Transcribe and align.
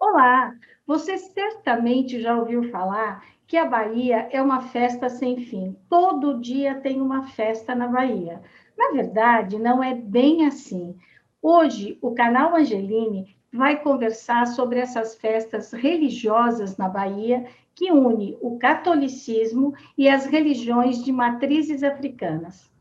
Olá! 0.00 0.54
Você 0.86 1.18
certamente 1.18 2.22
já 2.22 2.34
ouviu 2.34 2.70
falar 2.70 3.22
que 3.46 3.58
a 3.58 3.66
Bahia 3.66 4.28
é 4.32 4.40
uma 4.40 4.62
festa 4.62 5.10
sem 5.10 5.44
fim. 5.44 5.76
Todo 5.90 6.40
dia 6.40 6.80
tem 6.80 7.02
uma 7.02 7.24
festa 7.24 7.74
na 7.74 7.86
Bahia. 7.86 8.40
Na 8.78 8.92
verdade, 8.92 9.58
não 9.58 9.84
é 9.84 9.94
bem 9.94 10.46
assim. 10.46 10.96
Hoje, 11.42 11.98
o 12.00 12.14
canal 12.14 12.56
Angeline 12.56 13.36
vai 13.52 13.78
conversar 13.82 14.46
sobre 14.46 14.78
essas 14.78 15.16
festas 15.16 15.70
religiosas 15.70 16.78
na 16.78 16.88
Bahia 16.88 17.44
que 17.74 17.92
une 17.92 18.38
o 18.40 18.58
catolicismo 18.58 19.74
e 19.98 20.08
as 20.08 20.24
religiões 20.24 21.04
de 21.04 21.12
matrizes 21.12 21.82
africanas. 21.82 22.72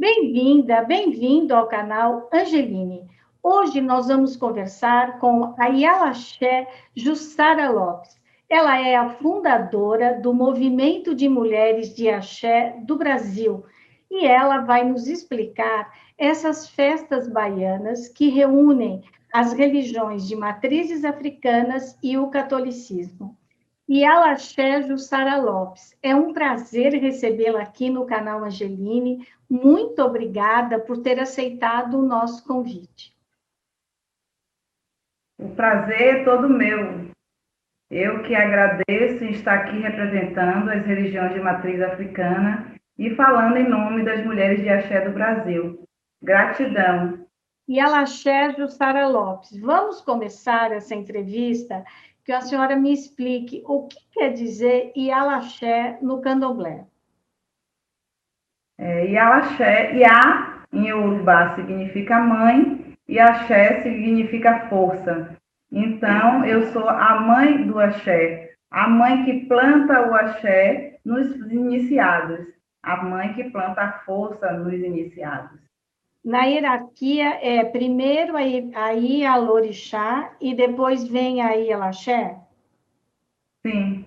Bem-vinda, 0.00 0.82
bem-vindo 0.82 1.54
ao 1.54 1.68
canal 1.68 2.26
Angeline. 2.32 3.06
Hoje 3.42 3.82
nós 3.82 4.08
vamos 4.08 4.34
conversar 4.34 5.18
com 5.18 5.54
a 5.58 5.66
Yalaxé 5.66 6.66
Jussara 6.96 7.68
Lopes. 7.68 8.18
Ela 8.48 8.80
é 8.80 8.96
a 8.96 9.10
fundadora 9.10 10.18
do 10.18 10.32
Movimento 10.32 11.14
de 11.14 11.28
Mulheres 11.28 11.94
de 11.94 12.08
Axé 12.08 12.78
do 12.82 12.96
Brasil 12.96 13.62
e 14.10 14.24
ela 14.24 14.60
vai 14.60 14.84
nos 14.84 15.06
explicar 15.06 15.92
essas 16.16 16.66
festas 16.70 17.28
baianas 17.28 18.08
que 18.08 18.30
reúnem 18.30 19.02
as 19.30 19.52
religiões 19.52 20.26
de 20.26 20.34
matrizes 20.34 21.04
africanas 21.04 21.94
e 22.02 22.16
o 22.16 22.28
catolicismo. 22.28 23.36
E 23.92 24.04
Alaxé 24.04 24.82
Jussara 24.82 25.36
Lopes, 25.38 25.98
é 26.00 26.14
um 26.14 26.32
prazer 26.32 26.92
recebê-la 26.92 27.62
aqui 27.62 27.90
no 27.90 28.06
canal 28.06 28.44
Angeline. 28.44 29.26
Muito 29.50 30.00
obrigada 30.00 30.78
por 30.78 30.98
ter 30.98 31.18
aceitado 31.18 31.98
o 31.98 32.06
nosso 32.06 32.46
convite. 32.46 33.12
O 35.36 35.48
prazer 35.56 36.20
é 36.20 36.24
todo 36.24 36.48
meu. 36.48 37.10
Eu 37.90 38.22
que 38.22 38.32
agradeço 38.32 39.24
em 39.24 39.32
estar 39.32 39.54
aqui 39.54 39.80
representando 39.80 40.70
as 40.70 40.86
religiões 40.86 41.34
de 41.34 41.40
matriz 41.40 41.82
africana 41.82 42.72
e 42.96 43.12
falando 43.16 43.56
em 43.56 43.68
nome 43.68 44.04
das 44.04 44.24
mulheres 44.24 44.62
de 44.62 44.68
axé 44.68 45.00
do 45.00 45.12
Brasil. 45.12 45.82
Gratidão. 46.22 47.26
E 47.66 47.80
Alaxé 47.80 48.52
Jussara 48.52 49.08
Lopes, 49.08 49.58
vamos 49.60 50.00
começar 50.00 50.70
essa 50.70 50.94
entrevista 50.94 51.84
que 52.24 52.32
a 52.32 52.40
senhora 52.40 52.76
me 52.76 52.92
explique 52.92 53.62
o 53.66 53.86
que 53.86 53.98
quer 54.12 54.32
dizer 54.32 54.92
Ialaxé 54.96 55.98
no 56.02 56.20
candomblé. 56.20 56.84
É, 58.78 59.06
Ialaxé, 59.06 59.94
Iá 59.96 60.64
em 60.72 60.92
Urubá 60.92 61.54
significa 61.54 62.18
mãe 62.18 62.96
e 63.08 63.18
Axé 63.18 63.82
significa 63.82 64.68
força. 64.68 65.36
Então, 65.72 66.44
eu 66.44 66.66
sou 66.72 66.88
a 66.88 67.20
mãe 67.20 67.66
do 67.66 67.78
axé, 67.78 68.54
a 68.70 68.88
mãe 68.88 69.24
que 69.24 69.46
planta 69.46 70.08
o 70.08 70.14
axé 70.14 70.98
nos 71.04 71.34
iniciados 71.50 72.46
a 72.82 73.02
mãe 73.02 73.34
que 73.34 73.50
planta 73.50 73.82
a 73.82 73.92
força 74.00 74.52
nos 74.52 74.74
iniciados. 74.74 75.60
Na 76.24 76.44
hierarquia 76.44 77.38
é 77.42 77.64
primeiro 77.64 78.36
aí 78.36 79.24
a 79.24 79.36
Lorixá 79.36 80.32
e 80.40 80.54
depois 80.54 81.08
vem 81.08 81.40
a 81.40 81.78
Laxé? 81.78 82.38
Sim. 83.66 84.04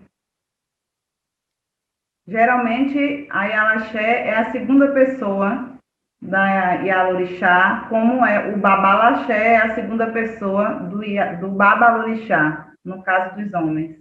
Geralmente 2.25 3.27
a 3.31 3.45
Yalaxé 3.45 4.27
é 4.27 4.35
a 4.35 4.51
segunda 4.51 4.93
pessoa 4.93 5.77
da 6.21 6.75
Yalorixá, 6.75 7.85
como 7.89 8.25
é 8.25 8.53
o 8.53 8.57
Babalaxé 8.57 9.53
é 9.53 9.57
a 9.57 9.75
segunda 9.75 10.09
pessoa 10.09 10.75
do, 10.75 11.01
do 11.41 11.49
Babalorixá, 11.49 12.73
no 12.83 13.03
caso 13.03 13.35
dos 13.35 13.53
homens. 13.53 13.97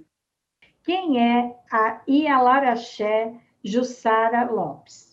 Quem 0.85 1.21
é 1.21 1.57
a 1.73 2.01
Ialaraxé 2.07 3.35
Jussara 3.65 4.45
Lopes. 4.45 5.12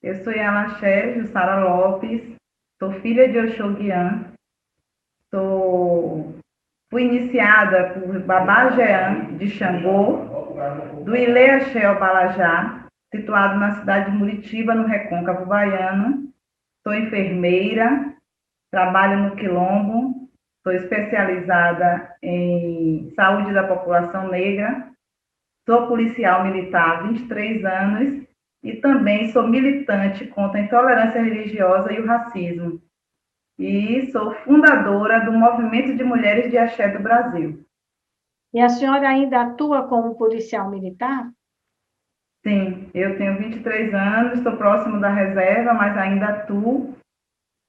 Eu 0.00 0.14
sou 0.22 0.32
Yalaxé 0.32 1.14
Jussara 1.14 1.64
Lopes, 1.64 2.22
sou 2.78 2.92
filha 3.00 3.28
de 3.28 3.36
Oxoguian, 3.36 4.32
fui 6.88 7.02
iniciada 7.02 7.94
por 7.94 8.16
Babá 8.20 8.70
Jean 8.70 9.36
de 9.36 9.50
Xangô, 9.50 10.52
do 11.04 11.16
Ilê 11.16 11.50
Axé 11.50 11.92
Balajá, 11.94 12.86
situado 13.12 13.58
na 13.58 13.72
cidade 13.72 14.12
de 14.12 14.16
Muritiba, 14.16 14.72
no 14.72 14.86
Recôncavo 14.86 15.46
Baiano. 15.46 16.32
Sou 16.86 16.94
enfermeira, 16.94 18.14
trabalho 18.70 19.24
no 19.24 19.34
Quilombo, 19.34 20.28
sou 20.62 20.72
especializada 20.72 22.14
em 22.22 23.10
saúde 23.16 23.52
da 23.52 23.66
população 23.66 24.28
negra. 24.28 24.90
Sou 25.68 25.88
policial 25.88 26.44
militar 26.44 26.98
há 26.98 27.02
23 27.02 27.64
anos 27.64 28.27
e 28.62 28.76
também 28.76 29.30
sou 29.30 29.46
militante 29.46 30.26
contra 30.26 30.58
a 30.58 30.62
intolerância 30.62 31.22
religiosa 31.22 31.92
e 31.92 32.00
o 32.00 32.06
racismo. 32.06 32.82
E 33.58 34.10
sou 34.12 34.34
fundadora 34.44 35.24
do 35.24 35.32
Movimento 35.32 35.96
de 35.96 36.04
Mulheres 36.04 36.50
de 36.50 36.58
Axé 36.58 36.88
do 36.88 37.02
Brasil. 37.02 37.64
E 38.52 38.60
a 38.60 38.68
senhora 38.68 39.08
ainda 39.08 39.42
atua 39.42 39.86
como 39.88 40.16
policial 40.16 40.70
militar? 40.70 41.30
Sim, 42.46 42.88
eu 42.94 43.18
tenho 43.18 43.36
23 43.36 43.92
anos, 43.92 44.38
estou 44.38 44.56
próximo 44.56 45.00
da 45.00 45.10
reserva, 45.10 45.74
mas 45.74 45.96
ainda 45.98 46.26
atuo. 46.28 46.96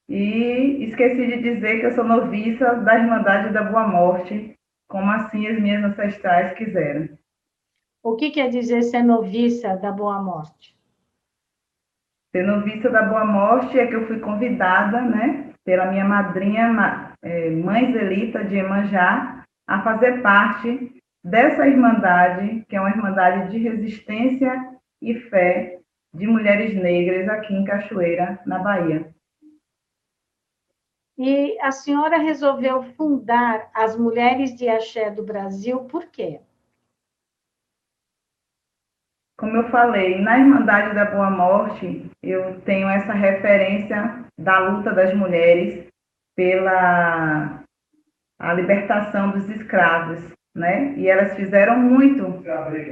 E 0.07 0.85
esqueci 0.85 1.27
de 1.27 1.41
dizer 1.41 1.79
que 1.79 1.87
eu 1.87 1.91
sou 1.91 2.03
noviça 2.03 2.75
da 2.75 2.97
Irmandade 2.97 3.53
da 3.53 3.63
Boa 3.63 3.87
Morte, 3.87 4.55
como 4.87 5.11
assim 5.11 5.47
as 5.47 5.59
minhas 5.59 5.83
ancestrais 5.83 6.53
quiseram. 6.53 7.09
O 8.01 8.15
que 8.15 8.31
quer 8.31 8.49
dizer 8.49 8.83
ser 8.83 9.03
noviça 9.03 9.75
da 9.75 9.91
Boa 9.91 10.21
Morte? 10.21 10.78
Ser 12.31 12.43
noviça 12.43 12.89
da 12.89 13.03
Boa 13.03 13.25
Morte 13.25 13.79
é 13.79 13.87
que 13.87 13.95
eu 13.95 14.05
fui 14.05 14.19
convidada, 14.19 15.01
né, 15.01 15.51
pela 15.65 15.87
minha 15.87 16.05
madrinha, 16.05 17.15
é, 17.23 17.49
Mãe 17.49 17.91
Zelita 17.91 18.43
de 18.43 18.55
Emanjá, 18.55 19.43
a 19.67 19.81
fazer 19.81 20.21
parte 20.21 21.01
dessa 21.23 21.67
irmandade, 21.67 22.63
que 22.69 22.75
é 22.75 22.79
uma 22.79 22.91
irmandade 22.91 23.51
de 23.51 23.57
resistência 23.57 24.77
e 25.01 25.15
fé 25.15 25.79
de 26.13 26.27
mulheres 26.27 26.75
negras 26.75 27.27
aqui 27.29 27.53
em 27.53 27.63
Cachoeira, 27.63 28.39
na 28.45 28.59
Bahia. 28.59 29.13
E 31.17 31.59
a 31.61 31.71
senhora 31.71 32.17
resolveu 32.17 32.81
fundar 32.93 33.69
as 33.73 33.97
Mulheres 33.97 34.55
de 34.55 34.69
Axé 34.69 35.09
do 35.09 35.23
Brasil, 35.23 35.79
por 35.85 36.05
quê? 36.05 36.41
Como 39.39 39.55
eu 39.55 39.69
falei, 39.69 40.19
na 40.19 40.37
Irmandade 40.37 40.93
da 40.93 41.05
Boa 41.05 41.29
Morte, 41.29 42.11
eu 42.21 42.59
tenho 42.65 42.89
essa 42.89 43.13
referência 43.13 44.25
da 44.37 44.59
luta 44.59 44.91
das 44.91 45.13
mulheres 45.13 45.87
pela 46.35 47.63
a 48.37 48.53
libertação 48.53 49.31
dos 49.31 49.49
escravos, 49.49 50.19
né? 50.53 50.93
E 50.97 51.07
elas 51.07 51.35
fizeram 51.35 51.79
muito, 51.79 52.43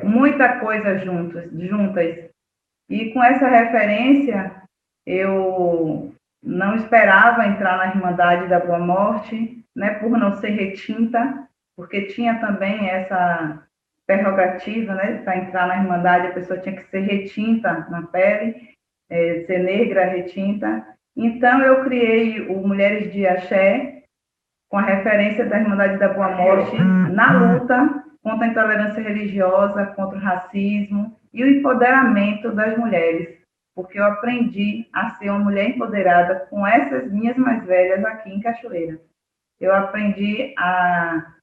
muita 0.06 0.59
coisa 0.59 0.97
juntos, 1.00 1.52
juntas. 1.52 2.30
E 2.90 3.12
com 3.12 3.22
essa 3.22 3.50
referência, 3.50 4.56
eu 5.06 6.13
não 6.41 6.75
esperava 6.75 7.46
entrar 7.46 7.78
na 7.78 7.88
Irmandade 7.88 8.47
da 8.47 8.62
Boa 8.62 8.80
Morte, 8.80 9.66
né? 9.75 9.96
Por 9.96 10.12
não 10.12 10.34
ser 10.36 10.52
retinta, 10.52 11.46
porque 11.75 12.03
tinha 12.03 12.40
também 12.40 12.90
essa 12.90 13.68
prerrogativa, 14.07 14.95
né, 14.95 15.22
para 15.23 15.38
entrar 15.38 15.68
na 15.68 15.78
Irmandade, 15.78 16.28
a 16.28 16.34
pessoa 16.34 16.59
tinha 16.59 16.75
que 16.75 16.90
ser 16.90 17.01
retinta 17.01 17.85
na 17.91 18.03
pele, 18.03 18.56
é, 19.09 19.44
ser 19.45 19.59
negra 19.59 20.06
retinta. 20.06 20.88
Então, 21.15 21.62
eu 21.62 21.83
criei 21.83 22.48
o 22.48 22.65
Mulheres 22.65 23.12
de 23.12 23.27
Axé, 23.27 24.04
com 24.69 24.77
a 24.77 24.81
referência 24.81 25.45
da 25.45 25.59
Irmandade 25.59 25.98
da 25.98 26.09
Boa 26.09 26.30
Morte, 26.30 26.77
na 26.77 27.31
luta 27.33 28.04
contra 28.21 28.45
a 28.45 28.50
intolerância 28.50 29.01
religiosa, 29.01 29.88
contra 29.88 30.18
o 30.18 30.21
racismo 30.21 31.18
e 31.33 31.44
o 31.44 31.50
empoderamento 31.50 32.51
das 32.51 32.77
mulheres, 32.77 33.38
porque 33.75 34.00
eu 34.00 34.04
aprendi 34.04 34.88
a 34.92 35.12
ser 35.12 35.30
uma 35.30 35.39
mulher 35.39 35.69
empoderada 35.69 36.48
com 36.50 36.65
essas 36.65 37.09
minhas 37.12 37.38
mais 37.38 37.63
velhas 37.65 38.04
aqui 38.04 38.30
em 38.30 38.42
Cachoeira. 38.42 39.00
Eu 39.59 39.74
aprendi 39.74 40.54
a 40.57 41.37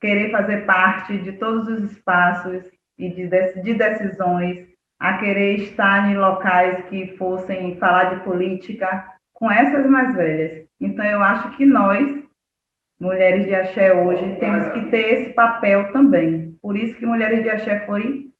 querer 0.00 0.30
fazer 0.30 0.64
parte 0.64 1.18
de 1.18 1.32
todos 1.32 1.68
os 1.68 1.92
espaços 1.92 2.64
e 2.98 3.08
de, 3.10 3.28
de 3.62 3.74
decisões, 3.74 4.68
a 4.98 5.18
querer 5.18 5.56
estar 5.60 6.10
em 6.10 6.16
locais 6.16 6.84
que 6.88 7.16
fossem 7.16 7.76
falar 7.78 8.14
de 8.14 8.24
política 8.24 9.06
com 9.32 9.50
essas 9.50 9.86
mais 9.86 10.14
velhas. 10.14 10.66
Então, 10.78 11.04
eu 11.04 11.22
acho 11.22 11.56
que 11.56 11.64
nós, 11.64 12.22
mulheres 13.00 13.46
de 13.46 13.54
axé 13.54 13.94
hoje, 13.94 14.36
temos 14.36 14.68
que 14.72 14.90
ter 14.90 15.14
esse 15.14 15.32
papel 15.32 15.90
também. 15.92 16.50
Por 16.62 16.76
isso 16.76 16.96
que 16.96 17.06
Mulheres 17.06 17.42
de 17.42 17.48
Axé 17.48 17.86
foi 17.86 18.30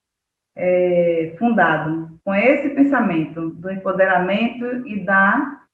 é, 0.54 1.34
fundado, 1.38 2.20
com 2.24 2.34
esse 2.34 2.68
pensamento 2.70 3.50
do 3.50 3.70
empoderamento 3.70 4.86
e 4.86 5.02
da 5.04 5.66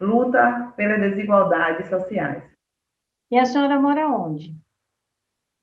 luta 0.00 0.72
pelas 0.76 1.00
desigualdades 1.00 1.88
sociais. 1.88 2.42
E 3.30 3.38
a 3.38 3.44
senhora 3.44 3.80
mora 3.80 4.06
onde? 4.08 4.54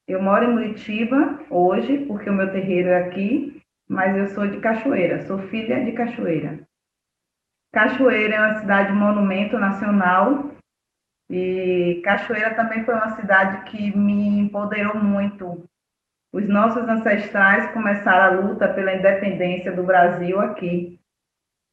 Eu 0.07 0.21
moro 0.21 0.45
em 0.45 0.53
Muritiba 0.53 1.39
hoje, 1.49 2.05
porque 2.05 2.29
o 2.29 2.33
meu 2.33 2.51
terreiro 2.51 2.89
é 2.89 3.07
aqui, 3.07 3.61
mas 3.87 4.15
eu 4.15 4.27
sou 4.27 4.47
de 4.47 4.59
Cachoeira, 4.59 5.25
sou 5.25 5.39
filha 5.47 5.83
de 5.83 5.93
Cachoeira. 5.93 6.59
Cachoeira 7.73 8.35
é 8.35 8.39
uma 8.39 8.59
cidade 8.59 8.93
monumento 8.93 9.57
nacional 9.57 10.51
e 11.29 12.01
Cachoeira 12.03 12.53
também 12.53 12.83
foi 12.85 12.93
uma 12.93 13.15
cidade 13.15 13.69
que 13.69 13.97
me 13.97 14.39
empoderou 14.39 14.95
muito. 14.95 15.67
Os 16.31 16.47
nossos 16.47 16.87
ancestrais 16.87 17.71
começaram 17.71 18.37
a 18.37 18.41
luta 18.41 18.67
pela 18.73 18.93
independência 18.93 19.71
do 19.71 19.83
Brasil 19.83 20.39
aqui. 20.39 20.99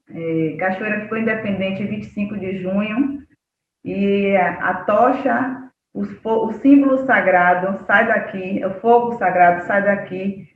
É, 0.09 0.57
Cachoeira 0.59 1.03
ficou 1.03 1.19
independente 1.19 1.83
em 1.83 1.87
25 1.87 2.39
de 2.39 2.63
junho 2.63 3.27
e 3.85 4.35
a 4.37 4.85
tocha, 4.85 5.62
o 5.95 6.53
símbolo 6.55 7.05
sagrado 7.05 7.85
sai 7.87 8.07
daqui, 8.07 8.65
o 8.65 8.81
fogo 8.81 9.19
sagrado 9.19 9.67
sai 9.67 9.83
daqui 9.83 10.49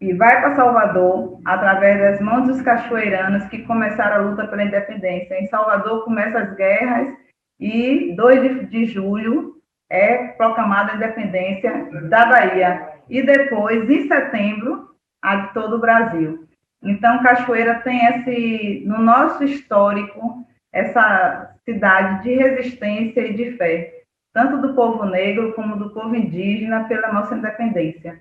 e 0.00 0.12
vai 0.12 0.40
para 0.40 0.54
Salvador 0.54 1.40
através 1.44 1.98
das 1.98 2.20
mãos 2.20 2.46
dos 2.46 2.62
cachoeiranos 2.62 3.44
que 3.46 3.64
começaram 3.64 4.16
a 4.16 4.28
luta 4.30 4.46
pela 4.46 4.62
independência. 4.62 5.40
Em 5.40 5.46
Salvador 5.46 6.04
começam 6.04 6.42
as 6.42 6.54
guerras 6.54 7.14
e 7.58 8.14
2 8.16 8.68
de, 8.68 8.84
julho 8.86 9.54
é 9.90 10.28
proclamada 10.28 10.92
a 10.92 10.96
independência 10.96 11.88
da 12.08 12.26
Bahia. 12.26 12.88
E 13.08 13.22
depois, 13.22 13.88
em 13.88 14.08
setembro, 14.08 14.90
a 15.22 15.36
de 15.36 15.54
todo 15.54 15.76
o 15.76 15.80
Brasil. 15.80 16.46
Então, 16.82 17.22
Cachoeira 17.22 17.76
tem 17.80 18.04
esse, 18.06 18.84
no 18.86 18.98
nosso 18.98 19.44
histórico, 19.44 20.44
essa 20.72 21.54
cidade 21.64 22.24
de 22.24 22.34
resistência 22.34 23.20
e 23.20 23.34
de 23.34 23.52
fé, 23.52 24.03
tanto 24.34 24.60
do 24.60 24.74
povo 24.74 25.04
negro 25.04 25.54
como 25.54 25.78
do 25.78 25.90
povo 25.90 26.14
indígena, 26.14 26.88
pela 26.88 27.12
nossa 27.12 27.36
independência. 27.36 28.20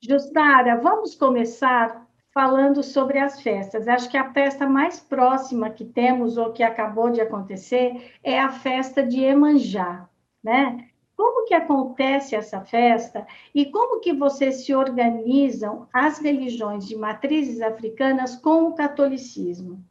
Justara, 0.00 0.76
vamos 0.76 1.16
começar 1.16 2.06
falando 2.32 2.82
sobre 2.82 3.18
as 3.18 3.42
festas. 3.42 3.88
Acho 3.88 4.08
que 4.08 4.16
a 4.16 4.32
festa 4.32 4.66
mais 4.66 5.00
próxima 5.00 5.68
que 5.68 5.84
temos, 5.84 6.38
ou 6.38 6.52
que 6.52 6.62
acabou 6.62 7.10
de 7.10 7.20
acontecer, 7.20 8.12
é 8.22 8.38
a 8.38 8.50
festa 8.50 9.04
de 9.04 9.20
Emanjá, 9.20 10.08
né? 10.42 10.88
Como 11.16 11.44
que 11.44 11.54
acontece 11.54 12.34
essa 12.34 12.62
festa 12.62 13.26
e 13.54 13.66
como 13.66 14.00
que 14.00 14.12
vocês 14.12 14.64
se 14.64 14.74
organizam 14.74 15.86
as 15.92 16.18
religiões 16.18 16.86
de 16.86 16.96
matrizes 16.96 17.60
africanas 17.60 18.36
com 18.36 18.68
o 18.68 18.74
catolicismo? 18.74 19.84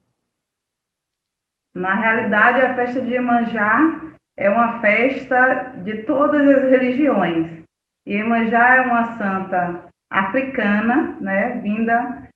Na 1.76 1.94
realidade, 1.94 2.62
a 2.62 2.76
festa 2.76 3.02
de 3.02 3.14
Emanjá 3.14 4.12
é 4.38 4.50
uma 4.50 4.80
festa 4.80 5.74
de 5.84 6.04
todas 6.04 6.42
as 6.48 6.70
religiões. 6.70 7.62
E 8.06 8.16
Emanjá 8.16 8.76
é 8.76 8.82
uma 8.82 9.18
santa 9.18 9.86
africana, 10.10 11.18
né, 11.22 11.60
vinda 11.62 12.30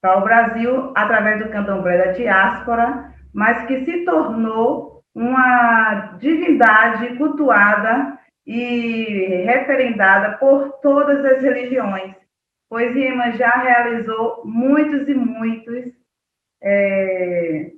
para 0.00 0.18
o 0.18 0.22
Brasil 0.22 0.92
através 0.94 1.42
do 1.44 1.50
candomblé 1.50 1.98
da 1.98 2.12
diáspora, 2.12 3.12
mas 3.34 3.66
que 3.66 3.84
se 3.84 4.04
tornou 4.04 5.02
uma 5.14 6.16
divindade 6.18 7.16
cultuada 7.16 8.18
e 8.46 9.42
referendada 9.44 10.38
por 10.38 10.78
todas 10.80 11.24
as 11.24 11.42
religiões, 11.42 12.14
pois 12.70 12.96
Iemanjá 12.96 13.50
realizou 13.58 14.42
muitos 14.46 15.08
e 15.08 15.14
muitos 15.14 15.92
é, 16.62 17.72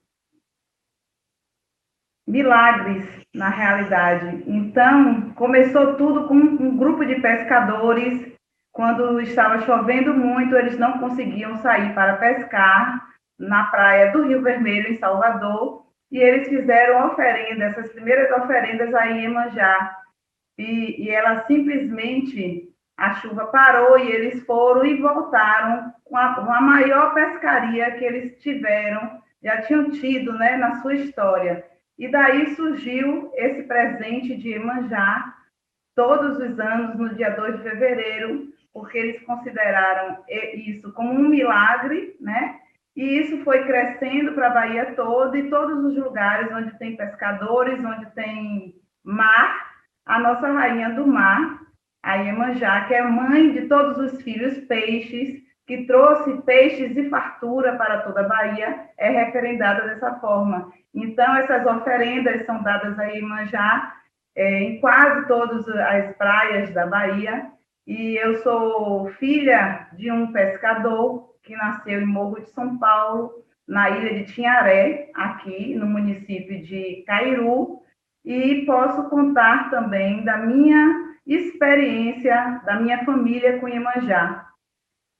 milagres 2.30 3.04
na 3.34 3.48
realidade. 3.48 4.42
Então, 4.46 5.32
começou 5.32 5.94
tudo 5.94 6.26
com 6.26 6.34
um 6.34 6.76
grupo 6.76 7.04
de 7.04 7.16
pescadores 7.16 8.30
quando 8.72 9.20
estava 9.20 9.60
chovendo 9.62 10.14
muito, 10.14 10.56
eles 10.56 10.78
não 10.78 10.98
conseguiam 10.98 11.56
sair 11.56 11.92
para 11.92 12.16
pescar 12.16 13.08
na 13.38 13.64
praia 13.64 14.12
do 14.12 14.22
Rio 14.22 14.42
Vermelho, 14.42 14.92
em 14.92 14.96
Salvador, 14.96 15.86
e 16.10 16.18
eles 16.18 16.48
fizeram 16.48 17.08
oferenda, 17.08 17.64
essas 17.64 17.90
primeiras 17.92 18.30
oferendas 18.42 18.94
a 18.94 19.04
Iemanjá. 19.04 19.96
E, 20.58 21.04
e 21.04 21.10
ela 21.10 21.44
simplesmente, 21.46 22.68
a 22.96 23.14
chuva 23.14 23.46
parou 23.46 23.98
e 23.98 24.10
eles 24.10 24.44
foram 24.44 24.84
e 24.84 25.00
voltaram 25.00 25.92
com 26.04 26.16
a, 26.16 26.34
com 26.34 26.52
a 26.52 26.60
maior 26.60 27.14
pescaria 27.14 27.90
que 27.92 28.04
eles 28.04 28.38
tiveram, 28.40 29.20
já 29.42 29.62
tinham 29.62 29.90
tido 29.90 30.32
né, 30.34 30.56
na 30.56 30.80
sua 30.80 30.94
história. 30.94 31.64
E 32.00 32.08
daí 32.08 32.54
surgiu 32.54 33.30
esse 33.34 33.64
presente 33.64 34.34
de 34.34 34.48
Iemanjá, 34.48 35.34
todos 35.94 36.38
os 36.38 36.58
anos, 36.58 36.96
no 36.96 37.14
dia 37.14 37.28
2 37.28 37.58
de 37.58 37.62
fevereiro, 37.62 38.48
porque 38.72 38.96
eles 38.96 39.22
consideraram 39.24 40.16
isso 40.54 40.90
como 40.94 41.12
um 41.12 41.28
milagre, 41.28 42.16
né? 42.18 42.58
E 42.96 43.18
isso 43.18 43.44
foi 43.44 43.66
crescendo 43.66 44.32
para 44.32 44.46
a 44.46 44.54
Bahia 44.54 44.94
toda 44.94 45.36
e 45.36 45.50
todos 45.50 45.84
os 45.84 45.94
lugares 45.94 46.50
onde 46.50 46.78
tem 46.78 46.96
pescadores, 46.96 47.78
onde 47.84 48.06
tem 48.12 48.74
mar, 49.04 49.74
a 50.06 50.18
nossa 50.18 50.50
rainha 50.50 50.88
do 50.94 51.06
mar, 51.06 51.60
a 52.02 52.14
Iemanjá, 52.14 52.86
que 52.86 52.94
é 52.94 53.02
mãe 53.02 53.52
de 53.52 53.68
todos 53.68 53.98
os 53.98 54.22
filhos 54.22 54.56
peixes, 54.60 55.42
que 55.70 55.86
trouxe 55.86 56.42
peixes 56.42 56.96
e 56.96 57.08
fartura 57.08 57.76
para 57.76 57.98
toda 58.00 58.22
a 58.22 58.28
Bahia, 58.28 58.88
é 58.98 59.08
referendada 59.08 59.86
dessa 59.86 60.14
forma. 60.14 60.72
Então, 60.92 61.36
essas 61.36 61.64
oferendas 61.64 62.44
são 62.44 62.60
dadas 62.60 62.98
a 62.98 63.04
Iemanjá 63.04 63.94
é, 64.34 64.64
em 64.64 64.80
quase 64.80 65.28
todas 65.28 65.68
as 65.68 66.16
praias 66.16 66.74
da 66.74 66.88
Bahia, 66.88 67.52
e 67.86 68.16
eu 68.16 68.42
sou 68.42 69.10
filha 69.20 69.86
de 69.92 70.10
um 70.10 70.32
pescador 70.32 71.36
que 71.44 71.54
nasceu 71.54 72.00
em 72.00 72.06
Morro 72.06 72.40
de 72.40 72.50
São 72.50 72.76
Paulo, 72.76 73.30
na 73.68 73.90
ilha 73.90 74.14
de 74.14 74.32
Tinharé, 74.32 75.08
aqui 75.14 75.76
no 75.76 75.86
município 75.86 76.64
de 76.64 77.04
Cairu, 77.06 77.78
e 78.24 78.64
posso 78.66 79.08
contar 79.08 79.70
também 79.70 80.24
da 80.24 80.36
minha 80.36 81.14
experiência, 81.24 82.60
da 82.66 82.74
minha 82.80 83.04
família 83.04 83.60
com 83.60 83.68
Iemanjá. 83.68 84.49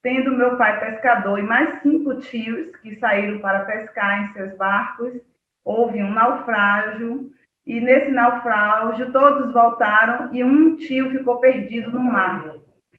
Tendo 0.02 0.36
meu 0.36 0.56
pai 0.56 0.80
pescador 0.80 1.38
e 1.38 1.42
mais 1.42 1.82
cinco 1.82 2.14
tios 2.20 2.74
que 2.76 2.96
saíram 2.96 3.38
para 3.40 3.64
pescar 3.66 4.24
em 4.24 4.32
seus 4.32 4.56
barcos, 4.56 5.12
houve 5.64 6.02
um 6.02 6.12
naufrágio, 6.12 7.30
e 7.66 7.80
nesse 7.80 8.10
naufrágio 8.10 9.12
todos 9.12 9.52
voltaram 9.52 10.34
e 10.34 10.42
um 10.42 10.76
tio 10.76 11.10
ficou 11.10 11.38
perdido 11.38 11.90
no 11.90 12.00
mar. 12.00 12.54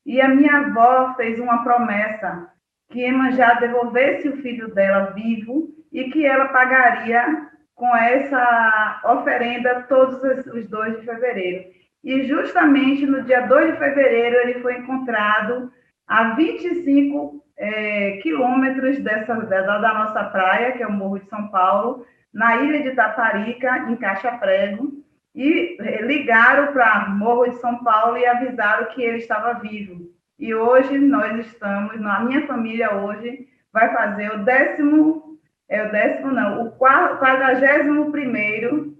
E 0.06 0.22
a 0.22 0.30
minha 0.30 0.58
avó 0.58 1.14
fez 1.16 1.40
uma 1.40 1.64
promessa 1.64 2.48
que 2.90 3.02
Emanjá 3.02 3.56
devolvesse 3.56 4.30
o 4.30 4.38
filho 4.38 4.74
dela 4.74 5.12
vivo 5.12 5.70
e 5.92 6.10
que 6.12 6.26
ela 6.26 6.50
pagaria 6.50 7.50
com 7.76 7.96
essa 7.96 9.02
oferenda 9.06 9.86
todos 9.90 10.22
os 10.46 10.68
2 10.68 11.00
de 11.00 11.06
fevereiro. 11.06 11.72
E 12.04 12.24
justamente 12.24 13.06
no 13.06 13.24
dia 13.24 13.42
2 13.42 13.74
de 13.74 13.80
fevereiro 13.80 14.36
ele 14.38 14.62
foi 14.62 14.78
encontrado 14.78 15.72
a 16.08 16.34
25 16.36 17.44
é, 17.58 18.20
quilômetros 18.24 19.00
dessa, 19.00 19.36
da, 19.36 19.78
da 19.78 19.94
nossa 19.94 20.24
praia, 20.26 20.72
que 20.74 20.84
é 20.84 20.88
o 20.88 20.92
Morro 20.92 21.20
de 21.20 21.30
São 21.30 21.48
Paulo, 21.50 22.06
na 22.34 22.58
ilha 22.58 22.82
de 22.84 22.96
Taparica, 22.96 23.90
em 23.90 23.96
Caixa 23.96 24.32
Prego, 24.34 24.92
e 25.34 25.78
ligaram 26.02 26.74
para 26.74 27.10
Morro 27.10 27.50
de 27.50 27.56
São 27.58 27.84
Paulo 27.84 28.18
e 28.18 28.26
avisaram 28.26 28.88
que 28.88 29.02
ele 29.02 29.18
estava 29.18 29.54
vivo. 29.54 30.10
E 30.38 30.54
hoje 30.56 30.98
nós 30.98 31.46
estamos, 31.46 31.96
a 32.04 32.20
minha 32.22 32.48
família 32.48 32.96
hoje 32.96 33.48
vai 33.72 33.94
fazer 33.94 34.34
o 34.34 34.44
décimo, 34.44 35.38
é 35.70 35.84
o 35.84 35.92
décimo 35.92 36.32
não, 36.32 36.66
o 36.66 36.72
quadragésimo 36.72 38.12
primeiro 38.12 38.98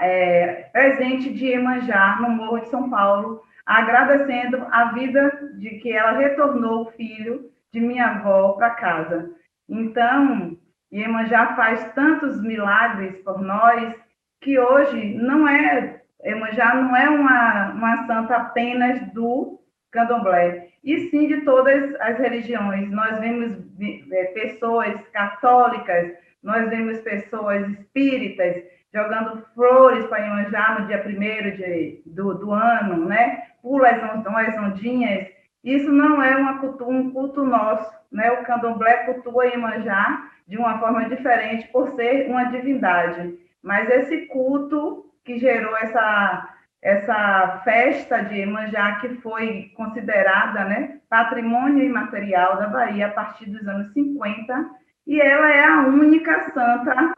é, 0.00 0.68
presente 0.72 1.32
de 1.32 1.48
Emanjá 1.48 2.18
no 2.20 2.30
Morro 2.30 2.60
de 2.60 2.68
São 2.68 2.88
Paulo, 2.88 3.42
agradecendo 3.66 4.66
a 4.70 4.92
vida 4.92 5.52
de 5.58 5.70
que 5.78 5.92
ela 5.92 6.18
retornou 6.18 6.82
o 6.82 6.90
filho 6.92 7.50
de 7.72 7.80
minha 7.80 8.06
avó 8.06 8.52
para 8.52 8.70
casa. 8.70 9.30
Então, 9.68 10.56
Iemanjá 10.92 11.54
faz 11.56 11.92
tantos 11.94 12.42
milagres 12.42 13.16
por 13.22 13.40
nós 13.40 13.94
que 14.40 14.58
hoje 14.58 15.14
não 15.14 15.48
é 15.48 16.02
Iemanjá 16.24 16.74
não 16.74 16.96
é 16.96 17.08
uma, 17.08 17.70
uma 17.72 18.06
santa 18.06 18.36
apenas 18.36 19.12
do 19.12 19.60
candomblé, 19.90 20.68
e 20.82 21.10
sim 21.10 21.26
de 21.28 21.42
todas 21.42 21.94
as 22.00 22.18
religiões. 22.18 22.90
Nós 22.90 23.18
vemos 23.18 23.56
é, 23.80 24.24
pessoas 24.26 24.94
católicas, 25.12 26.12
nós 26.42 26.68
vemos 26.70 27.00
pessoas 27.00 27.68
espíritas 27.70 28.62
jogando 28.92 29.44
flores 29.54 30.06
para 30.06 30.18
Iemanjá 30.18 30.78
no 30.78 30.86
dia 30.86 30.98
primeiro 30.98 31.56
de, 31.56 32.02
do, 32.06 32.34
do 32.34 32.52
ano, 32.52 33.06
né? 33.06 33.44
Pula 33.62 33.88
as, 33.88 34.02
as 34.02 34.58
ondinhas 34.58 35.28
Isso 35.64 35.90
não 35.90 36.22
é 36.22 36.36
uma, 36.36 36.60
um 36.62 37.10
culto 37.10 37.44
nosso, 37.44 37.90
né? 38.10 38.30
O 38.32 38.44
candomblé 38.44 39.04
cultua 39.04 39.46
Iemanjá 39.46 40.28
de 40.46 40.58
uma 40.58 40.78
forma 40.78 41.08
diferente 41.08 41.68
por 41.68 41.88
ser 41.94 42.28
uma 42.28 42.44
divindade. 42.44 43.38
Mas 43.62 43.88
esse 43.88 44.26
culto 44.26 45.06
que 45.24 45.38
gerou 45.38 45.76
essa, 45.76 46.48
essa 46.82 47.60
festa 47.64 48.22
de 48.24 48.36
Iemanjá, 48.40 48.96
que 49.00 49.08
foi 49.20 49.72
considerada 49.76 50.64
né, 50.64 50.98
patrimônio 51.08 51.84
imaterial 51.84 52.56
da 52.56 52.66
Bahia 52.66 53.06
a 53.06 53.12
partir 53.12 53.48
dos 53.48 53.66
anos 53.66 53.92
50, 53.92 54.70
e 55.06 55.20
ela 55.20 55.50
é 55.50 55.64
a 55.64 55.80
única 55.86 56.50
santa, 56.50 57.14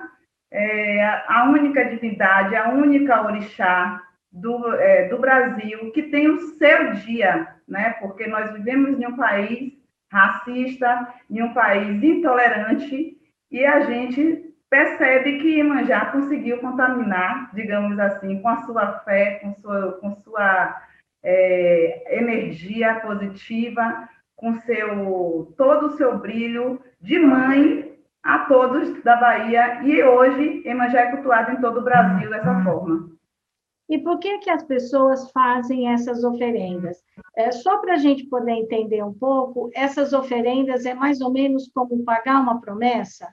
é, 0.54 1.02
a 1.26 1.50
única 1.50 1.84
divindade, 1.84 2.54
a 2.54 2.68
única 2.68 3.20
orixá 3.26 4.00
do, 4.30 4.72
é, 4.74 5.08
do 5.08 5.18
Brasil 5.18 5.90
que 5.90 6.04
tem 6.04 6.28
o 6.28 6.38
seu 6.38 6.92
dia, 6.92 7.48
né? 7.66 7.96
Porque 8.00 8.28
nós 8.28 8.52
vivemos 8.52 9.00
em 9.00 9.04
um 9.04 9.16
país 9.16 9.72
racista, 10.10 11.12
em 11.28 11.42
um 11.42 11.52
país 11.52 12.00
intolerante, 12.00 13.18
e 13.50 13.66
a 13.66 13.80
gente 13.80 14.54
percebe 14.70 15.38
que 15.40 15.56
Iemanjá 15.56 16.06
conseguiu 16.06 16.58
contaminar, 16.58 17.50
digamos 17.52 17.98
assim, 17.98 18.40
com 18.40 18.48
a 18.48 18.62
sua 18.62 19.00
fé, 19.00 19.40
com 19.42 19.54
sua, 19.56 19.92
com 19.94 20.14
sua 20.22 20.82
é, 21.20 22.16
energia 22.16 22.94
positiva, 23.00 24.08
com 24.36 24.54
seu 24.60 25.52
todo 25.56 25.86
o 25.86 25.96
seu 25.96 26.16
brilho 26.16 26.80
de 27.00 27.18
mãe 27.18 27.93
a 28.24 28.46
todos 28.46 29.02
da 29.02 29.16
Bahia, 29.16 29.82
e 29.84 30.02
hoje 30.02 30.62
Iemanjá 30.64 31.00
é 31.00 31.10
cultuado 31.12 31.52
em 31.52 31.60
todo 31.60 31.80
o 31.80 31.84
Brasil 31.84 32.30
dessa 32.30 32.64
forma. 32.64 33.14
E 33.86 33.98
por 33.98 34.18
que, 34.18 34.38
que 34.38 34.48
as 34.48 34.62
pessoas 34.62 35.30
fazem 35.30 35.92
essas 35.92 36.24
oferendas? 36.24 37.04
É, 37.36 37.52
só 37.52 37.78
para 37.78 37.94
a 37.94 37.98
gente 37.98 38.24
poder 38.24 38.52
entender 38.52 39.04
um 39.04 39.12
pouco, 39.12 39.70
essas 39.74 40.14
oferendas 40.14 40.86
é 40.86 40.94
mais 40.94 41.20
ou 41.20 41.30
menos 41.30 41.70
como 41.74 42.02
pagar 42.02 42.40
uma 42.40 42.62
promessa? 42.62 43.28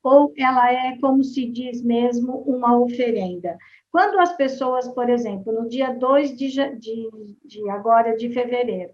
Ou 0.00 0.32
ela 0.38 0.72
é, 0.72 0.96
como 0.98 1.24
se 1.24 1.50
diz 1.50 1.82
mesmo, 1.82 2.38
uma 2.46 2.78
oferenda? 2.78 3.58
Quando 3.90 4.20
as 4.20 4.32
pessoas, 4.36 4.86
por 4.94 5.10
exemplo, 5.10 5.52
no 5.52 5.68
dia 5.68 5.92
2 5.92 6.36
de, 6.36 6.48
de, 6.78 7.10
de 7.44 7.68
agora 7.68 8.16
de 8.16 8.32
fevereiro, 8.32 8.92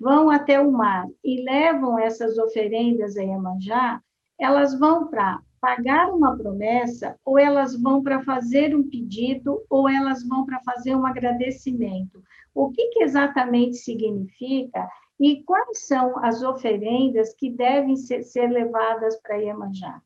vão 0.00 0.30
até 0.30 0.58
o 0.58 0.72
mar 0.72 1.06
e 1.22 1.42
levam 1.42 1.98
essas 1.98 2.38
oferendas 2.38 3.18
a 3.18 3.22
Iemanjá, 3.22 4.00
elas 4.38 4.78
vão 4.78 5.08
para 5.08 5.40
pagar 5.60 6.10
uma 6.10 6.36
promessa, 6.36 7.16
ou 7.24 7.38
elas 7.38 7.80
vão 7.80 8.02
para 8.02 8.22
fazer 8.22 8.74
um 8.76 8.88
pedido, 8.88 9.64
ou 9.68 9.88
elas 9.88 10.26
vão 10.26 10.46
para 10.46 10.60
fazer 10.60 10.94
um 10.94 11.04
agradecimento. 11.04 12.22
O 12.54 12.70
que, 12.70 12.88
que 12.88 13.02
exatamente 13.02 13.76
significa 13.76 14.88
e 15.20 15.42
quais 15.42 15.86
são 15.86 16.16
as 16.24 16.42
oferendas 16.42 17.34
que 17.34 17.50
devem 17.50 17.96
ser, 17.96 18.22
ser 18.22 18.48
levadas 18.48 19.20
para 19.20 19.36
Iemanjá? 19.36 20.00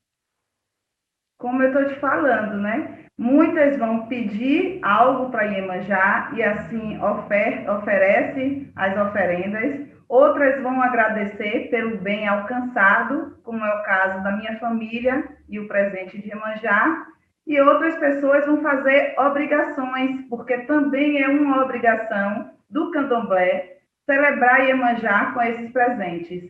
Como 1.39 1.63
eu 1.63 1.69
estou 1.69 1.89
te 1.89 2.01
falando, 2.01 2.57
né? 2.57 3.07
Muitas 3.19 3.77
vão 3.79 4.07
pedir 4.07 4.81
algo 4.83 5.31
para 5.31 5.45
Iemanjá 5.45 6.33
e 6.35 6.43
assim 6.43 6.99
ofer 7.03 7.69
oferece 7.71 8.73
as 8.75 8.97
oferendas 8.97 9.92
outras 10.13 10.61
vão 10.61 10.83
agradecer 10.83 11.71
pelo 11.71 11.97
bem 11.97 12.29
alcançado, 12.29 13.39
como 13.43 13.65
é 13.65 13.75
o 13.75 13.83
caso 13.83 14.23
da 14.23 14.33
minha 14.33 14.59
família 14.59 15.25
e 15.49 15.59
o 15.59 15.67
presente 15.67 16.21
de 16.21 16.29
Iemanjá, 16.29 17.07
e 17.47 17.59
outras 17.63 17.97
pessoas 17.97 18.45
vão 18.45 18.61
fazer 18.61 19.15
obrigações, 19.19 20.21
porque 20.29 20.59
também 20.67 21.23
é 21.23 21.29
uma 21.29 21.65
obrigação 21.65 22.51
do 22.69 22.91
candomblé 22.91 23.79
celebrar 24.05 24.61
Iemanjá 24.61 25.33
com 25.33 25.41
esses 25.41 25.73
presentes. 25.73 26.45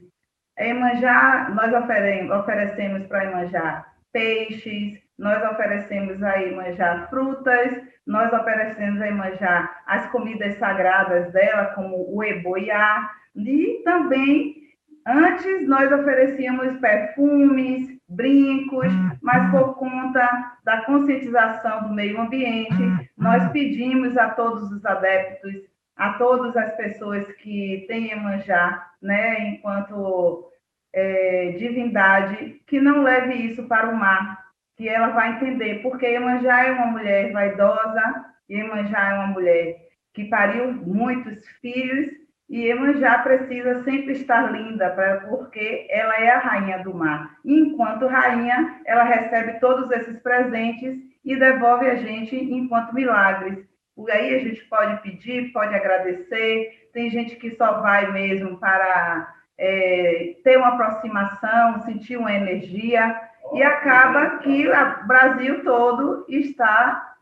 Iemanjá, 0.58 1.48
nós 1.54 1.72
oferecemos 1.72 3.06
para 3.06 3.22
Iemanjá 3.22 3.86
peixes, 4.12 5.00
nós 5.16 5.40
oferecemos 5.52 6.20
a 6.20 6.34
Iemanjá 6.34 7.06
frutas, 7.08 7.80
nós 8.04 8.32
oferecemos 8.32 9.00
a 9.00 9.06
Iemanjá 9.06 9.72
as 9.86 10.10
comidas 10.10 10.56
sagradas 10.58 11.32
dela, 11.32 11.66
como 11.76 12.12
o 12.12 12.24
eboiá, 12.24 13.08
e 13.34 13.82
também, 13.84 14.56
antes, 15.06 15.66
nós 15.66 15.90
oferecíamos 15.90 16.78
perfumes, 16.78 17.98
brincos, 18.08 18.92
hum, 18.92 19.10
mas 19.22 19.48
hum. 19.48 19.50
por 19.50 19.74
conta 19.74 20.56
da 20.64 20.82
conscientização 20.82 21.88
do 21.88 21.94
meio 21.94 22.20
ambiente, 22.20 22.82
hum, 22.82 22.98
nós 23.16 23.50
pedimos 23.52 24.16
a 24.16 24.30
todos 24.30 24.70
os 24.70 24.84
adeptos, 24.84 25.54
a 25.96 26.14
todas 26.14 26.56
as 26.56 26.74
pessoas 26.76 27.26
que 27.34 27.84
têm 27.88 28.08
Iemanjá, 28.08 28.90
né, 29.00 29.48
enquanto 29.48 30.50
é, 30.92 31.54
divindade, 31.58 32.60
que 32.66 32.80
não 32.80 33.02
leve 33.02 33.34
isso 33.34 33.62
para 33.64 33.88
o 33.88 33.96
mar, 33.96 34.42
que 34.76 34.88
ela 34.88 35.08
vai 35.08 35.36
entender, 35.36 35.82
porque 35.82 36.06
Iemanjá 36.06 36.64
é 36.66 36.72
uma 36.72 36.86
mulher 36.86 37.32
vaidosa, 37.32 38.26
Iemanjá 38.50 39.10
é 39.10 39.14
uma 39.14 39.28
mulher 39.28 39.76
que 40.12 40.24
pariu 40.24 40.72
muitos 40.72 41.46
filhos 41.60 42.21
e 42.48 42.66
Iemanjá 42.66 43.18
precisa 43.18 43.82
sempre 43.82 44.12
estar 44.12 44.52
linda, 44.52 44.90
pra, 44.90 45.20
porque 45.20 45.86
ela 45.90 46.20
é 46.20 46.30
a 46.30 46.38
rainha 46.38 46.78
do 46.80 46.92
mar. 46.94 47.36
E 47.44 47.58
enquanto 47.58 48.06
rainha, 48.06 48.80
ela 48.84 49.04
recebe 49.04 49.58
todos 49.58 49.90
esses 49.90 50.18
presentes 50.20 50.98
e 51.24 51.36
devolve 51.36 51.88
a 51.88 51.94
gente 51.94 52.36
enquanto 52.36 52.94
milagres. 52.94 53.64
Por 53.94 54.10
aí 54.10 54.34
a 54.34 54.38
gente 54.40 54.62
pode 54.64 55.00
pedir, 55.02 55.52
pode 55.52 55.74
agradecer. 55.74 56.88
Tem 56.92 57.08
gente 57.10 57.36
que 57.36 57.52
só 57.56 57.80
vai 57.80 58.10
mesmo 58.12 58.58
para 58.58 59.34
é, 59.56 60.36
ter 60.42 60.58
uma 60.58 60.74
aproximação, 60.74 61.80
sentir 61.82 62.16
uma 62.16 62.32
energia. 62.32 63.18
E 63.54 63.62
acaba 63.62 64.38
que 64.38 64.68
o 64.68 65.06
Brasil 65.06 65.62
todo 65.62 66.24
está 66.28 67.14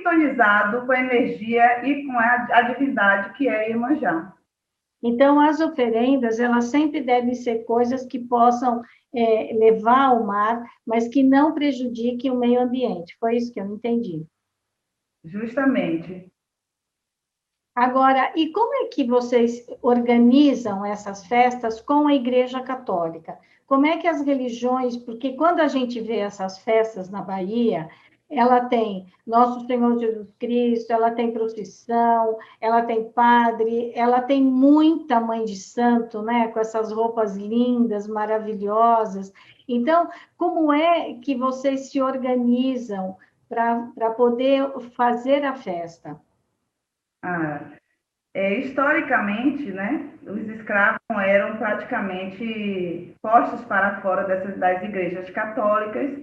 sintonizado 0.00 0.86
com 0.86 0.92
a 0.92 1.00
energia 1.00 1.86
e 1.86 2.04
com 2.06 2.18
a, 2.18 2.48
a 2.50 2.62
divindade 2.62 3.36
que 3.36 3.48
é 3.48 3.68
Iemanjá. 3.68 4.34
Então, 5.02 5.40
as 5.40 5.60
oferendas, 5.60 6.38
elas 6.38 6.66
sempre 6.66 7.00
devem 7.00 7.34
ser 7.34 7.64
coisas 7.64 8.04
que 8.04 8.18
possam 8.18 8.82
é, 9.14 9.54
levar 9.54 10.08
ao 10.08 10.24
mar, 10.24 10.62
mas 10.86 11.08
que 11.08 11.22
não 11.22 11.54
prejudiquem 11.54 12.30
o 12.30 12.38
meio 12.38 12.60
ambiente. 12.60 13.16
Foi 13.18 13.36
isso 13.36 13.52
que 13.52 13.60
eu 13.60 13.66
entendi. 13.66 14.26
Justamente. 15.24 16.30
Agora, 17.74 18.32
e 18.36 18.52
como 18.52 18.74
é 18.74 18.88
que 18.88 19.04
vocês 19.04 19.66
organizam 19.80 20.84
essas 20.84 21.26
festas 21.26 21.80
com 21.80 22.06
a 22.06 22.14
Igreja 22.14 22.60
Católica? 22.60 23.38
Como 23.66 23.86
é 23.86 23.96
que 23.96 24.06
as 24.06 24.20
religiões, 24.20 24.96
porque 24.96 25.32
quando 25.32 25.60
a 25.60 25.68
gente 25.68 25.98
vê 26.00 26.16
essas 26.16 26.58
festas 26.58 27.08
na 27.08 27.22
Bahia, 27.22 27.88
ela 28.30 28.66
tem 28.66 29.06
Nosso 29.26 29.66
Senhor 29.66 29.98
Jesus 29.98 30.32
Cristo, 30.38 30.92
ela 30.92 31.10
tem 31.10 31.32
procissão, 31.32 32.38
ela 32.60 32.82
tem 32.82 33.10
padre, 33.10 33.92
ela 33.94 34.22
tem 34.22 34.42
muita 34.42 35.20
mãe 35.20 35.44
de 35.44 35.56
santo, 35.56 36.22
né, 36.22 36.48
com 36.48 36.60
essas 36.60 36.92
roupas 36.92 37.36
lindas, 37.36 38.06
maravilhosas. 38.06 39.32
Então, 39.68 40.08
como 40.36 40.72
é 40.72 41.14
que 41.14 41.34
vocês 41.34 41.90
se 41.90 42.00
organizam 42.00 43.16
para 43.48 44.10
poder 44.16 44.70
fazer 44.96 45.44
a 45.44 45.54
festa? 45.54 46.18
Ah, 47.22 47.60
é, 48.32 48.60
historicamente, 48.60 49.72
né, 49.72 50.08
os 50.22 50.48
escravos 50.48 51.00
eram 51.26 51.56
praticamente 51.56 53.16
postos 53.20 53.64
para 53.64 54.00
fora 54.00 54.24
dessas, 54.24 54.56
das 54.56 54.82
igrejas 54.84 55.28
católicas 55.30 56.20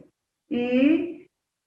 e 0.49 1.16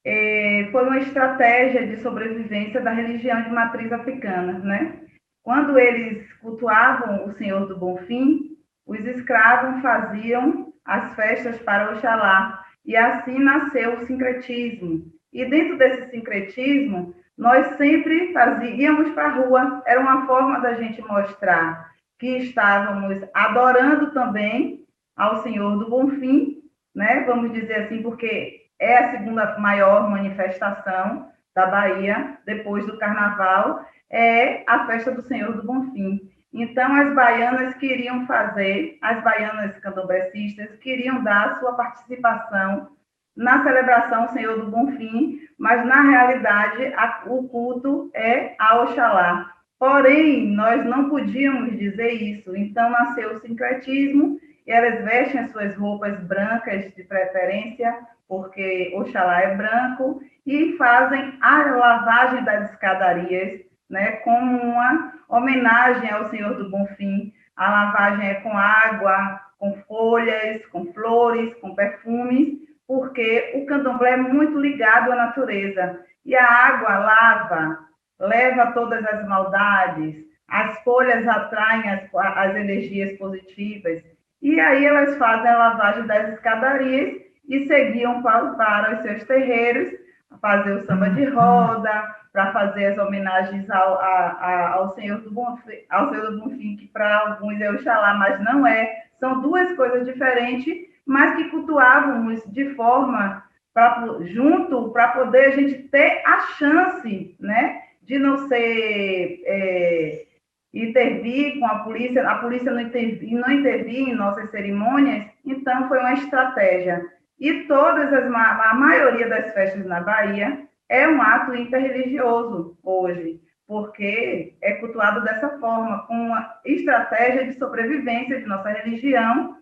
é, 0.05 0.69
foi 0.73 0.85
uma 0.85 0.99
estratégia 0.99 1.87
de 1.87 2.01
sobrevivência 2.03 2.81
da 2.81 2.91
religião 2.91 3.43
de 3.43 3.51
matriz 3.51 3.93
africana, 3.93 4.59
né? 4.59 5.01
Quando 5.43 5.79
eles 5.79 6.33
cultuavam 6.35 7.27
o 7.27 7.33
Senhor 7.33 7.67
do 7.67 7.79
Bom 7.79 7.97
Fim, 7.99 8.57
os 8.87 9.01
escravos 9.01 9.81
faziam 9.83 10.73
as 10.85 11.15
festas 11.15 11.59
para 11.59 11.93
Oxalá, 11.93 12.65
e 12.85 12.97
assim 12.97 13.39
nasceu 13.39 13.95
o 13.95 14.07
sincretismo. 14.07 15.05
E 15.33 15.45
dentro 15.45 15.79
desse 15.79 16.11
sincretismo, 16.11 17.15
nós 17.37 17.77
sempre 17.77 18.33
fazíamos 18.33 19.11
para 19.13 19.27
a 19.27 19.35
rua, 19.35 19.83
era 19.87 20.01
uma 20.01 20.27
forma 20.27 20.61
da 20.61 20.75
gente 20.75 21.01
mostrar 21.03 21.91
que 22.19 22.39
estávamos 22.39 23.23
adorando 23.33 24.13
também 24.13 24.85
ao 25.17 25.43
Senhor 25.43 25.79
do 25.79 25.89
Bom 25.89 26.09
Fim, 26.09 26.59
né? 26.95 27.25
Vamos 27.27 27.53
dizer 27.53 27.85
assim, 27.85 28.03
porque 28.03 28.60
é 28.81 28.97
a 28.97 29.11
segunda 29.13 29.59
maior 29.59 30.11
manifestação 30.11 31.29
da 31.55 31.67
Bahia, 31.67 32.39
depois 32.47 32.87
do 32.87 32.99
Carnaval, 32.99 33.85
é 34.09 34.65
a 34.67 34.87
festa 34.87 35.13
do 35.13 35.23
Senhor 35.23 35.53
do 35.53 35.63
Bonfim. 35.63 36.21
Então, 36.53 36.93
as 36.97 37.15
baianas 37.15 37.75
queriam 37.75 38.27
fazer, 38.27 38.99
as 39.03 39.23
baianas 39.23 39.79
candombrecistas 39.79 40.75
queriam 40.79 41.23
dar 41.23 41.61
sua 41.61 41.75
participação 41.75 42.89
na 43.37 43.63
celebração 43.63 44.29
Senhor 44.29 44.59
do 44.59 44.71
Bonfim, 44.71 45.41
mas, 45.57 45.87
na 45.87 46.01
realidade, 46.03 46.93
a, 46.97 47.23
o 47.27 47.49
culto 47.49 48.11
é 48.15 48.57
a 48.59 48.81
Oxalá. 48.83 49.53
Porém, 49.79 50.49
nós 50.49 50.85
não 50.85 51.09
podíamos 51.09 51.79
dizer 51.79 52.11
isso. 52.11 52.57
Então, 52.57 52.91
nasceu 52.91 53.33
o 53.33 53.41
sincretismo 53.41 54.41
e 54.71 54.73
elas 54.73 55.03
vestem 55.05 55.41
as 55.41 55.51
suas 55.51 55.75
roupas 55.75 56.17
brancas 56.29 56.95
de 56.95 57.03
preferência, 57.03 57.93
porque 58.29 58.93
Oxalá 58.95 59.41
é 59.41 59.57
branco, 59.57 60.23
e 60.47 60.77
fazem 60.77 61.37
a 61.43 61.75
lavagem 61.75 62.45
das 62.45 62.71
escadarias, 62.71 63.63
né, 63.91 64.13
como 64.19 64.63
uma 64.63 65.13
homenagem 65.29 66.09
ao 66.09 66.31
Senhor 66.31 66.55
do 66.55 66.71
Bonfim. 66.71 67.33
A 67.57 67.69
lavagem 67.69 68.29
é 68.29 68.35
com 68.35 68.57
água, 68.57 69.41
com 69.59 69.75
folhas, 69.89 70.65
com 70.67 70.93
flores, 70.93 71.53
com 71.55 71.75
perfumes, 71.75 72.61
porque 72.87 73.51
o 73.57 73.67
candomblé 73.67 74.13
é 74.13 74.17
muito 74.19 74.57
ligado 74.57 75.11
à 75.11 75.17
natureza. 75.17 75.99
E 76.25 76.37
a 76.37 76.47
água 76.47 76.97
lava, 76.97 77.79
leva 78.21 78.71
todas 78.71 79.05
as 79.05 79.27
maldades, 79.27 80.15
as 80.47 80.79
folhas 80.85 81.27
atraem 81.27 81.91
as, 81.91 82.09
as 82.15 82.55
energias 82.55 83.19
positivas. 83.19 84.01
E 84.43 84.59
aí 84.59 84.85
elas 84.85 85.17
fazem 85.19 85.51
a 85.51 85.59
lavagem 85.59 86.07
das 86.07 86.35
escadarias 86.35 87.21
e 87.49 87.67
seguiam 87.67 88.23
para, 88.23 88.51
para 88.55 88.95
os 88.95 89.03
seus 89.03 89.25
terreiros, 89.25 89.93
fazer 90.41 90.73
o 90.73 90.87
samba 90.87 91.11
de 91.11 91.25
roda, 91.25 92.17
para 92.33 92.53
fazer 92.53 92.87
as 92.87 92.99
homenagens 92.99 93.69
ao, 93.71 93.95
a, 93.95 94.39
a, 94.41 94.69
ao 94.75 94.95
Senhor 94.95 95.21
do 95.21 95.31
Bonfim, 95.33 95.79
ao 95.91 96.11
Senhor 96.11 96.31
do 96.31 96.41
Bonfim, 96.41 96.77
que 96.77 96.87
para 96.87 97.19
alguns 97.19 97.61
é 97.61 97.71
Oxalá, 97.71 98.15
mas 98.15 98.41
não 98.43 98.67
é. 98.67 99.05
São 99.19 99.41
duas 99.41 99.75
coisas 99.77 100.07
diferentes, 100.07 100.89
mas 101.05 101.35
que 101.37 101.51
cultuávamos 101.51 102.43
de 102.53 102.75
forma 102.75 103.45
pra, 103.75 104.07
junto 104.21 104.91
para 104.91 105.09
poder 105.09 105.47
a 105.47 105.51
gente 105.51 105.89
ter 105.89 106.23
a 106.25 106.41
chance, 106.57 107.37
né, 107.41 107.83
de 108.03 108.19
não 108.19 108.49
ser 108.49 109.43
é, 109.45 110.25
intervir 110.73 111.59
com 111.59 111.67
a 111.67 111.81
polícia, 111.81 112.29
a 112.29 112.37
polícia 112.39 112.71
não 112.71 112.81
intervir, 112.81 113.33
não 113.33 113.51
intervir 113.51 114.09
em 114.09 114.15
nossas 114.15 114.51
cerimônias, 114.51 115.27
então 115.45 115.89
foi 115.89 115.99
uma 115.99 116.15
estratégia. 116.15 117.05
E 117.39 117.65
todas 117.65 118.13
as 118.13 118.27
a 118.27 118.75
maioria 118.75 119.29
das 119.29 119.53
festas 119.53 119.85
na 119.87 120.01
Bahia 120.01 120.69
é 120.89 121.09
um 121.09 121.21
ato 121.23 121.55
interreligioso 121.55 122.77
hoje, 122.83 123.41
porque 123.67 124.57
é 124.61 124.75
cultuado 124.75 125.23
dessa 125.23 125.59
forma, 125.59 126.07
com 126.07 126.15
uma 126.15 126.55
estratégia 126.65 127.47
de 127.47 127.55
sobrevivência 127.55 128.41
de 128.41 128.47
nossa 128.47 128.69
religião. 128.69 129.57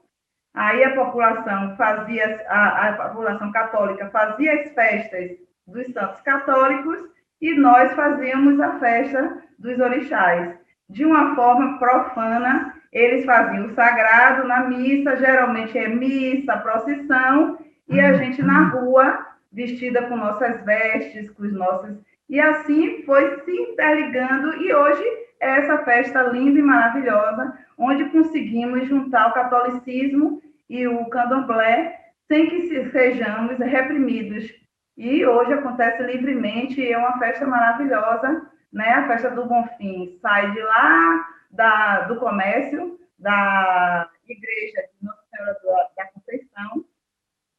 Aí 0.55 0.83
a 0.83 0.95
população 0.95 1.77
fazia, 1.77 2.45
a, 2.49 2.89
a 2.89 3.09
população 3.11 3.53
católica 3.53 4.11
fazia 4.11 4.55
as 4.55 4.73
festas 4.73 5.33
dos 5.67 5.87
santos 5.93 6.21
católicos 6.23 6.99
e 7.41 7.55
nós 7.55 7.93
fazíamos 7.93 8.59
a 8.59 8.79
festa 8.81 9.43
dos 9.59 9.79
orixás. 9.79 10.58
De 10.89 11.05
uma 11.05 11.35
forma 11.35 11.79
profana, 11.79 12.75
eles 12.93 13.25
faziam 13.25 13.67
o 13.67 13.75
sagrado 13.75 14.47
na 14.49 14.65
missa, 14.65 15.17
geralmente 15.17 15.77
é 15.79 15.89
missa, 15.89 16.57
procissão, 16.57 17.59
e 17.89 18.01
a 18.01 18.15
gente 18.15 18.43
na 18.43 18.69
rua 18.69 19.27
vestida 19.53 20.03
com 20.03 20.17
nossas 20.17 20.65
vestes, 20.65 21.31
com 21.31 21.43
os 21.43 21.53
nossos. 21.53 21.97
E 22.29 22.41
assim 22.41 23.03
foi 23.05 23.41
se 23.41 23.51
interligando, 23.51 24.57
e 24.63 24.73
hoje 24.73 25.03
é 25.41 25.59
essa 25.59 25.79
festa 25.79 26.23
linda 26.23 26.59
e 26.59 26.63
maravilhosa, 26.63 27.59
onde 27.77 28.07
conseguimos 28.07 28.89
juntar 28.89 29.29
o 29.29 29.33
catolicismo 29.33 30.43
e 30.69 30.87
o 30.87 31.07
candomblé 31.07 31.99
sem 32.27 32.49
que 32.51 32.91
sejamos 32.91 33.59
reprimidos. 33.59 34.53
E 34.97 35.25
hoje 35.25 35.53
acontece 35.53 36.03
livremente, 36.03 36.87
é 36.87 36.99
uma 36.99 37.19
festa 37.19 37.47
maravilhosa, 37.47 38.51
né? 38.73 38.89
A 38.91 39.07
festa 39.07 39.31
do 39.31 39.47
Bonfim 39.47 40.19
sai 40.21 40.51
de 40.53 40.61
lá 40.61 41.29
da, 41.51 42.01
do 42.03 42.17
comércio, 42.17 42.99
da 43.19 44.09
igreja 44.29 44.89
de 44.93 45.07
Nossa 45.07 45.23
Senhora 45.31 45.89
da 45.97 46.07
Conceição, 46.07 46.85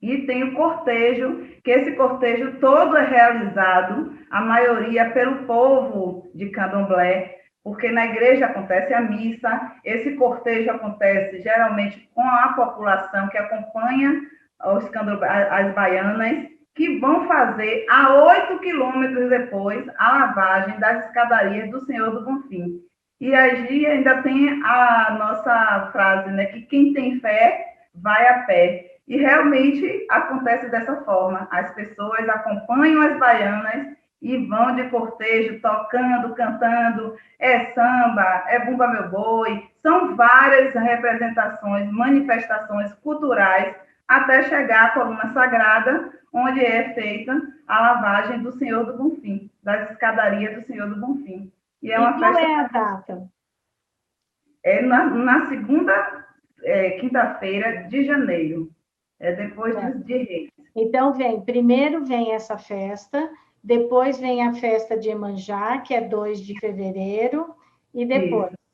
e 0.02 0.26
tem 0.26 0.44
o 0.44 0.56
cortejo, 0.56 1.46
que 1.64 1.72
esse 1.72 1.92
cortejo 1.94 2.60
todo 2.60 2.96
é 2.96 3.06
realizado, 3.06 4.18
a 4.32 4.42
maioria 4.42 5.10
pelo 5.12 5.46
povo 5.46 6.32
de 6.34 6.50
Candomblé, 6.50 7.38
porque 7.64 7.92
na 7.92 8.06
igreja 8.06 8.46
acontece 8.46 8.94
a 8.94 9.02
missa, 9.02 9.76
esse 9.84 10.16
cortejo 10.16 10.72
acontece 10.72 11.42
geralmente 11.42 12.10
com 12.14 12.22
a 12.22 12.54
população 12.54 13.28
que 13.28 13.38
acompanha 13.38 14.22
os 14.64 14.86
as 14.86 15.74
baianas, 15.74 16.50
que 16.76 17.00
vão 17.00 17.28
fazer 17.28 17.86
a 17.90 18.14
oito 18.24 18.60
quilômetros 18.60 19.30
depois 19.30 19.86
a 19.98 20.20
lavagem 20.20 20.80
das 20.80 21.06
escadarias 21.06 21.70
do 21.72 21.86
Senhor 21.86 22.12
do 22.12 22.24
Bonfim. 22.24 22.82
E 23.20 23.36
aí 23.36 23.86
ainda 23.86 24.22
tem 24.22 24.62
a 24.64 25.16
nossa 25.20 25.90
frase, 25.92 26.32
né, 26.32 26.46
que 26.46 26.62
quem 26.62 26.94
tem 26.94 27.20
fé 27.20 27.66
vai 27.94 28.28
a 28.28 28.44
pé. 28.44 28.86
E 29.08 29.18
realmente 29.18 30.06
acontece 30.10 30.70
dessa 30.70 31.02
forma. 31.04 31.48
As 31.52 31.74
pessoas 31.74 32.30
acompanham 32.30 33.02
as 33.02 33.18
baianas 33.18 33.88
e 34.22 34.38
vão 34.48 34.76
de 34.76 34.84
cortejo, 34.90 35.60
tocando, 35.62 36.36
cantando, 36.36 37.16
é 37.40 37.66
samba, 37.74 38.46
é 38.48 38.66
bumba 38.66 38.88
meu 38.88 39.10
boi. 39.10 39.68
São 39.82 40.16
várias 40.16 40.74
representações, 40.74 41.92
manifestações 41.92 42.94
culturais 42.96 43.76
até 44.10 44.42
chegar 44.50 44.88
à 44.88 44.90
coluna 44.90 45.32
sagrada, 45.32 46.12
onde 46.34 46.66
é 46.66 46.94
feita 46.96 47.40
a 47.68 47.80
lavagem 47.80 48.42
do 48.42 48.52
Senhor 48.52 48.84
do 48.84 48.98
Bonfim, 48.98 49.50
das 49.62 49.92
escadarias 49.92 50.56
do 50.56 50.66
Senhor 50.66 50.90
do 50.90 51.00
Bonfim. 51.00 51.52
E, 51.82 51.92
é 51.92 52.00
uma 52.00 52.18
e 52.18 52.20
qual 52.20 52.34
festa... 52.34 52.52
é 52.52 52.56
a 52.56 52.68
data? 52.68 53.30
É 54.64 54.82
na, 54.82 55.06
na 55.06 55.48
segunda 55.48 56.26
é, 56.64 56.92
quinta-feira 57.00 57.84
de 57.84 58.04
janeiro. 58.04 58.72
É 59.20 59.34
depois 59.34 59.76
é. 59.76 59.92
de 59.92 60.52
Então, 60.76 61.14
vem, 61.14 61.42
primeiro 61.42 62.04
vem 62.04 62.34
essa 62.34 62.58
festa, 62.58 63.30
depois 63.64 64.18
vem 64.18 64.48
a 64.48 64.54
festa 64.54 64.98
de 64.98 65.10
Emanjá, 65.10 65.78
que 65.80 65.94
é 65.94 66.02
2 66.02 66.42
de 66.42 66.60
fevereiro, 66.60 67.54
e 67.94 68.06
depois? 68.06 68.48
Isso. 68.48 68.69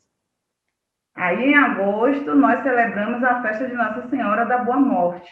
Aí, 1.15 1.51
em 1.51 1.56
agosto, 1.56 2.36
nós 2.36 2.62
celebramos 2.62 3.23
a 3.23 3.41
festa 3.41 3.67
de 3.67 3.73
Nossa 3.73 4.08
Senhora 4.10 4.45
da 4.45 4.58
Boa 4.58 4.78
Morte. 4.78 5.32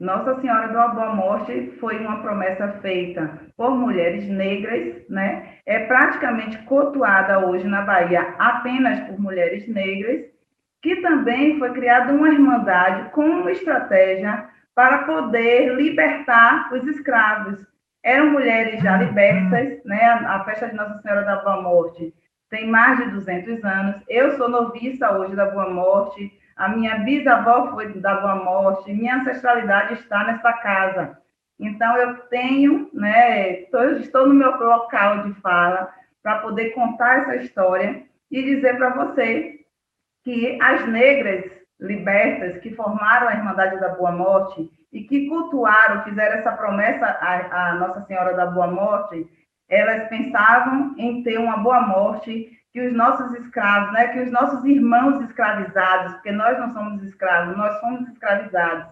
Nossa 0.00 0.40
Senhora 0.40 0.68
da 0.68 0.88
Boa 0.88 1.14
Morte 1.14 1.76
foi 1.78 1.98
uma 1.98 2.22
promessa 2.22 2.68
feita 2.80 3.40
por 3.56 3.76
mulheres 3.76 4.26
negras, 4.26 5.06
né? 5.10 5.58
É 5.66 5.80
praticamente 5.80 6.56
cultuada 6.62 7.46
hoje 7.46 7.66
na 7.66 7.82
Bahia 7.82 8.34
apenas 8.38 9.00
por 9.00 9.20
mulheres 9.20 9.68
negras, 9.68 10.24
que 10.80 10.96
também 11.02 11.58
foi 11.58 11.72
criada 11.72 12.14
uma 12.14 12.28
irmandade 12.28 13.10
com 13.10 13.26
uma 13.26 13.52
estratégia 13.52 14.48
para 14.74 14.98
poder 15.04 15.74
libertar 15.74 16.72
os 16.72 16.86
escravos. 16.86 17.66
Eram 18.02 18.30
mulheres 18.30 18.80
já 18.80 18.96
libertas, 18.96 19.84
né? 19.84 20.04
A 20.04 20.42
festa 20.44 20.68
de 20.68 20.74
Nossa 20.76 21.02
Senhora 21.02 21.24
da 21.24 21.36
Boa 21.42 21.60
Morte 21.60 22.14
tem 22.50 22.68
mais 22.68 22.98
de 22.98 23.10
200 23.10 23.64
anos. 23.64 23.96
Eu 24.08 24.36
sou 24.36 24.48
noviça 24.48 25.10
hoje 25.18 25.36
da 25.36 25.46
Boa 25.46 25.68
Morte. 25.70 26.32
A 26.56 26.68
minha 26.68 26.98
bisavó 26.98 27.70
foi 27.70 27.92
da 28.00 28.14
Boa 28.16 28.36
Morte. 28.36 28.92
Minha 28.92 29.16
ancestralidade 29.16 29.94
está 29.94 30.24
nessa 30.24 30.52
casa. 30.54 31.18
Então 31.60 31.96
eu 31.96 32.16
tenho, 32.28 32.88
né? 32.92 33.60
Estou, 33.60 34.26
no 34.26 34.34
meu 34.34 34.56
local 34.56 35.24
de 35.24 35.40
fala 35.40 35.92
para 36.22 36.38
poder 36.38 36.70
contar 36.70 37.20
essa 37.20 37.36
história 37.36 38.02
e 38.30 38.42
dizer 38.42 38.76
para 38.76 38.90
você 38.90 39.60
que 40.24 40.58
as 40.60 40.86
negras 40.86 41.44
libertas 41.80 42.58
que 42.60 42.74
formaram 42.74 43.28
a 43.28 43.34
Irmandade 43.34 43.78
da 43.80 43.90
Boa 43.90 44.12
Morte 44.12 44.70
e 44.92 45.02
que 45.04 45.28
cultuaram, 45.28 46.02
fizeram 46.04 46.38
essa 46.38 46.52
promessa 46.52 47.06
à, 47.06 47.70
à 47.70 47.74
Nossa 47.74 48.04
Senhora 48.06 48.34
da 48.34 48.46
Boa 48.46 48.66
Morte, 48.66 49.26
elas 49.68 50.08
pensavam 50.08 50.94
em 50.96 51.22
ter 51.22 51.38
uma 51.38 51.58
boa 51.58 51.82
morte, 51.82 52.58
que 52.72 52.86
os 52.86 52.92
nossos 52.92 53.34
escravos, 53.38 53.92
né, 53.92 54.08
que 54.08 54.20
os 54.20 54.30
nossos 54.30 54.64
irmãos 54.64 55.22
escravizados, 55.22 56.14
porque 56.14 56.32
nós 56.32 56.58
não 56.58 56.72
somos 56.72 57.02
escravos, 57.02 57.56
nós 57.56 57.78
somos 57.80 58.08
escravizados, 58.08 58.86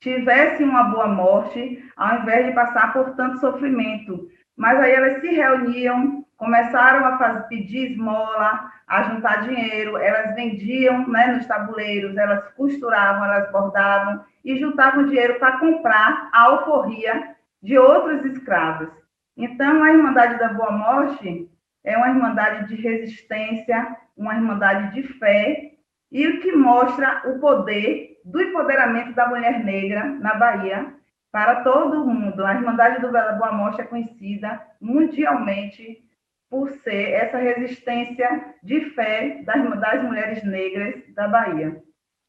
tivessem 0.00 0.68
uma 0.68 0.84
boa 0.84 1.08
morte, 1.08 1.84
ao 1.96 2.20
invés 2.20 2.46
de 2.46 2.52
passar 2.52 2.92
por 2.92 3.10
tanto 3.16 3.40
sofrimento. 3.40 4.28
Mas 4.56 4.78
aí 4.78 4.92
elas 4.92 5.20
se 5.20 5.28
reuniam, 5.28 6.24
começaram 6.36 7.04
a 7.06 7.18
fazer, 7.18 7.48
pedir 7.48 7.92
esmola, 7.92 8.70
a 8.86 9.02
juntar 9.04 9.42
dinheiro, 9.42 9.96
elas 9.96 10.34
vendiam 10.34 11.08
né, 11.08 11.28
nos 11.28 11.46
tabuleiros, 11.46 12.16
elas 12.16 12.44
costuravam, 12.54 13.24
elas 13.24 13.50
bordavam 13.50 14.24
e 14.44 14.58
juntavam 14.58 15.06
dinheiro 15.06 15.38
para 15.38 15.58
comprar 15.58 16.28
a 16.32 16.42
alforria 16.42 17.34
de 17.62 17.78
outros 17.78 18.24
escravos. 18.26 19.03
Então, 19.36 19.82
a 19.82 19.90
Irmandade 19.90 20.38
da 20.38 20.52
Boa 20.52 20.70
Morte 20.70 21.50
é 21.82 21.96
uma 21.96 22.08
irmandade 22.08 22.68
de 22.68 22.80
resistência, 22.80 23.96
uma 24.16 24.34
irmandade 24.34 24.94
de 24.94 25.02
fé, 25.18 25.72
e 26.10 26.26
o 26.28 26.40
que 26.40 26.52
mostra 26.52 27.22
o 27.28 27.40
poder 27.40 28.20
do 28.24 28.40
empoderamento 28.40 29.12
da 29.14 29.28
mulher 29.28 29.62
negra 29.64 30.04
na 30.04 30.34
Bahia 30.34 30.94
para 31.32 31.64
todo 31.64 32.04
o 32.04 32.06
mundo. 32.06 32.46
A 32.46 32.54
Irmandade 32.54 33.00
do 33.00 33.10
Boa 33.10 33.52
Morte 33.52 33.80
é 33.80 33.84
conhecida 33.84 34.64
mundialmente 34.80 36.04
por 36.48 36.70
ser 36.70 37.10
essa 37.10 37.36
resistência 37.36 38.54
de 38.62 38.90
fé 38.90 39.42
das, 39.44 39.80
das 39.80 40.04
mulheres 40.04 40.44
negras 40.44 41.02
da 41.12 41.26
Bahia. 41.26 41.82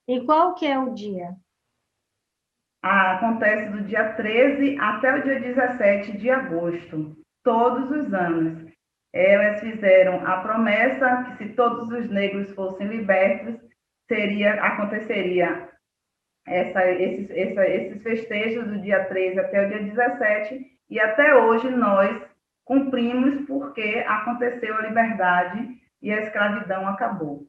E 0.07 0.21
qual 0.21 0.55
que 0.55 0.65
é 0.65 0.79
o 0.79 0.93
dia? 0.95 1.35
Ah, 2.87 3.13
acontece 3.13 3.71
do 3.71 3.81
dia 3.81 4.13
13 4.13 4.77
até 4.79 5.15
o 5.15 5.23
dia 5.23 5.39
17 5.39 6.19
de 6.19 6.29
agosto, 6.29 7.17
todos 7.43 7.89
os 7.89 8.13
anos. 8.13 8.63
Elas 9.11 9.59
fizeram 9.59 10.23
a 10.23 10.41
promessa 10.41 11.23
que 11.23 11.37
se 11.37 11.53
todos 11.53 11.89
os 11.89 12.07
negros 12.11 12.51
fossem 12.51 12.85
libertos, 12.85 13.55
seria 14.07 14.53
aconteceria 14.63 15.67
essa, 16.47 16.85
esses, 16.91 17.27
essa, 17.31 17.67
esses 17.67 18.03
festejos 18.03 18.67
do 18.67 18.79
dia 18.79 19.03
13 19.05 19.39
até 19.39 19.65
o 19.65 19.67
dia 19.67 19.81
17, 19.81 20.63
e 20.87 20.99
até 20.99 21.33
hoje 21.33 21.67
nós 21.71 22.21
cumprimos 22.63 23.47
porque 23.47 24.05
aconteceu 24.07 24.77
a 24.77 24.83
liberdade 24.83 25.69
e 26.03 26.13
a 26.13 26.21
escravidão 26.21 26.87
acabou. 26.87 27.47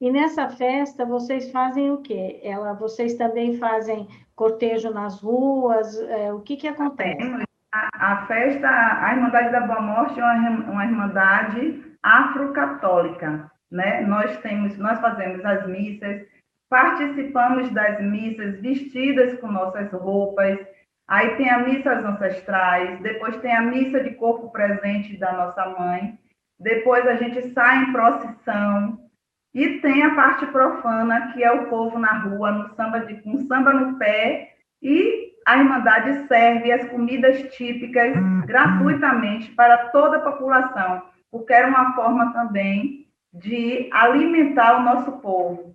E 0.00 0.12
nessa 0.12 0.48
festa 0.48 1.04
vocês 1.04 1.50
fazem 1.50 1.90
o 1.90 1.98
quê? 1.98 2.40
Ela, 2.44 2.72
vocês 2.72 3.14
também 3.14 3.58
fazem 3.58 4.06
cortejo 4.36 4.90
nas 4.90 5.20
ruas? 5.20 6.00
É, 6.02 6.32
o 6.32 6.40
que 6.40 6.56
que 6.56 6.68
acontece? 6.68 7.44
A, 7.74 7.88
a, 7.94 8.26
festa, 8.26 8.68
a 8.68 9.12
Irmandade 9.12 9.50
da 9.50 9.60
Boa 9.60 9.80
Morte 9.80 10.20
é 10.20 10.22
uma, 10.22 10.70
uma 10.70 10.84
irmandade 10.84 11.82
afrocatólica, 12.00 13.50
né? 13.70 14.02
Nós 14.02 14.36
temos, 14.38 14.78
nós 14.78 15.00
fazemos 15.00 15.44
as 15.44 15.66
missas, 15.66 16.24
participamos 16.70 17.68
das 17.70 18.00
missas 18.00 18.60
vestidas 18.60 19.38
com 19.40 19.48
nossas 19.48 19.90
roupas. 19.90 20.60
Aí 21.08 21.36
tem 21.36 21.50
a 21.50 21.58
missa 21.58 21.90
aos 21.90 22.04
ancestrais, 22.04 23.00
depois 23.00 23.36
tem 23.38 23.52
a 23.52 23.62
missa 23.62 23.98
de 24.00 24.14
corpo 24.14 24.50
presente 24.50 25.16
da 25.18 25.32
nossa 25.32 25.66
mãe. 25.70 26.16
Depois 26.60 27.04
a 27.06 27.16
gente 27.16 27.52
sai 27.52 27.82
em 27.82 27.92
procissão, 27.92 29.07
e 29.54 29.80
tem 29.80 30.02
a 30.02 30.14
parte 30.14 30.46
profana, 30.46 31.32
que 31.32 31.42
é 31.42 31.50
o 31.50 31.66
povo 31.66 31.98
na 31.98 32.18
rua, 32.18 32.52
no 32.52 32.74
samba 32.74 33.00
de, 33.00 33.20
com 33.22 33.38
samba 33.46 33.72
no 33.72 33.98
pé, 33.98 34.54
e 34.82 35.32
a 35.46 35.56
Irmandade 35.56 36.26
serve 36.28 36.70
as 36.70 36.88
comidas 36.90 37.42
típicas 37.54 38.14
uhum. 38.14 38.42
gratuitamente 38.46 39.50
para 39.52 39.88
toda 39.88 40.18
a 40.18 40.20
população, 40.20 41.02
porque 41.30 41.52
era 41.52 41.68
uma 41.68 41.94
forma 41.94 42.32
também 42.32 43.06
de 43.32 43.88
alimentar 43.92 44.78
o 44.78 44.82
nosso 44.82 45.12
povo 45.20 45.74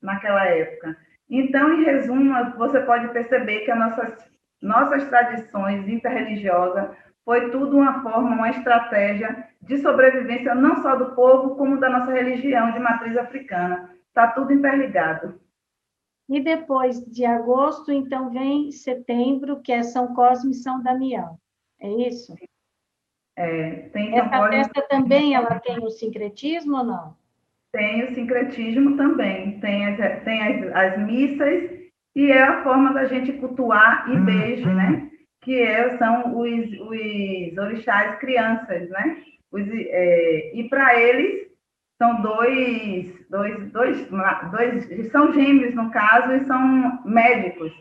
naquela 0.00 0.44
época. 0.44 0.96
Então, 1.28 1.74
em 1.74 1.84
resumo, 1.84 2.32
você 2.56 2.80
pode 2.80 3.08
perceber 3.08 3.60
que 3.60 3.70
as 3.70 3.78
nossas, 3.78 4.30
nossas 4.62 5.04
tradições 5.08 5.86
interreligiosas 5.88 6.90
foi 7.28 7.50
tudo 7.50 7.76
uma 7.76 8.02
forma, 8.02 8.36
uma 8.36 8.48
estratégia 8.48 9.46
de 9.60 9.76
sobrevivência 9.76 10.54
não 10.54 10.80
só 10.80 10.96
do 10.96 11.14
povo, 11.14 11.56
como 11.56 11.78
da 11.78 11.90
nossa 11.90 12.10
religião 12.10 12.72
de 12.72 12.78
matriz 12.78 13.18
africana. 13.18 13.94
Está 14.08 14.28
tudo 14.28 14.50
interligado. 14.50 15.38
E 16.26 16.40
depois 16.40 17.04
de 17.04 17.26
agosto, 17.26 17.92
então 17.92 18.30
vem 18.30 18.72
setembro, 18.72 19.60
que 19.60 19.70
é 19.70 19.82
São 19.82 20.14
Cosme 20.14 20.52
e 20.52 20.54
São 20.54 20.82
Damião. 20.82 21.38
É 21.78 22.08
isso? 22.08 22.34
É, 23.36 23.90
tem 23.90 24.18
Essa 24.18 24.48
festa 24.48 24.88
também 24.88 25.34
ela 25.34 25.60
tem 25.60 25.84
o 25.84 25.90
sincretismo 25.90 26.78
ou 26.78 26.84
não? 26.84 27.16
Tem 27.70 28.04
o 28.04 28.14
sincretismo 28.14 28.96
também. 28.96 29.60
Tem 29.60 29.86
as, 29.86 30.24
tem 30.24 30.42
as, 30.42 30.74
as 30.74 31.06
missas 31.06 31.78
e 32.16 32.32
é 32.32 32.42
a 32.42 32.64
forma 32.64 32.94
da 32.94 33.04
gente 33.04 33.34
cultuar 33.34 34.10
e 34.10 34.18
beijo, 34.18 34.72
né? 34.72 35.07
Que 35.40 35.60
é, 35.60 35.96
são 35.98 36.38
os, 36.38 36.64
os 36.80 37.58
orixás 37.58 38.18
crianças, 38.18 38.88
né? 38.90 39.22
Os, 39.50 39.62
é, 39.68 40.52
e 40.54 40.68
para 40.68 40.98
eles 40.98 41.48
são 41.96 42.22
dois, 42.22 43.26
dois, 43.28 43.72
dois, 43.72 44.06
dois, 44.50 45.10
são 45.10 45.32
gêmeos 45.32 45.74
no 45.74 45.90
caso 45.90 46.32
e 46.32 46.44
são 46.44 47.02
médicos. 47.04 47.72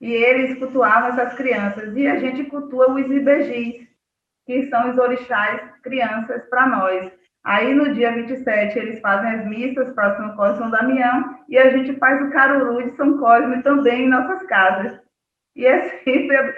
E 0.00 0.12
eles 0.12 0.58
cultuavam 0.58 1.10
essas 1.10 1.34
crianças. 1.34 1.94
E 1.96 2.06
a 2.06 2.18
gente 2.18 2.44
cultua 2.44 2.90
os 2.92 3.06
ibejis, 3.10 3.86
que 4.46 4.66
são 4.68 4.90
os 4.90 4.98
orixás 4.98 5.60
crianças 5.82 6.48
para 6.48 6.66
nós. 6.66 7.12
Aí 7.44 7.74
no 7.74 7.94
dia 7.94 8.12
27 8.12 8.78
eles 8.78 9.00
fazem 9.00 9.30
as 9.30 9.46
missas 9.46 9.92
para 9.94 10.16
São 10.16 10.36
Cosme 10.36 10.56
e 10.56 10.58
São 10.58 10.70
Damião 10.70 11.38
e 11.48 11.56
a 11.56 11.70
gente 11.70 11.98
faz 11.98 12.20
o 12.22 12.30
caruru 12.30 12.82
de 12.82 12.96
São 12.96 13.18
Cosme 13.18 13.62
também 13.62 14.04
em 14.04 14.08
nossas 14.08 14.42
casas. 14.46 15.00
E 15.56 15.66
é 15.66 16.00
sempre 16.04 16.54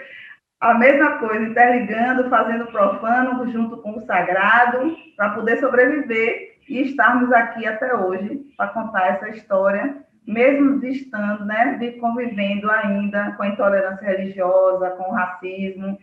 a 0.63 0.75
mesma 0.75 1.19
coisa, 1.19 1.45
interligando, 1.45 2.31
fazendo 2.31 2.67
profano 2.67 3.51
junto 3.51 3.79
com 3.79 3.97
o 3.97 4.01
sagrado, 4.03 4.97
para 5.17 5.31
poder 5.31 5.59
sobreviver 5.59 6.57
e 6.69 6.83
estarmos 6.83 7.33
aqui 7.33 7.67
até 7.67 7.93
hoje 7.93 8.47
para 8.57 8.69
contar 8.69 9.09
essa 9.09 9.29
história, 9.31 10.05
mesmo 10.25 10.85
estando, 10.87 11.45
né, 11.45 11.79
de 11.81 11.99
convivendo 11.99 12.71
ainda 12.71 13.33
com 13.33 13.43
a 13.43 13.49
intolerância 13.49 14.07
religiosa, 14.07 14.91
com 14.91 15.11
o 15.11 15.13
racismo, 15.13 15.99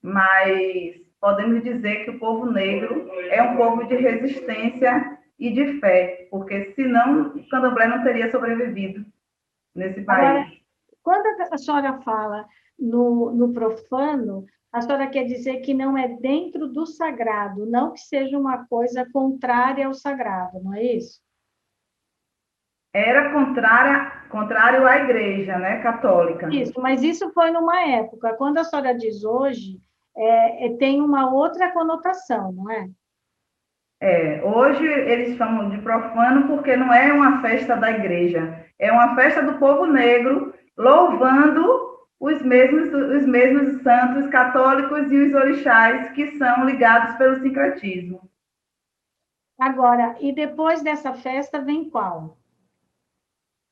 mas 0.00 0.94
podemos 1.20 1.64
dizer 1.64 2.04
que 2.04 2.12
o 2.12 2.18
povo 2.20 2.46
negro 2.46 3.10
é 3.30 3.42
um 3.42 3.56
povo 3.56 3.84
de 3.88 3.96
resistência 3.96 5.18
e 5.40 5.50
de 5.50 5.80
fé, 5.80 6.28
porque 6.30 6.72
senão 6.76 7.32
o 7.34 7.48
candomblé 7.48 7.88
não 7.88 8.04
teria 8.04 8.30
sobrevivido 8.30 9.04
nesse 9.74 10.02
país. 10.02 10.28
Agora, 10.28 10.46
quando 11.02 11.52
a 11.52 11.58
senhora 11.58 12.00
fala 12.04 12.46
no, 12.78 13.32
no 13.32 13.52
profano, 13.52 14.44
a 14.72 14.80
senhora 14.80 15.06
quer 15.06 15.24
dizer 15.24 15.58
que 15.58 15.72
não 15.72 15.96
é 15.96 16.08
dentro 16.08 16.66
do 16.66 16.84
sagrado, 16.84 17.64
não 17.64 17.92
que 17.92 18.00
seja 18.00 18.36
uma 18.38 18.66
coisa 18.66 19.08
contrária 19.12 19.86
ao 19.86 19.94
sagrado, 19.94 20.62
não 20.62 20.74
é 20.74 20.82
isso? 20.82 21.20
Era 22.92 23.32
contrária, 23.32 24.28
contrário 24.30 24.86
à 24.86 24.98
igreja, 24.98 25.58
né, 25.58 25.82
católica. 25.82 26.48
Isso, 26.52 26.80
mas 26.80 27.02
isso 27.02 27.32
foi 27.32 27.50
numa 27.50 27.80
época. 27.82 28.34
Quando 28.34 28.58
a 28.58 28.64
senhora 28.64 28.94
diz 28.94 29.24
hoje, 29.24 29.80
é, 30.16 30.66
é, 30.66 30.76
tem 30.76 31.00
uma 31.00 31.32
outra 31.32 31.72
conotação, 31.72 32.52
não 32.52 32.70
é? 32.70 32.88
É, 34.00 34.44
hoje 34.44 34.84
eles 34.84 35.36
chamam 35.36 35.70
de 35.70 35.78
profano 35.78 36.46
porque 36.46 36.76
não 36.76 36.92
é 36.92 37.12
uma 37.12 37.40
festa 37.40 37.76
da 37.76 37.90
igreja, 37.90 38.64
é 38.78 38.92
uma 38.92 39.14
festa 39.14 39.42
do 39.42 39.58
povo 39.58 39.86
negro 39.86 40.52
louvando 40.76 41.83
os 42.20 42.42
mesmos, 42.42 42.92
os 42.92 43.26
mesmos 43.26 43.82
santos 43.82 44.28
católicos 44.30 45.10
e 45.10 45.16
os 45.16 45.34
orixás 45.34 46.10
que 46.12 46.38
são 46.38 46.64
ligados 46.64 47.16
pelo 47.16 47.40
sincretismo. 47.40 48.28
Agora, 49.58 50.16
e 50.20 50.32
depois 50.32 50.82
dessa 50.82 51.12
festa 51.14 51.60
vem 51.60 51.88
qual? 51.88 52.36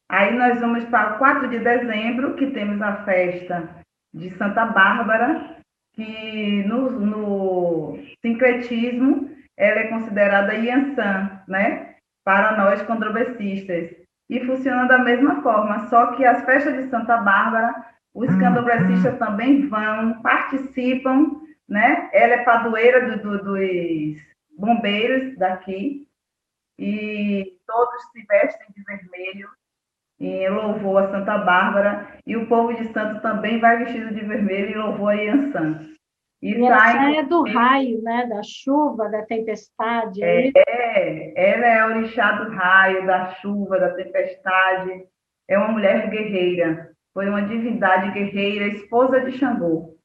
Aí 0.08 0.36
nós 0.36 0.60
vamos 0.60 0.84
para 0.84 1.14
o 1.14 1.18
4 1.18 1.48
de 1.48 1.58
dezembro, 1.58 2.34
que 2.36 2.50
temos 2.50 2.80
a 2.82 3.04
festa 3.04 3.82
de 4.12 4.30
Santa 4.36 4.66
Bárbara, 4.66 5.56
que 5.94 6.62
no, 6.64 6.90
no 6.90 7.98
sincretismo 8.20 9.30
ela 9.56 9.80
é 9.80 9.88
considerada 9.88 10.54
Yansan, 10.54 11.42
né? 11.48 11.96
Para 12.24 12.56
nós 12.56 12.82
condrobecistas. 12.82 13.90
E 14.28 14.40
funciona 14.46 14.86
da 14.86 14.98
mesma 14.98 15.42
forma, 15.42 15.88
só 15.88 16.12
que 16.12 16.24
as 16.24 16.44
festas 16.44 16.74
de 16.74 16.90
Santa 16.90 17.16
Bárbara 17.18 17.74
os 18.14 18.28
candomblecistas 18.36 19.14
hum. 19.14 19.18
também 19.18 19.68
vão, 19.68 20.20
participam, 20.22 21.40
né? 21.68 22.10
Ela 22.12 22.34
é 22.34 22.44
padroeira 22.44 23.16
do, 23.16 23.22
do, 23.22 23.44
dos 23.44 24.20
bombeiros 24.56 25.36
daqui 25.38 26.06
e 26.78 27.58
todos 27.66 28.02
se 28.12 28.24
vestem 28.26 28.66
de 28.74 28.82
vermelho 28.84 29.48
em 30.20 30.48
louvor 30.48 31.02
a 31.02 31.10
Santa 31.10 31.38
Bárbara 31.38 32.18
e 32.26 32.36
o 32.36 32.46
povo 32.46 32.74
de 32.74 32.92
Santo 32.92 33.20
também 33.22 33.58
vai 33.58 33.78
vestido 33.78 34.14
de 34.14 34.20
vermelho 34.20 34.70
em 34.70 34.82
louvor 34.82 35.12
a 35.12 35.14
Iansã. 35.14 35.80
E, 36.40 36.54
é 37.18 37.22
do 37.22 37.44
raio, 37.44 38.02
né? 38.02 38.26
Da 38.26 38.42
chuva, 38.42 39.08
da 39.08 39.22
tempestade. 39.22 40.22
É, 40.22 40.50
é, 40.56 41.32
ela 41.36 41.66
é 41.66 41.86
orixá 41.86 42.32
do 42.32 42.50
raio, 42.50 43.06
da 43.06 43.34
chuva, 43.34 43.78
da 43.78 43.94
tempestade. 43.94 45.06
É 45.48 45.56
uma 45.56 45.68
mulher 45.68 46.10
guerreira 46.10 46.91
foi 47.14 47.28
uma 47.28 47.42
divindade 47.42 48.10
guerreira, 48.12 48.66
esposa 48.66 49.20
de 49.20 49.32
Xangô. 49.38 49.96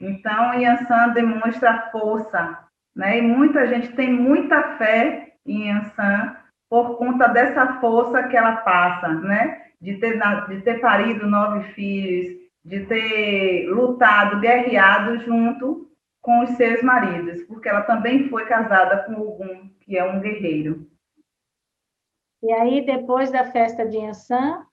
Então, 0.00 0.54
Yansan 0.54 1.10
demonstra 1.10 1.90
força, 1.92 2.58
né? 2.94 3.18
E 3.18 3.22
muita 3.22 3.66
gente 3.66 3.94
tem 3.94 4.12
muita 4.12 4.76
fé 4.76 5.34
em 5.46 5.68
Yansan 5.68 6.36
por 6.68 6.96
conta 6.96 7.28
dessa 7.28 7.80
força 7.80 8.28
que 8.28 8.36
ela 8.36 8.56
passa, 8.58 9.08
né? 9.08 9.66
De 9.80 9.96
ter, 9.98 10.18
de 10.48 10.60
ter 10.62 10.80
parido 10.80 11.26
nove 11.26 11.72
filhos, 11.74 12.38
de 12.64 12.86
ter 12.86 13.66
lutado, 13.68 14.40
guerreado 14.40 15.18
junto 15.20 15.90
com 16.22 16.42
os 16.44 16.50
seus 16.50 16.82
maridos, 16.82 17.42
porque 17.44 17.68
ela 17.68 17.82
também 17.82 18.28
foi 18.28 18.44
casada 18.46 19.04
com 19.04 19.20
Ogum, 19.20 19.70
que 19.80 19.96
é 19.96 20.04
um 20.04 20.20
guerreiro. 20.20 20.86
E 22.42 22.52
aí, 22.52 22.84
depois 22.84 23.30
da 23.30 23.50
festa 23.50 23.86
de 23.86 23.98
Yansan, 23.98 24.66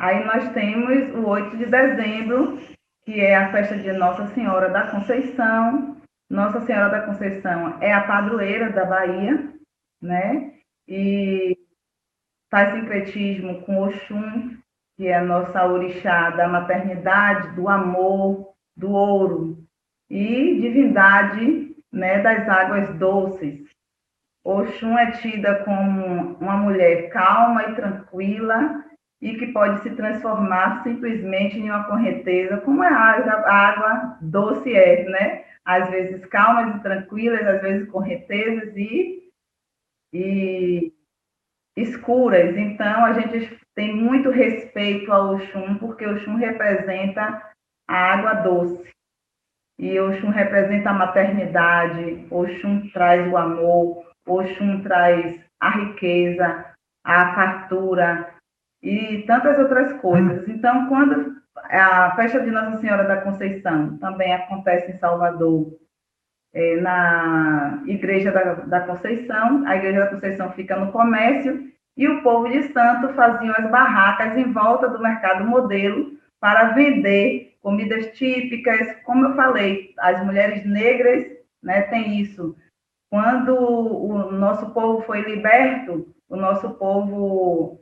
Aí 0.00 0.24
nós 0.24 0.50
temos 0.54 1.14
o 1.14 1.28
8 1.28 1.58
de 1.58 1.66
dezembro, 1.66 2.58
que 3.04 3.20
é 3.20 3.36
a 3.36 3.52
festa 3.52 3.76
de 3.76 3.92
Nossa 3.92 4.28
Senhora 4.28 4.70
da 4.70 4.90
Conceição, 4.90 5.94
Nossa 6.30 6.62
Senhora 6.62 6.88
da 6.88 7.02
Conceição 7.02 7.76
é 7.82 7.92
a 7.92 8.06
padroeira 8.06 8.70
da 8.70 8.86
Bahia, 8.86 9.52
né? 10.00 10.54
E 10.88 11.54
faz 12.50 12.72
sincretismo 12.72 13.60
com 13.60 13.82
Oxum, 13.82 14.56
que 14.96 15.06
é 15.06 15.18
a 15.18 15.22
nossa 15.22 15.66
orixá 15.66 16.30
da 16.30 16.48
maternidade, 16.48 17.54
do 17.54 17.68
amor, 17.68 18.54
do 18.74 18.90
ouro, 18.90 19.58
e 20.08 20.62
divindade 20.62 21.76
né, 21.92 22.22
das 22.22 22.48
águas 22.48 22.88
doces. 22.98 23.68
Oxum 24.42 24.96
é 24.96 25.10
tida 25.10 25.62
como 25.62 26.38
uma 26.40 26.56
mulher 26.56 27.10
calma 27.10 27.64
e 27.64 27.74
tranquila 27.74 28.88
e 29.20 29.36
que 29.36 29.48
pode 29.48 29.82
se 29.82 29.90
transformar 29.90 30.82
simplesmente 30.82 31.58
em 31.58 31.70
uma 31.70 31.84
correnteza, 31.84 32.56
como 32.58 32.82
a 32.82 32.88
água, 32.88 33.32
a 33.32 33.54
água 33.54 34.18
doce 34.20 34.74
é, 34.74 35.04
né? 35.04 35.44
Às 35.64 35.90
vezes 35.90 36.24
calmas 36.26 36.74
e 36.76 36.82
tranquilas, 36.82 37.46
às 37.46 37.60
vezes 37.60 37.88
correntezas 37.90 38.74
e, 38.74 39.30
e 40.12 40.92
escuras. 41.76 42.56
Então, 42.56 43.04
a 43.04 43.12
gente 43.12 43.60
tem 43.74 43.94
muito 43.94 44.30
respeito 44.30 45.12
ao 45.12 45.34
Oxum, 45.34 45.76
porque 45.76 46.06
o 46.06 46.16
Oxum 46.16 46.36
representa 46.36 47.42
a 47.86 47.94
água 47.94 48.34
doce. 48.34 48.90
E 49.78 50.00
Oxum 50.00 50.30
representa 50.30 50.90
a 50.90 50.94
maternidade, 50.94 52.26
Oxum 52.30 52.88
traz 52.90 53.30
o 53.30 53.36
amor, 53.36 54.02
Oxum 54.26 54.82
traz 54.82 55.44
a 55.60 55.70
riqueza, 55.70 56.64
a 57.04 57.34
fartura 57.34 58.39
e 58.82 59.22
tantas 59.26 59.58
outras 59.58 59.92
coisas. 60.00 60.48
Então, 60.48 60.86
quando 60.88 61.36
a 61.56 62.14
festa 62.16 62.40
de 62.40 62.50
Nossa 62.50 62.78
Senhora 62.78 63.04
da 63.04 63.20
Conceição 63.20 63.96
também 63.98 64.32
acontece 64.32 64.90
em 64.90 64.98
Salvador, 64.98 65.78
é, 66.52 66.76
na 66.80 67.82
Igreja 67.86 68.32
da, 68.32 68.54
da 68.54 68.80
Conceição, 68.80 69.66
a 69.66 69.76
Igreja 69.76 70.00
da 70.00 70.08
Conceição 70.08 70.50
fica 70.52 70.76
no 70.76 70.90
comércio 70.90 71.70
e 71.96 72.08
o 72.08 72.22
povo 72.22 72.48
de 72.48 72.62
Santo 72.72 73.12
faziam 73.14 73.54
as 73.56 73.70
barracas 73.70 74.36
em 74.36 74.52
volta 74.52 74.88
do 74.88 75.02
mercado 75.02 75.44
modelo 75.44 76.12
para 76.40 76.72
vender 76.72 77.56
comidas 77.60 78.06
típicas, 78.12 78.96
como 79.04 79.26
eu 79.26 79.34
falei, 79.34 79.92
as 79.98 80.24
mulheres 80.24 80.64
negras 80.64 81.26
né, 81.62 81.82
têm 81.82 82.20
isso. 82.20 82.56
Quando 83.10 83.54
o 83.54 84.32
nosso 84.32 84.70
povo 84.70 85.02
foi 85.02 85.20
liberto, 85.20 86.14
o 86.28 86.36
nosso 86.36 86.70
povo 86.70 87.80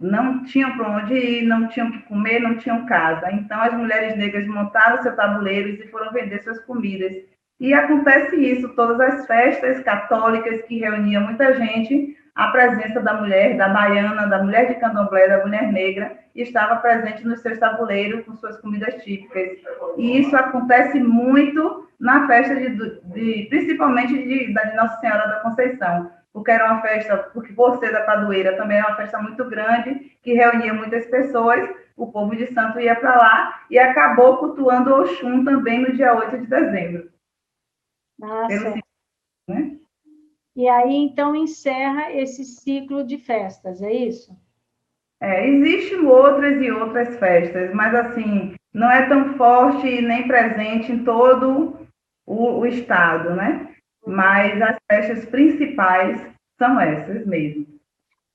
não 0.00 0.42
tinha 0.44 0.70
para 0.70 0.88
onde 0.88 1.14
ir, 1.14 1.42
não 1.42 1.68
tinham 1.68 1.90
que 1.92 1.98
comer, 2.04 2.40
não 2.40 2.56
tinham 2.56 2.86
casa. 2.86 3.30
Então, 3.32 3.60
as 3.60 3.74
mulheres 3.74 4.16
negras 4.16 4.46
montaram 4.46 5.02
seus 5.02 5.14
tabuleiros 5.14 5.78
e 5.78 5.88
foram 5.88 6.10
vender 6.12 6.42
suas 6.42 6.58
comidas. 6.64 7.14
E 7.60 7.74
acontece 7.74 8.36
isso, 8.36 8.70
todas 8.70 8.98
as 8.98 9.26
festas 9.26 9.80
católicas 9.80 10.62
que 10.62 10.78
reuniam 10.78 11.24
muita 11.24 11.54
gente, 11.56 12.16
a 12.34 12.48
presença 12.48 13.00
da 13.00 13.20
mulher, 13.20 13.58
da 13.58 13.68
baiana, 13.68 14.26
da 14.26 14.42
mulher 14.42 14.68
de 14.68 14.80
candomblé, 14.80 15.28
da 15.28 15.44
mulher 15.44 15.70
negra, 15.70 16.16
estava 16.34 16.76
presente 16.76 17.26
nos 17.26 17.40
seus 17.40 17.58
tabuleiros 17.58 18.24
com 18.24 18.34
suas 18.36 18.58
comidas 18.60 19.02
típicas. 19.02 19.58
E 19.98 20.20
isso 20.20 20.34
acontece 20.34 20.98
muito 20.98 21.86
na 22.00 22.26
festa, 22.26 22.54
de, 22.54 22.70
de 22.70 23.46
principalmente 23.50 24.14
de, 24.14 24.54
da 24.54 24.74
Nossa 24.74 24.98
Senhora 25.00 25.28
da 25.28 25.40
Conceição, 25.40 26.10
porque 26.32 26.50
era 26.50 26.72
uma 26.72 26.82
festa, 26.82 27.16
porque 27.34 27.52
por 27.52 27.78
ser 27.78 27.92
da 27.92 28.02
Padoeira 28.02 28.56
também 28.56 28.78
era 28.78 28.88
uma 28.88 28.96
festa 28.96 29.18
muito 29.18 29.44
grande, 29.48 30.16
que 30.22 30.34
reunia 30.34 30.72
muitas 30.72 31.06
pessoas, 31.06 31.68
o 31.96 32.10
povo 32.10 32.34
de 32.34 32.46
Santo 32.52 32.80
ia 32.80 32.94
para 32.94 33.16
lá 33.16 33.64
e 33.70 33.78
acabou 33.78 34.38
cultuando 34.38 34.94
Oxum 34.94 35.44
também 35.44 35.80
no 35.80 35.92
dia 35.92 36.14
8 36.14 36.38
de 36.38 36.46
dezembro. 36.46 37.10
Nossa. 38.18 38.74
Né? 39.48 39.76
E 40.54 40.68
aí, 40.68 40.94
então, 40.94 41.34
encerra 41.34 42.12
esse 42.12 42.44
ciclo 42.44 43.04
de 43.04 43.18
festas, 43.18 43.82
é 43.82 43.92
isso? 43.92 44.36
É, 45.20 45.46
existem 45.46 46.04
outras 46.06 46.60
e 46.60 46.70
outras 46.70 47.16
festas, 47.18 47.72
mas, 47.74 47.94
assim, 47.94 48.54
não 48.72 48.90
é 48.90 49.06
tão 49.08 49.34
forte 49.34 50.02
nem 50.02 50.26
presente 50.26 50.92
em 50.92 51.04
todo 51.04 51.86
o, 52.26 52.60
o 52.60 52.66
estado, 52.66 53.34
né? 53.34 53.74
Mas 54.06 54.60
as 54.62 54.76
festas 54.90 55.26
principais 55.26 56.20
são 56.58 56.80
essas 56.80 57.26
mesmo. 57.26 57.66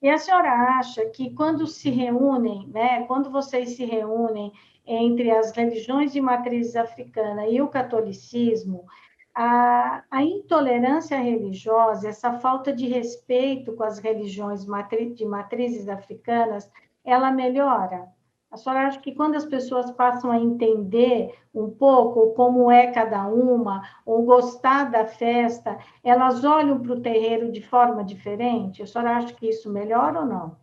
E 0.02 0.10
a 0.10 0.18
senhora 0.18 0.52
acha 0.78 1.06
que 1.10 1.34
quando 1.34 1.66
se 1.66 1.90
reúnem, 1.90 2.68
né, 2.68 3.06
quando 3.08 3.32
vocês 3.32 3.76
se 3.76 3.86
reúnem 3.86 4.52
entre 4.86 5.32
as 5.32 5.52
religiões 5.52 6.14
de 6.14 6.22
matriz 6.22 6.76
africana 6.76 7.48
e 7.48 7.62
o 7.62 7.68
catolicismo, 7.68 8.86
a, 9.34 10.04
a 10.10 10.24
intolerância 10.24 11.18
religiosa, 11.18 12.08
essa 12.08 12.40
falta 12.40 12.72
de 12.72 12.88
respeito 12.88 13.74
com 13.74 13.84
as 13.84 14.00
religiões 14.00 14.66
matri, 14.66 15.14
de 15.14 15.26
matrizes 15.26 15.90
africanas, 15.90 16.72
ela 17.04 17.32
melhora? 17.32 18.08
A 18.56 18.58
senhora 18.58 18.88
acha 18.88 19.02
que 19.02 19.14
quando 19.14 19.36
as 19.36 19.46
pessoas 19.46 19.92
passam 19.92 20.32
a 20.32 20.40
entender 20.40 21.38
um 21.54 21.70
pouco 21.70 22.34
como 22.36 22.72
é 22.72 22.90
cada 22.90 23.28
uma, 23.28 23.82
ou 24.06 24.24
gostar 24.24 24.90
da 24.90 25.06
festa, 25.06 25.78
elas 26.02 26.42
olham 26.46 26.82
para 26.82 26.94
o 26.94 27.02
terreiro 27.02 27.52
de 27.52 27.62
forma 27.62 28.02
diferente? 28.02 28.82
A 28.82 28.88
senhora 28.88 29.18
acha 29.18 29.34
que 29.34 29.50
isso 29.50 29.70
melhora 29.70 30.22
ou 30.22 30.26
não? 30.26 30.58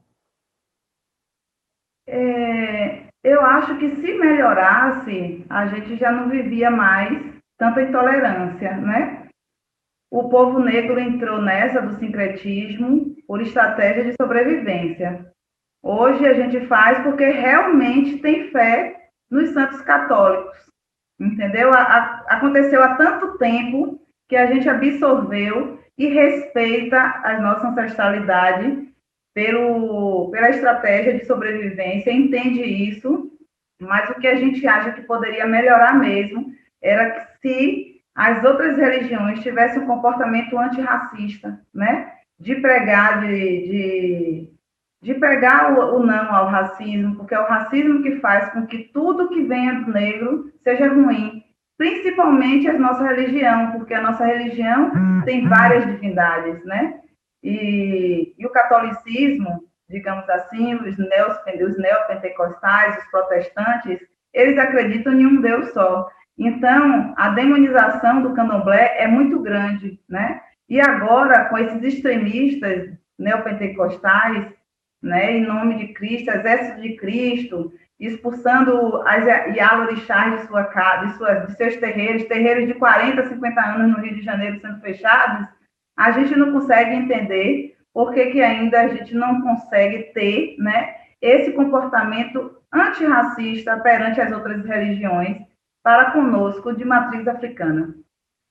É, 2.06 3.08
eu 3.22 3.42
acho 3.42 3.78
que 3.78 3.94
se 3.96 4.14
melhorasse, 4.14 5.44
a 5.50 5.66
gente 5.66 5.94
já 5.96 6.10
não 6.10 6.30
vivia 6.30 6.70
mais 6.70 7.22
tanta 7.58 7.82
intolerância, 7.82 8.74
né? 8.78 9.28
O 10.10 10.30
povo 10.30 10.58
negro 10.60 10.98
entrou 10.98 11.42
nessa 11.42 11.82
do 11.82 11.92
sincretismo 11.98 13.14
por 13.26 13.42
estratégia 13.42 14.04
de 14.04 14.14
sobrevivência. 14.18 15.30
Hoje 15.82 16.24
a 16.26 16.34
gente 16.34 16.66
faz 16.66 17.02
porque 17.02 17.24
realmente 17.24 18.18
tem 18.18 18.50
fé 18.50 19.08
nos 19.30 19.50
santos 19.50 19.80
católicos, 19.80 20.56
entendeu? 21.18 21.72
A, 21.72 21.82
a, 21.82 22.24
aconteceu 22.36 22.82
há 22.82 22.94
tanto 22.94 23.36
tempo 23.38 24.00
que 24.28 24.36
a 24.36 24.46
gente 24.46 24.68
absorveu 24.68 25.80
e 25.98 26.06
respeita 26.06 26.98
a 27.24 27.40
nossa 27.40 27.68
ancestralidade 27.68 28.88
pelo, 29.34 30.30
pela 30.30 30.50
estratégia 30.50 31.18
de 31.18 31.24
sobrevivência, 31.24 32.12
entende 32.12 32.62
isso, 32.62 33.32
mas 33.80 34.08
o 34.10 34.14
que 34.14 34.26
a 34.26 34.36
gente 34.36 34.66
acha 34.66 34.92
que 34.92 35.02
poderia 35.02 35.46
melhorar 35.46 35.98
mesmo 35.98 36.52
era 36.80 37.10
que 37.10 37.26
se 37.40 37.92
as 38.14 38.44
outras 38.44 38.76
religiões 38.76 39.40
tivessem 39.40 39.82
um 39.82 39.86
comportamento 39.86 40.58
antirracista, 40.58 41.60
né? 41.74 42.12
De 42.38 42.56
pregar, 42.56 43.20
de, 43.20 43.28
de, 43.28 44.51
de 45.02 45.14
pregar 45.14 45.72
o, 45.72 45.96
o, 45.96 46.06
não 46.06 46.32
ao 46.32 46.46
racismo, 46.46 47.16
porque 47.16 47.34
é 47.34 47.40
o 47.40 47.48
racismo 47.48 48.02
que 48.02 48.20
faz 48.20 48.50
com 48.52 48.66
que 48.66 48.90
tudo 48.94 49.28
que 49.28 49.42
venha 49.42 49.80
do 49.80 49.90
negro 49.90 50.52
seja 50.62 50.88
ruim, 50.88 51.42
principalmente 51.76 52.68
a 52.68 52.78
nossa 52.78 53.04
religião, 53.04 53.72
porque 53.72 53.92
a 53.92 54.00
nossa 54.00 54.24
religião 54.24 54.92
tem 55.24 55.48
várias 55.48 55.84
divindades, 55.86 56.64
né? 56.64 57.00
E, 57.42 58.32
e 58.38 58.46
o 58.46 58.50
catolicismo, 58.50 59.64
digamos 59.90 60.28
assim, 60.30 60.74
os, 60.76 60.96
neos, 60.96 61.36
os 61.68 61.78
neopentecostais, 61.78 62.98
os 62.98 63.10
protestantes, 63.10 63.98
eles 64.32 64.56
acreditam 64.56 65.12
em 65.14 65.26
um 65.26 65.40
Deus 65.40 65.72
só. 65.72 66.08
Então, 66.38 67.12
a 67.16 67.30
demonização 67.30 68.22
do 68.22 68.34
candomblé 68.34 68.94
é 68.98 69.08
muito 69.08 69.40
grande, 69.40 69.98
né? 70.08 70.40
E 70.68 70.80
agora, 70.80 71.46
com 71.46 71.58
esses 71.58 71.82
extremistas 71.82 72.88
neopentecostais, 73.18 74.46
né, 75.02 75.36
em 75.36 75.44
nome 75.44 75.78
de 75.78 75.92
Cristo, 75.92 76.30
exército 76.30 76.80
de 76.80 76.96
Cristo, 76.96 77.72
expulsando 77.98 79.02
as 79.06 79.24
Yalorixás 79.56 80.40
de, 80.40 80.46
sua 80.46 80.62
de, 80.62 81.46
de 81.46 81.56
seus 81.56 81.76
terreiros, 81.76 82.24
terreiros 82.24 82.66
de 82.66 82.74
40, 82.74 83.28
50 83.28 83.60
anos 83.60 83.90
no 83.90 84.02
Rio 84.02 84.14
de 84.14 84.22
Janeiro 84.22 84.60
sendo 84.60 84.80
fechados, 84.80 85.48
a 85.96 86.10
gente 86.12 86.36
não 86.36 86.52
consegue 86.52 86.94
entender 86.94 87.76
por 87.92 88.12
que, 88.12 88.26
que 88.26 88.40
ainda 88.40 88.80
a 88.80 88.88
gente 88.88 89.14
não 89.14 89.40
consegue 89.42 90.04
ter 90.14 90.56
né, 90.58 90.94
esse 91.20 91.52
comportamento 91.52 92.56
antirracista 92.72 93.78
perante 93.78 94.20
as 94.20 94.32
outras 94.32 94.64
religiões, 94.64 95.36
para 95.82 96.12
conosco 96.12 96.72
de 96.74 96.84
matriz 96.84 97.26
africana. 97.26 97.94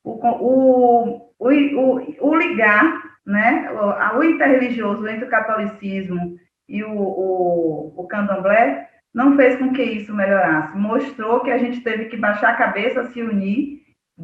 O, 0.03 0.11
o, 0.11 1.31
o, 1.39 2.29
o, 2.29 2.35
ligar, 2.35 3.01
né, 3.25 3.69
o 4.15 4.23
interreligioso 4.23 5.07
entre 5.07 5.25
o 5.25 5.29
catolicismo 5.29 6.37
e 6.67 6.83
o, 6.83 6.97
o, 6.97 7.93
o 7.95 8.07
candomblé 8.07 8.89
não 9.13 9.35
fez 9.35 9.57
com 9.57 9.73
que 9.73 9.83
isso 9.83 10.13
melhorasse. 10.13 10.77
Mostrou 10.77 11.41
que 11.41 11.51
a 11.51 11.57
gente 11.57 11.81
teve 11.81 12.05
que 12.05 12.17
baixar 12.17 12.51
a 12.51 12.57
cabeça, 12.57 13.05
se 13.05 13.21
unir, 13.21 13.81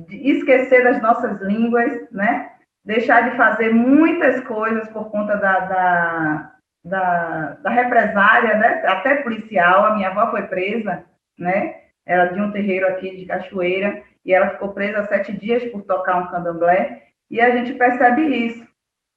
esquecer 0.09 0.83
das 0.83 1.01
nossas 1.01 1.41
línguas, 1.41 2.09
né? 2.11 2.51
deixar 2.85 3.29
de 3.29 3.35
fazer 3.35 3.73
muitas 3.73 4.39
coisas 4.45 4.87
por 4.89 5.11
conta 5.11 5.35
da, 5.35 5.59
da, 5.59 6.51
da, 6.85 7.57
da 7.61 7.69
represária, 7.69 8.55
né? 8.57 8.83
até 8.87 9.15
policial. 9.17 9.85
A 9.85 9.95
minha 9.95 10.09
avó 10.09 10.31
foi 10.31 10.43
presa, 10.43 11.03
né? 11.37 11.75
era 12.05 12.27
de 12.27 12.39
um 12.39 12.51
terreiro 12.51 12.87
aqui 12.87 13.17
de 13.17 13.25
Cachoeira, 13.25 14.01
e 14.27 14.33
ela 14.33 14.49
ficou 14.49 14.73
presa 14.73 15.07
sete 15.07 15.31
dias 15.31 15.63
por 15.71 15.83
tocar 15.83 16.17
um 16.17 16.27
candomblé, 16.27 17.03
e 17.31 17.39
a 17.39 17.49
gente 17.51 17.73
percebe 17.75 18.23
isso. 18.23 18.67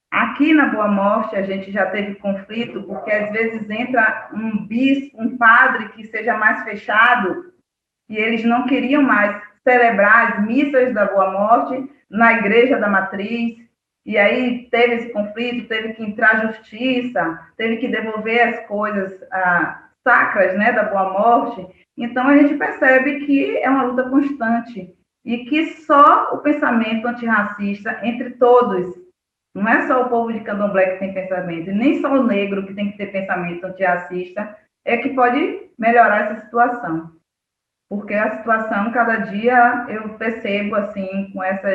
Aqui 0.09 0.55
na 0.55 0.67
Boa 0.67 0.87
Morte, 0.87 1.35
a 1.35 1.43
gente 1.43 1.73
já 1.73 1.87
teve 1.87 2.15
conflito, 2.15 2.83
porque 2.85 3.11
às 3.11 3.31
vezes 3.33 3.69
entra 3.69 4.31
um 4.33 4.67
bispo, 4.67 5.21
um 5.21 5.37
padre 5.37 5.89
que 5.91 6.05
seja 6.05 6.37
mais 6.37 6.63
fechado, 6.63 7.53
e 8.09 8.17
eles 8.17 8.45
não 8.45 8.67
queriam 8.67 9.03
mais 9.03 9.43
celebrar 9.65 10.33
as 10.33 10.47
missas 10.47 10.95
da 10.95 11.07
Boa 11.07 11.33
Morte 11.33 11.91
na 12.09 12.33
igreja 12.35 12.79
da 12.79 12.89
matriz, 12.89 13.59
e 14.07 14.17
aí 14.17 14.69
teve 14.71 14.95
esse 14.95 15.13
conflito, 15.13 15.69
teve 15.69 15.95
que 15.95 16.05
entrar 16.05 16.47
justiça, 16.47 17.39
teve 17.57 17.79
que 17.79 17.89
devolver 17.89 18.49
as 18.49 18.67
coisas 18.67 19.13
ah, 19.33 19.89
sacras 20.05 20.57
né, 20.57 20.73
da 20.73 20.85
Boa 20.85 21.13
Morte. 21.13 21.67
Então 21.97 22.27
a 22.29 22.37
gente 22.37 22.55
percebe 22.55 23.27
que 23.27 23.59
é 23.59 23.69
uma 23.69 23.83
luta 23.83 24.09
constante 24.09 24.97
e 25.25 25.45
que 25.45 25.75
só 25.83 26.35
o 26.35 26.39
pensamento 26.39 27.07
antirracista 27.07 28.01
entre 28.03 28.31
todos, 28.31 28.99
não 29.55 29.69
é 29.69 29.87
só 29.87 30.03
o 30.03 30.09
povo 30.09 30.33
de 30.33 30.41
Candomblé 30.41 30.93
que 30.93 30.99
tem 31.01 31.15
pensamento, 31.15 31.71
e 31.71 31.75
nem 31.75 32.01
só 32.01 32.13
o 32.13 32.27
negro 32.27 32.67
que 32.67 32.75
tem 32.75 32.91
que 32.91 32.99
ter 32.99 33.13
pensamento 33.13 33.65
antirracista, 33.65 34.57
é 34.85 34.97
que 34.97 35.11
pode 35.11 35.71
melhorar 35.79 36.31
essa 36.31 36.45
situação. 36.45 37.11
Porque 37.89 38.15
a 38.15 38.39
situação, 38.39 38.93
cada 38.93 39.17
dia, 39.17 39.87
eu 39.89 40.11
percebo, 40.11 40.77
assim, 40.77 41.31
com 41.33 41.43
essas, 41.43 41.75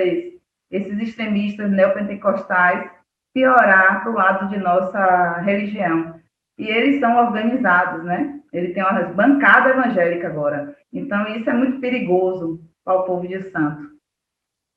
esses 0.72 0.98
extremistas 1.00 1.70
neopentecostais, 1.70 2.90
piorar 3.34 4.02
para 4.02 4.12
o 4.12 4.16
lado 4.16 4.50
de 4.50 4.58
nossa 4.58 5.42
religião. 5.42 6.20
E 6.58 6.70
eles 6.70 7.02
são 7.02 7.18
organizados, 7.18 8.06
né? 8.06 8.40
Ele 8.54 8.74
tem 8.74 8.82
uma 8.82 8.94
bancada 9.04 9.72
evangélica 9.72 10.28
agora. 10.28 10.74
Então, 10.94 11.28
isso 11.36 11.50
é 11.50 11.54
muito 11.54 11.82
perigoso 11.82 12.62
para 12.86 13.02
o 13.02 13.04
povo 13.04 13.28
de 13.28 13.42
Santo. 13.50 13.96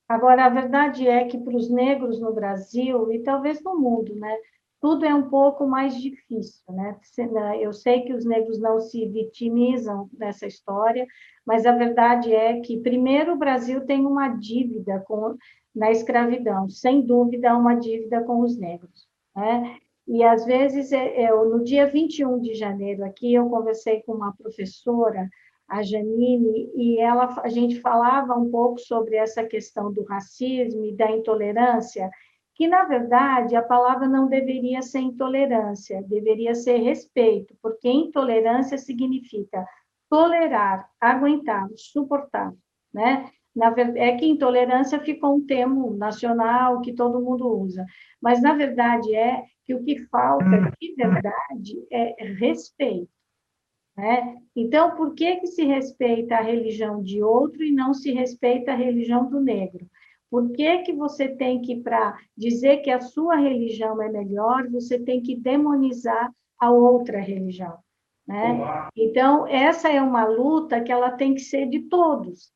Agora, 0.09 0.47
a 0.47 0.49
verdade 0.49 1.07
é 1.07 1.27
que 1.27 1.37
para 1.37 1.55
os 1.55 1.71
negros 1.71 2.19
no 2.19 2.33
Brasil, 2.33 3.13
e 3.13 3.23
talvez 3.23 3.63
no 3.63 3.79
mundo, 3.79 4.15
né? 4.17 4.35
Tudo 4.81 5.05
é 5.05 5.15
um 5.15 5.29
pouco 5.29 5.67
mais 5.67 6.01
difícil, 6.01 6.73
né? 6.73 6.97
né 7.33 7.59
eu 7.61 7.73
sei 7.73 8.03
que 8.03 8.15
os 8.15 8.25
negros 8.25 8.61
não 8.61 8.81
se 8.81 9.07
vitimizam 9.07 10.09
nessa 10.17 10.47
história, 10.47 11.05
mas 11.45 11.67
a 11.67 11.73
verdade 11.73 12.33
é 12.33 12.61
que, 12.61 12.81
primeiro, 12.81 13.35
o 13.35 13.39
Brasil 13.39 13.85
tem 13.85 14.07
uma 14.07 14.29
dívida 14.29 15.01
com, 15.01 15.37
na 15.75 15.91
escravidão, 15.91 16.69
sem 16.71 17.03
dúvida, 17.03 17.57
uma 17.57 17.75
dívida 17.75 18.23
com 18.23 18.41
os 18.41 18.57
negros, 18.57 19.09
né? 19.37 19.79
E, 20.07 20.25
às 20.25 20.47
vezes, 20.47 20.91
eu, 20.91 20.99
é, 20.99 21.23
é, 21.25 21.31
no 21.31 21.63
dia 21.63 21.87
21 21.87 22.41
de 22.41 22.55
janeiro, 22.55 23.05
aqui, 23.05 23.35
eu 23.35 23.51
conversei 23.51 24.01
com 24.05 24.13
uma 24.13 24.35
professora, 24.35 25.29
a 25.69 25.83
Janine, 25.83 26.71
e 26.75 26.99
ela, 26.99 27.41
a 27.43 27.49
gente 27.49 27.81
falava 27.81 28.35
um 28.35 28.51
pouco 28.51 28.79
sobre 28.81 29.17
essa 29.17 29.45
questão 29.45 29.93
do 29.93 30.03
racismo 30.05 30.85
e 30.85 30.97
da 30.97 31.11
intolerância, 31.11 32.11
que, 32.55 32.67
na 32.67 32.85
verdade, 32.85 33.55
a 33.55 33.63
palavra 33.63 34.09
não 34.09 34.27
deveria 34.29 34.83
ser 34.83 35.01
intolerância, 35.01 36.03
deveria 36.03 36.55
ser 36.55 36.79
respeito, 36.79 37.55
porque 37.63 37.89
intolerância 37.89 38.79
significa 38.79 39.65
tolerar, 40.11 40.89
aguentar, 41.01 41.69
suportar, 41.77 42.53
né? 42.93 43.31
Na 43.55 43.71
verdade, 43.71 43.99
é 43.99 44.17
que 44.17 44.27
intolerância 44.27 45.01
ficou 45.01 45.37
um 45.37 45.45
termo 45.45 45.97
nacional 45.97 46.81
que 46.81 46.93
todo 46.93 47.21
mundo 47.21 47.47
usa, 47.61 47.85
mas 48.21 48.41
na 48.41 48.55
verdade 48.55 49.15
é 49.15 49.43
que 49.65 49.75
o 49.75 49.85
que 49.85 49.99
falta 50.07 50.73
de 50.81 50.95
verdade 50.95 51.87
é 51.91 52.25
respeito. 52.39 53.18
Né? 53.99 54.37
Então, 54.55 54.95
por 54.95 55.13
que, 55.13 55.37
que 55.39 55.49
se 55.49 55.65
respeita 55.65 56.37
a 56.37 56.41
religião 56.41 57.03
de 57.03 57.21
outro 57.21 57.65
e 57.65 57.73
não 57.73 57.93
se 57.93 58.13
respeita 58.13 58.71
a 58.71 58.77
religião 58.77 59.29
do 59.29 59.41
negro? 59.41 59.85
Por 60.31 60.53
que, 60.53 60.79
que 60.83 60.93
você 60.93 61.29
tem 61.29 61.61
que, 61.61 61.81
para 61.81 62.17
dizer 62.37 62.77
que 62.77 62.93
a 62.93 63.01
sua 63.01 63.35
religião 63.35 64.01
é 64.01 64.09
melhor, 64.09 64.69
você 64.71 65.01
tem 65.01 65.21
que 65.21 65.35
demonizar 65.35 66.33
a 66.61 66.71
outra 66.71 67.19
religião? 67.19 67.77
Né? 68.25 68.89
Então, 68.95 69.49
essa 69.49 69.89
é 69.89 70.01
uma 70.01 70.25
luta 70.25 70.81
que 70.81 70.93
ela 70.93 71.11
tem 71.11 71.35
que 71.35 71.41
ser 71.41 71.69
de 71.69 71.81
todos. 71.81 72.53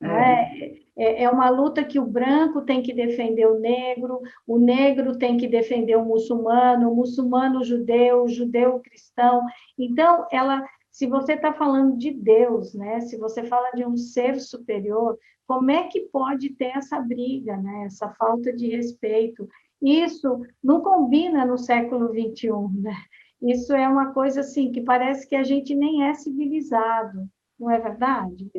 Né? 0.00 0.72
É, 0.96 1.24
é 1.24 1.30
uma 1.30 1.50
luta 1.50 1.84
que 1.84 2.00
o 2.00 2.06
branco 2.06 2.62
tem 2.62 2.82
que 2.82 2.92
defender 2.92 3.46
o 3.46 3.60
negro, 3.60 4.20
o 4.44 4.58
negro 4.58 5.16
tem 5.16 5.36
que 5.36 5.46
defender 5.46 5.96
o 5.96 6.04
muçulmano, 6.04 6.90
o 6.90 6.96
muçulmano 6.96 7.60
o 7.60 7.64
judeu, 7.64 8.24
o 8.24 8.28
judeu 8.28 8.76
o 8.76 8.80
cristão. 8.80 9.42
Então, 9.78 10.26
ela, 10.32 10.64
se 11.00 11.06
você 11.06 11.32
está 11.32 11.50
falando 11.54 11.96
de 11.96 12.10
Deus, 12.10 12.74
né? 12.74 13.00
se 13.00 13.16
você 13.16 13.42
fala 13.44 13.70
de 13.70 13.86
um 13.86 13.96
ser 13.96 14.38
superior, 14.38 15.18
como 15.46 15.70
é 15.70 15.88
que 15.88 16.02
pode 16.12 16.50
ter 16.50 16.76
essa 16.76 17.00
briga, 17.00 17.56
né? 17.56 17.84
essa 17.86 18.10
falta 18.18 18.52
de 18.52 18.68
respeito? 18.68 19.48
Isso 19.80 20.42
não 20.62 20.82
combina 20.82 21.46
no 21.46 21.56
século 21.56 22.08
XXI, 22.08 22.50
né? 22.82 22.94
Isso 23.40 23.74
é 23.74 23.88
uma 23.88 24.12
coisa 24.12 24.40
assim 24.40 24.70
que 24.70 24.82
parece 24.82 25.26
que 25.26 25.34
a 25.34 25.42
gente 25.42 25.74
nem 25.74 26.06
é 26.06 26.12
civilizado, 26.12 27.26
não 27.58 27.70
é 27.70 27.80
verdade? 27.80 28.50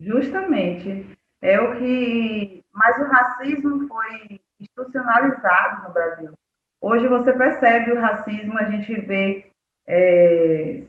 Justamente 0.00 1.06
é 1.42 1.60
o 1.60 1.76
que. 1.78 2.62
Mas 2.72 2.98
o 2.98 3.04
racismo 3.10 3.86
foi 3.86 4.40
institucionalizado 4.58 5.86
no 5.86 5.92
Brasil. 5.92 6.32
Hoje 6.80 7.06
você 7.08 7.30
percebe 7.34 7.92
o 7.92 8.00
racismo, 8.00 8.56
a 8.56 8.70
gente 8.70 9.02
vê 9.02 9.50
é, 9.86 10.84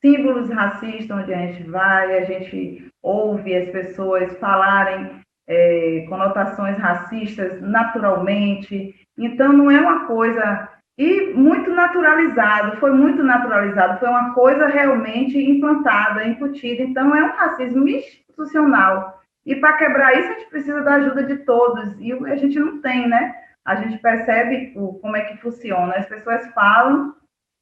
símbolos 0.00 0.50
racistas 0.50 1.18
onde 1.18 1.32
a 1.32 1.38
gente 1.38 1.62
vai, 1.64 2.18
a 2.18 2.24
gente 2.24 2.90
ouve 3.02 3.54
as 3.54 3.68
pessoas 3.70 4.36
falarem 4.38 5.20
é, 5.46 6.04
conotações 6.08 6.76
racistas 6.78 7.60
naturalmente. 7.62 8.94
Então, 9.18 9.52
não 9.52 9.70
é 9.70 9.80
uma 9.80 10.06
coisa. 10.06 10.68
E 10.98 11.34
muito 11.34 11.70
naturalizado, 11.70 12.78
foi 12.78 12.90
muito 12.90 13.22
naturalizado, 13.22 13.98
foi 13.98 14.08
uma 14.08 14.32
coisa 14.32 14.66
realmente 14.66 15.38
implantada, 15.38 16.26
incutida. 16.26 16.82
Então, 16.82 17.14
é 17.14 17.22
um 17.22 17.36
racismo 17.36 17.86
institucional. 17.86 19.20
E 19.44 19.54
para 19.56 19.74
quebrar 19.74 20.18
isso, 20.18 20.28
a 20.28 20.32
gente 20.32 20.50
precisa 20.50 20.82
da 20.82 20.94
ajuda 20.94 21.22
de 21.22 21.36
todos. 21.38 21.94
E 22.00 22.12
a 22.12 22.36
gente 22.36 22.58
não 22.58 22.80
tem, 22.80 23.08
né? 23.08 23.34
A 23.64 23.76
gente 23.76 23.98
percebe 23.98 24.72
como 24.74 25.16
é 25.16 25.22
que 25.22 25.36
funciona. 25.38 25.94
As 25.94 26.06
pessoas 26.06 26.46
falam 26.54 27.14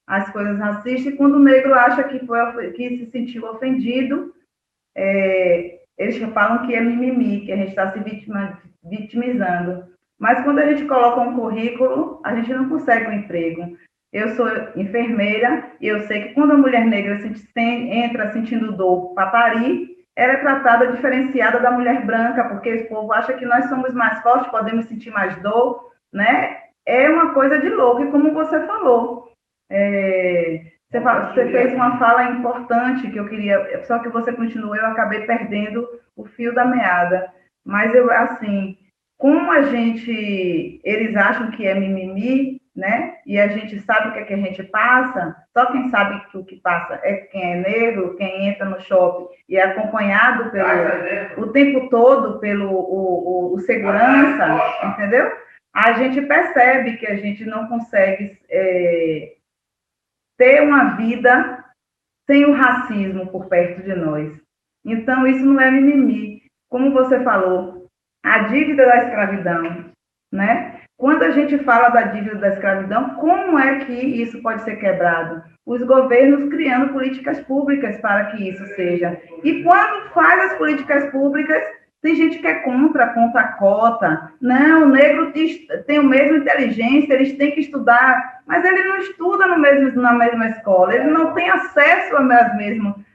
as 0.06 0.30
coisas 0.30 0.58
racistas 0.58 1.12
e 1.12 1.16
quando 1.16 1.36
o 1.36 1.42
negro 1.42 1.74
acha 1.74 2.04
que, 2.04 2.24
foi, 2.26 2.72
que 2.72 2.98
se 2.98 3.10
sentiu 3.10 3.46
ofendido, 3.46 4.34
é, 4.94 5.80
eles 5.96 6.18
falam 6.32 6.66
que 6.66 6.74
é 6.74 6.80
mimimi, 6.80 7.40
que 7.40 7.52
a 7.52 7.56
gente 7.56 7.70
está 7.70 7.90
se 7.92 8.00
vitima, 8.00 8.60
vitimizando. 8.82 9.84
Mas 10.18 10.42
quando 10.42 10.58
a 10.58 10.66
gente 10.66 10.84
coloca 10.86 11.20
um 11.20 11.34
currículo, 11.34 12.20
a 12.24 12.34
gente 12.34 12.52
não 12.52 12.68
consegue 12.68 13.08
um 13.08 13.12
emprego. 13.12 13.76
Eu 14.12 14.28
sou 14.36 14.48
enfermeira 14.76 15.72
e 15.80 15.88
eu 15.88 16.00
sei 16.02 16.22
que 16.22 16.34
quando 16.34 16.52
a 16.52 16.56
mulher 16.56 16.86
negra 16.86 17.18
entra 17.56 18.32
sentindo 18.32 18.72
dor 18.72 19.12
para 19.14 19.26
parir, 19.26 19.94
ela 20.16 20.34
é 20.34 20.36
tratada 20.36 20.92
diferenciada 20.92 21.58
da 21.58 21.72
mulher 21.72 22.06
branca, 22.06 22.44
porque 22.44 22.74
o 22.74 22.88
povo 22.88 23.12
acha 23.12 23.32
que 23.32 23.44
nós 23.44 23.68
somos 23.68 23.92
mais 23.92 24.22
fortes, 24.22 24.50
podemos 24.50 24.86
sentir 24.86 25.10
mais 25.10 25.34
dor, 25.42 25.90
né? 26.12 26.58
É 26.86 27.08
uma 27.08 27.34
coisa 27.34 27.58
de 27.58 27.68
louco, 27.68 28.04
e 28.04 28.10
como 28.10 28.32
você 28.32 28.64
falou, 28.66 29.33
é, 29.70 30.62
você, 30.90 31.00
você, 31.00 31.50
fez 31.50 31.74
uma 31.74 31.98
fala 31.98 32.30
importante 32.30 33.10
que 33.10 33.18
eu 33.18 33.28
queria, 33.28 33.82
só 33.84 33.98
que 33.98 34.08
você 34.08 34.32
continuou, 34.32 34.76
eu 34.76 34.86
acabei 34.86 35.22
perdendo 35.26 35.86
o 36.16 36.24
fio 36.24 36.54
da 36.54 36.64
meada. 36.64 37.32
Mas 37.64 37.94
eu, 37.94 38.10
assim, 38.12 38.76
como 39.16 39.50
a 39.50 39.62
gente, 39.62 40.80
eles 40.84 41.16
acham 41.16 41.50
que 41.50 41.66
é 41.66 41.74
mimimi, 41.74 42.60
né? 42.74 43.14
E 43.24 43.38
a 43.38 43.48
gente 43.48 43.80
sabe 43.80 44.08
o 44.08 44.12
que, 44.12 44.18
é 44.18 44.24
que 44.24 44.34
a 44.34 44.38
gente 44.38 44.62
passa, 44.64 45.34
só 45.52 45.66
quem 45.70 45.88
sabe 45.90 46.20
que 46.30 46.36
o 46.36 46.44
que 46.44 46.56
passa 46.56 47.00
é 47.02 47.14
quem 47.14 47.52
é 47.52 47.56
negro, 47.56 48.16
quem 48.16 48.48
entra 48.48 48.64
no 48.64 48.80
shopping 48.80 49.28
e 49.48 49.56
é 49.56 49.62
acompanhado 49.62 50.50
pelo, 50.50 50.66
ah, 50.66 51.32
o 51.38 51.46
tempo 51.48 51.88
todo 51.88 52.40
pelo 52.40 52.70
o, 52.70 53.52
o, 53.52 53.54
o 53.54 53.60
segurança, 53.60 54.46
entendeu? 54.84 55.32
A 55.72 55.92
gente 55.92 56.20
percebe 56.22 56.96
que 56.96 57.06
a 57.06 57.16
gente 57.16 57.44
não 57.44 57.68
consegue 57.68 58.38
é, 58.50 59.34
ter 60.36 60.62
uma 60.62 60.96
vida 60.96 61.64
sem 62.26 62.44
o 62.44 62.52
racismo 62.52 63.26
por 63.28 63.46
perto 63.46 63.82
de 63.82 63.94
nós. 63.94 64.32
Então, 64.84 65.26
isso 65.26 65.44
não 65.44 65.60
é 65.60 65.70
mimimi. 65.70 66.42
Como 66.68 66.92
você 66.92 67.22
falou, 67.22 67.86
a 68.24 68.38
dívida 68.48 68.86
da 68.86 69.04
escravidão, 69.04 69.84
né? 70.32 70.80
Quando 70.96 71.24
a 71.24 71.30
gente 71.30 71.58
fala 71.58 71.88
da 71.88 72.02
dívida 72.02 72.36
da 72.36 72.48
escravidão, 72.48 73.16
como 73.16 73.58
é 73.58 73.84
que 73.84 73.92
isso 73.92 74.40
pode 74.42 74.62
ser 74.62 74.76
quebrado? 74.76 75.42
Os 75.66 75.82
governos 75.82 76.48
criando 76.50 76.92
políticas 76.92 77.40
públicas 77.40 77.98
para 78.00 78.26
que 78.26 78.48
isso 78.48 78.64
seja. 78.74 79.20
E 79.42 79.62
quando 79.62 80.10
faz 80.10 80.52
as 80.52 80.58
políticas 80.58 81.10
públicas, 81.10 81.62
tem 82.04 82.16
gente 82.16 82.38
que 82.38 82.46
é 82.46 82.56
contra, 82.56 83.14
contra 83.14 83.40
a 83.40 83.52
cota. 83.54 84.30
Não, 84.38 84.82
o 84.82 84.88
negro 84.88 85.32
tem 85.86 85.98
o 85.98 86.04
mesmo 86.04 86.36
inteligência, 86.36 87.14
eles 87.14 87.32
têm 87.38 87.52
que 87.52 87.60
estudar, 87.60 88.42
mas 88.46 88.62
ele 88.62 88.84
não 88.84 88.98
estuda 88.98 89.46
no 89.46 89.58
mesmo, 89.58 90.02
na 90.02 90.12
mesma 90.12 90.50
escola, 90.50 90.94
ele 90.94 91.10
não 91.10 91.32
tem 91.32 91.48
acesso 91.48 92.14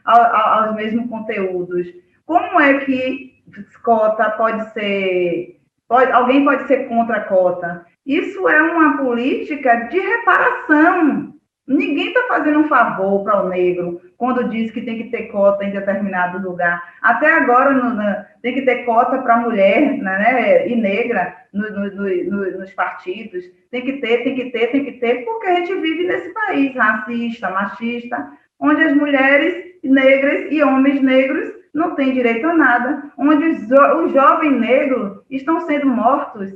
aos 0.06 0.76
mesmos 0.76 1.08
conteúdos. 1.08 1.86
Como 2.26 2.60
é 2.60 2.80
que 2.80 3.40
cota 3.84 4.32
pode 4.32 4.74
ser. 4.74 5.60
Pode, 5.88 6.12
alguém 6.12 6.44
pode 6.44 6.66
ser 6.66 6.88
contra 6.88 7.18
a 7.18 7.24
cota? 7.26 7.86
Isso 8.08 8.50
é 8.50 8.60
uma 8.60 8.98
política 8.98 9.88
de 9.92 10.00
reparação. 10.00 11.36
Ninguém 11.70 12.08
está 12.08 12.24
fazendo 12.28 12.62
um 12.62 12.68
favor 12.68 13.24
para 13.24 13.44
o 13.44 13.48
negro 13.48 14.02
quando 14.18 14.50
diz 14.50 14.72
que 14.72 14.82
tem 14.82 14.98
que 14.98 15.12
ter 15.12 15.28
cota 15.28 15.64
em 15.64 15.70
determinado 15.70 16.40
lugar. 16.40 16.84
Até 17.00 17.32
agora 17.32 17.72
no, 17.72 18.26
tem 18.42 18.56
que 18.56 18.64
ter 18.64 18.86
cota 18.86 19.20
para 19.20 19.38
mulher 19.38 20.00
né, 20.00 20.18
né, 20.18 20.68
e 20.68 20.76
negra 20.76 21.36
no, 21.54 21.70
no, 21.70 22.58
nos 22.58 22.74
partidos. 22.74 23.46
Tem 23.70 23.84
que 23.86 23.94
ter, 24.02 24.24
tem 24.24 24.34
que 24.34 24.50
ter, 24.50 24.72
tem 24.72 24.84
que 24.84 24.94
ter, 24.94 25.24
porque 25.24 25.46
a 25.46 25.56
gente 25.58 25.76
vive 25.76 26.08
nesse 26.08 26.34
país 26.34 26.76
racista, 26.76 27.52
machista, 27.52 28.32
onde 28.60 28.84
as 28.84 28.96
mulheres 28.96 29.76
negras 29.84 30.52
e 30.52 30.64
homens 30.64 31.00
negros 31.04 31.54
não 31.72 31.94
têm 31.94 32.14
direito 32.14 32.48
a 32.48 32.54
nada, 32.56 33.12
onde 33.16 33.46
os, 33.46 33.62
os 33.62 34.12
jovens 34.12 34.60
negros 34.60 35.20
estão 35.30 35.62
sendo 35.62 35.86
mortos, 35.86 36.52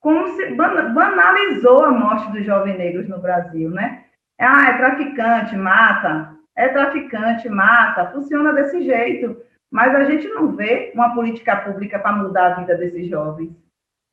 como 0.00 0.28
se 0.28 0.54
banalizou 0.54 1.84
a 1.84 1.90
morte 1.90 2.32
dos 2.32 2.46
jovens 2.46 2.78
negros 2.78 3.06
no 3.06 3.20
Brasil, 3.20 3.68
né? 3.68 4.05
Ah, 4.38 4.70
é 4.70 4.76
traficante, 4.78 5.56
mata. 5.56 6.36
É 6.56 6.68
traficante, 6.68 7.48
mata. 7.48 8.10
Funciona 8.10 8.52
desse 8.52 8.82
jeito. 8.82 9.36
Mas 9.70 9.94
a 9.94 10.04
gente 10.04 10.28
não 10.28 10.52
vê 10.52 10.92
uma 10.94 11.14
política 11.14 11.56
pública 11.56 11.98
para 11.98 12.16
mudar 12.16 12.52
a 12.52 12.54
vida 12.60 12.76
desses 12.76 13.08
jovens. 13.08 13.50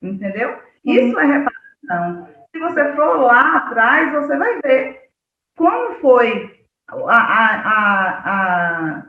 Entendeu? 0.02 0.50
Uhum. 0.86 0.94
Isso 0.94 1.20
é 1.20 1.26
reparação. 1.26 2.28
Se 2.52 2.60
você 2.60 2.94
for 2.94 3.22
lá 3.22 3.58
atrás, 3.58 4.12
você 4.12 4.38
vai 4.38 4.62
ver 4.62 5.10
como 5.58 5.96
foi 5.96 6.66
a, 6.88 7.16
a, 7.16 7.72
a, 8.26 9.06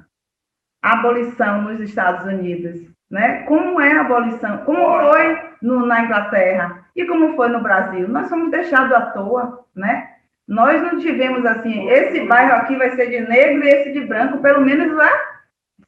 a 0.83 0.93
abolição 0.93 1.62
nos 1.62 1.81
Estados 1.81 2.25
Unidos. 2.25 2.81
Né? 3.11 3.43
Como 3.45 3.81
é 3.81 3.93
a 3.93 4.01
abolição? 4.01 4.59
Como 4.59 4.79
foi 4.79 5.39
no, 5.62 5.87
na 5.87 6.05
Inglaterra? 6.05 6.85
E 6.97 7.05
como 7.07 7.37
foi 7.37 7.49
no 7.49 7.62
Brasil? 7.62 8.09
Nós 8.09 8.29
somos 8.29 8.51
deixados 8.51 8.93
à 8.93 9.03
toa, 9.11 9.65
né? 9.75 10.14
Nós 10.47 10.83
não 10.83 10.99
tivemos 10.99 11.45
assim, 11.47 11.89
esse 11.89 12.21
bairro 12.27 12.55
aqui 12.55 12.77
vai 12.77 12.91
ser 12.95 13.09
de 13.09 13.21
negro 13.21 13.65
e 13.65 13.69
esse 13.69 13.93
de 13.93 14.01
branco, 14.01 14.39
pelo 14.39 14.61
menos 14.61 14.95
lá 14.95 15.11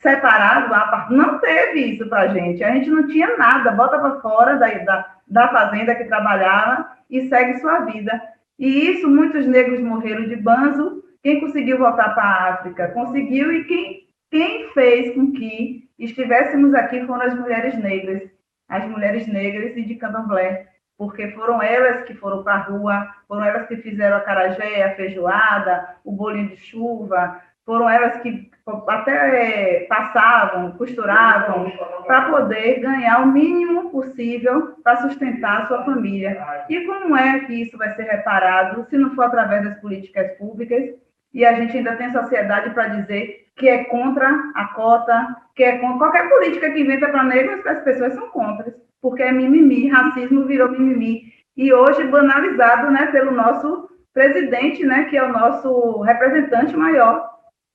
separado, 0.00 0.70
lá, 0.70 1.08
não 1.10 1.38
teve 1.38 1.80
isso 1.80 2.08
para 2.08 2.22
a 2.22 2.28
gente. 2.28 2.62
A 2.62 2.70
gente 2.72 2.90
não 2.90 3.06
tinha 3.06 3.36
nada, 3.36 3.72
bota 3.72 3.98
para 3.98 4.20
fora 4.20 4.56
da, 4.56 4.68
da, 4.68 5.14
da 5.26 5.48
fazenda 5.48 5.94
que 5.94 6.04
trabalhava 6.04 6.90
e 7.10 7.28
segue 7.28 7.58
sua 7.58 7.80
vida. 7.80 8.20
E 8.58 8.90
isso, 8.90 9.08
muitos 9.08 9.46
negros 9.46 9.80
morreram 9.80 10.26
de 10.28 10.36
banzo. 10.36 11.02
Quem 11.22 11.40
conseguiu 11.40 11.78
voltar 11.78 12.14
para 12.14 12.24
a 12.24 12.54
África 12.54 12.88
conseguiu, 12.88 13.52
e 13.52 13.64
quem, 13.64 14.08
quem 14.30 14.70
fez 14.72 15.14
com 15.14 15.32
que 15.32 15.88
estivéssemos 15.98 16.74
aqui 16.74 17.04
foram 17.06 17.22
as 17.22 17.34
mulheres 17.34 17.76
negras, 17.78 18.22
as 18.68 18.84
mulheres 18.88 19.26
negras 19.26 19.76
e 19.76 19.82
de 19.82 19.96
candomblé 19.96 20.68
porque 20.98 21.28
foram 21.32 21.62
elas 21.62 22.04
que 22.04 22.14
foram 22.14 22.42
para 22.42 22.54
a 22.54 22.62
rua, 22.62 23.06
foram 23.28 23.44
elas 23.44 23.66
que 23.68 23.76
fizeram 23.76 24.16
a 24.16 24.20
carajé, 24.20 24.84
a 24.84 24.94
feijoada, 24.94 25.96
o 26.04 26.12
bolinho 26.12 26.48
de 26.48 26.56
chuva, 26.56 27.40
foram 27.64 27.90
elas 27.90 28.16
que 28.22 28.50
até 28.88 29.82
é, 29.82 29.86
passavam, 29.86 30.72
costuravam, 30.72 31.70
para 32.06 32.30
poder 32.30 32.80
ganhar 32.80 33.22
o 33.22 33.26
mínimo 33.26 33.90
possível 33.90 34.76
para 34.82 34.96
sustentar 35.02 35.62
a 35.62 35.66
sua 35.66 35.84
família. 35.84 36.64
E 36.68 36.84
como 36.84 37.16
é 37.16 37.40
que 37.40 37.62
isso 37.62 37.76
vai 37.76 37.94
ser 37.94 38.04
reparado 38.04 38.86
se 38.88 38.96
não 38.96 39.14
for 39.14 39.24
através 39.24 39.64
das 39.64 39.80
políticas 39.80 40.36
públicas? 40.38 40.94
E 41.34 41.44
a 41.44 41.52
gente 41.54 41.76
ainda 41.76 41.96
tem 41.96 42.10
sociedade 42.10 42.70
para 42.70 42.88
dizer 42.88 43.48
que 43.56 43.68
é 43.68 43.84
contra 43.84 44.28
a 44.54 44.66
cota, 44.68 45.36
que 45.54 45.64
é 45.64 45.78
contra 45.78 45.98
qualquer 45.98 46.28
política 46.28 46.70
que 46.70 46.80
inventa 46.80 47.08
para 47.08 47.24
negros, 47.24 47.66
as 47.66 47.82
pessoas 47.82 48.14
são 48.14 48.28
contra 48.30 48.74
porque 49.06 49.22
é 49.22 49.30
mimimi, 49.30 49.86
racismo 49.86 50.46
virou 50.46 50.72
mimimi. 50.72 51.32
E 51.56 51.72
hoje 51.72 52.08
banalizado 52.08 52.90
né, 52.90 53.06
pelo 53.12 53.30
nosso 53.30 53.88
presidente, 54.12 54.84
né, 54.84 55.04
que 55.04 55.16
é 55.16 55.22
o 55.22 55.32
nosso 55.32 56.00
representante 56.00 56.76
maior, 56.76 57.24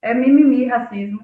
é 0.02 0.14
mimimi, 0.14 0.66
racismo. 0.66 1.22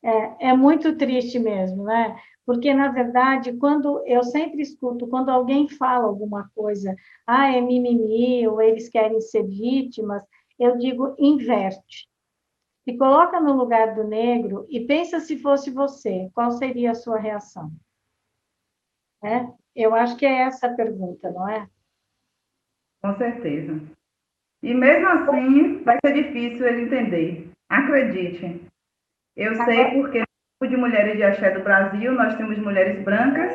É, 0.00 0.50
é 0.50 0.56
muito 0.56 0.96
triste 0.96 1.40
mesmo, 1.40 1.82
né? 1.82 2.16
Porque, 2.46 2.72
na 2.72 2.92
verdade, 2.92 3.52
quando 3.54 4.00
eu 4.06 4.22
sempre 4.22 4.62
escuto, 4.62 5.08
quando 5.08 5.28
alguém 5.28 5.68
fala 5.68 6.04
alguma 6.04 6.48
coisa, 6.54 6.94
ah, 7.26 7.52
é 7.52 7.60
mimimi, 7.60 8.46
ou 8.46 8.62
eles 8.62 8.88
querem 8.88 9.20
ser 9.20 9.42
vítimas, 9.42 10.22
eu 10.56 10.78
digo, 10.78 11.16
inverte. 11.18 12.08
Se 12.84 12.96
coloca 12.96 13.40
no 13.40 13.54
lugar 13.54 13.92
do 13.92 14.04
negro 14.04 14.66
e 14.70 14.86
pensa 14.86 15.18
se 15.18 15.36
fosse 15.36 15.68
você, 15.68 16.30
qual 16.32 16.52
seria 16.52 16.92
a 16.92 16.94
sua 16.94 17.18
reação? 17.18 17.72
Né? 19.22 19.52
Eu 19.74 19.94
acho 19.94 20.16
que 20.16 20.26
é 20.26 20.42
essa 20.42 20.66
a 20.66 20.74
pergunta, 20.74 21.30
não 21.30 21.48
é? 21.48 21.66
Com 23.02 23.16
certeza. 23.16 23.80
E 24.62 24.74
mesmo 24.74 25.08
assim, 25.08 25.82
vai 25.82 25.98
ser 26.04 26.12
difícil 26.12 26.66
ele 26.66 26.82
entender. 26.82 27.50
Acredite. 27.68 28.66
Eu 29.36 29.54
sei 29.64 29.84
porque 29.92 30.18
no 30.18 30.26
grupo 30.60 30.74
de 30.74 30.76
mulheres 30.76 31.16
de 31.16 31.22
axé 31.22 31.50
do 31.50 31.62
Brasil, 31.62 32.12
nós 32.12 32.36
temos 32.36 32.58
mulheres 32.58 33.02
brancas 33.02 33.54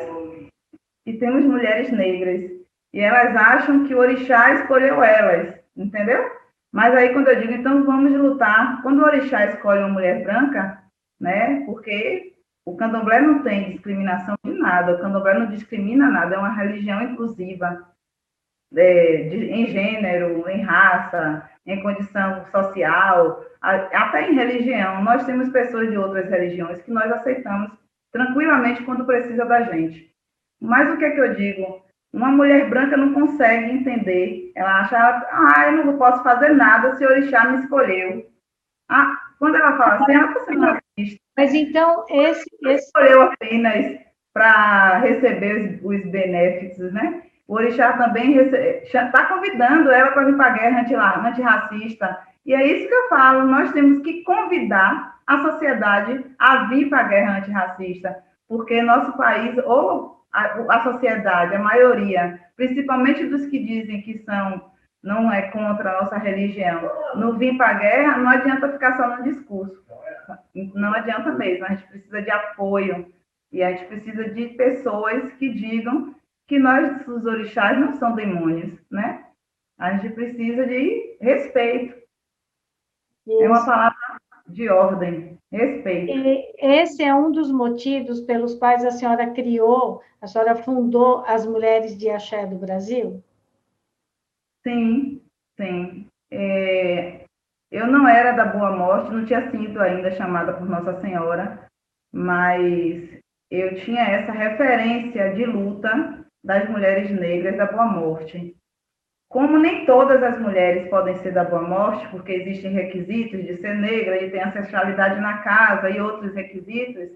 e 1.04 1.12
temos 1.14 1.44
mulheres 1.44 1.92
negras. 1.92 2.50
E 2.92 3.00
elas 3.00 3.36
acham 3.36 3.86
que 3.86 3.94
o 3.94 3.98
orixá 3.98 4.54
escolheu 4.54 5.02
elas, 5.02 5.54
entendeu? 5.76 6.28
Mas 6.72 6.94
aí 6.94 7.12
quando 7.12 7.28
eu 7.28 7.40
digo, 7.40 7.52
então 7.52 7.84
vamos 7.84 8.12
lutar, 8.12 8.82
quando 8.82 9.00
o 9.00 9.04
orixá 9.04 9.46
escolhe 9.46 9.80
uma 9.80 9.90
mulher 9.90 10.24
branca, 10.24 10.82
né? 11.20 11.64
Porque 11.66 12.35
o 12.66 12.76
candomblé 12.76 13.20
não 13.20 13.42
tem 13.42 13.70
discriminação 13.70 14.36
de 14.44 14.52
nada, 14.52 14.94
o 14.94 14.98
candomblé 14.98 15.38
não 15.38 15.46
discrimina 15.46 16.10
nada, 16.10 16.34
é 16.34 16.38
uma 16.38 16.52
religião 16.52 17.00
inclusiva, 17.00 17.86
é, 18.76 19.28
de, 19.28 19.36
em 19.52 19.66
gênero, 19.68 20.48
em 20.50 20.62
raça, 20.62 21.48
em 21.64 21.80
condição 21.80 22.44
social, 22.46 23.44
até 23.60 24.28
em 24.28 24.34
religião. 24.34 25.02
Nós 25.02 25.24
temos 25.24 25.48
pessoas 25.50 25.88
de 25.88 25.96
outras 25.96 26.28
religiões 26.28 26.82
que 26.82 26.90
nós 26.90 27.10
aceitamos 27.12 27.70
tranquilamente 28.12 28.82
quando 28.82 29.06
precisa 29.06 29.44
da 29.44 29.62
gente. 29.62 30.12
Mas 30.60 30.92
o 30.92 30.98
que 30.98 31.04
é 31.04 31.10
que 31.10 31.20
eu 31.20 31.34
digo? 31.34 31.84
Uma 32.12 32.30
mulher 32.30 32.68
branca 32.68 32.96
não 32.96 33.12
consegue 33.12 33.70
entender. 33.70 34.52
Ela 34.56 34.80
acha, 34.80 34.96
ah, 35.30 35.66
eu 35.66 35.84
não 35.84 35.98
posso 35.98 36.22
fazer 36.22 36.48
nada 36.50 36.96
se 36.96 37.04
o 37.04 37.08
orixá 37.08 37.44
me 37.44 37.58
escolheu. 37.62 38.28
Ah, 38.88 39.18
quando 39.38 39.56
ela 39.56 39.76
fala 39.76 39.94
assim, 39.96 40.14
ela 40.14 40.40
sendo 40.40 40.60
racista. 40.60 40.85
Mas 41.36 41.54
então, 41.54 42.04
esse. 42.08 42.44
esse... 42.62 42.86
Escolheu 42.86 43.22
apenas 43.22 43.98
para 44.32 44.98
receber 44.98 45.80
os, 45.82 45.84
os 45.84 46.10
benefícios, 46.10 46.92
né? 46.92 47.22
O 47.48 47.54
Orixá 47.54 47.92
também 47.92 48.36
está 48.36 49.26
convidando 49.26 49.90
ela 49.90 50.10
para 50.10 50.24
vir 50.24 50.36
para 50.36 50.46
a 50.46 50.56
guerra 50.56 50.80
antirracista. 50.80 52.18
E 52.44 52.54
é 52.54 52.66
isso 52.66 52.88
que 52.88 52.94
eu 52.94 53.08
falo, 53.08 53.46
nós 53.46 53.72
temos 53.72 54.00
que 54.00 54.22
convidar 54.22 55.16
a 55.26 55.42
sociedade 55.42 56.24
a 56.38 56.64
vir 56.64 56.88
para 56.88 57.00
a 57.00 57.08
guerra 57.08 57.38
antirracista, 57.38 58.16
porque 58.48 58.80
nosso 58.82 59.16
país, 59.16 59.56
ou 59.64 60.24
a, 60.32 60.76
a 60.76 60.82
sociedade, 60.84 61.54
a 61.54 61.58
maioria, 61.58 62.40
principalmente 62.56 63.24
dos 63.26 63.46
que 63.46 63.58
dizem 63.58 64.02
que 64.02 64.18
são 64.18 64.70
não 65.02 65.32
é 65.32 65.42
contra 65.50 65.90
a 65.90 66.02
nossa 66.02 66.18
religião, 66.18 66.90
no 67.14 67.38
vir 67.38 67.56
para 67.56 67.68
a 67.68 67.74
guerra, 67.74 68.18
não 68.18 68.28
adianta 68.28 68.72
ficar 68.72 68.96
só 68.96 69.16
no 69.16 69.22
discurso. 69.22 69.85
Não 70.74 70.92
adianta 70.92 71.32
mesmo, 71.32 71.64
a 71.64 71.74
gente 71.74 71.86
precisa 71.88 72.22
de 72.22 72.30
apoio 72.30 73.12
e 73.52 73.62
a 73.62 73.72
gente 73.72 73.86
precisa 73.86 74.28
de 74.30 74.48
pessoas 74.50 75.32
que 75.34 75.48
digam 75.52 76.14
que 76.46 76.58
nós, 76.58 77.06
os 77.06 77.24
orixás, 77.26 77.78
não 77.78 77.94
são 77.94 78.14
demônios, 78.14 78.78
né? 78.90 79.26
A 79.78 79.94
gente 79.94 80.14
precisa 80.14 80.66
de 80.66 81.16
respeito. 81.20 81.96
Isso. 83.26 83.42
É 83.42 83.48
uma 83.48 83.64
palavra 83.64 83.96
de 84.46 84.68
ordem, 84.68 85.38
respeito. 85.50 86.12
E 86.12 86.54
esse 86.58 87.02
é 87.02 87.14
um 87.14 87.32
dos 87.32 87.50
motivos 87.50 88.20
pelos 88.20 88.54
quais 88.54 88.84
a 88.84 88.92
senhora 88.92 89.30
criou, 89.32 90.02
a 90.20 90.26
senhora 90.26 90.54
fundou 90.54 91.24
as 91.26 91.44
Mulheres 91.44 91.96
de 91.96 92.08
Axé 92.08 92.46
do 92.46 92.56
Brasil? 92.56 93.22
Sim, 94.62 95.20
sim. 95.56 96.08
É, 96.30 97.25
eu 97.70 97.86
não 97.86 98.06
era 98.06 98.32
da 98.32 98.44
Boa 98.44 98.76
Morte, 98.76 99.12
não 99.12 99.24
tinha 99.24 99.50
sido 99.50 99.80
ainda 99.80 100.10
chamada 100.12 100.52
por 100.52 100.68
Nossa 100.68 101.00
Senhora, 101.00 101.68
mas 102.12 103.08
eu 103.50 103.74
tinha 103.76 104.02
essa 104.02 104.32
referência 104.32 105.34
de 105.34 105.44
luta 105.44 106.24
das 106.42 106.68
mulheres 106.68 107.10
negras 107.10 107.56
da 107.56 107.66
Boa 107.66 107.86
Morte. 107.86 108.56
Como 109.28 109.58
nem 109.58 109.84
todas 109.84 110.22
as 110.22 110.38
mulheres 110.38 110.88
podem 110.88 111.16
ser 111.16 111.32
da 111.32 111.44
Boa 111.44 111.62
Morte, 111.62 112.08
porque 112.08 112.32
existem 112.32 112.70
requisitos 112.70 113.44
de 113.44 113.56
ser 113.56 113.74
negra 113.74 114.22
e 114.22 114.30
ter 114.30 114.40
ancestralidade 114.40 115.20
na 115.20 115.38
casa 115.38 115.90
e 115.90 116.00
outros 116.00 116.32
requisitos, 116.34 117.10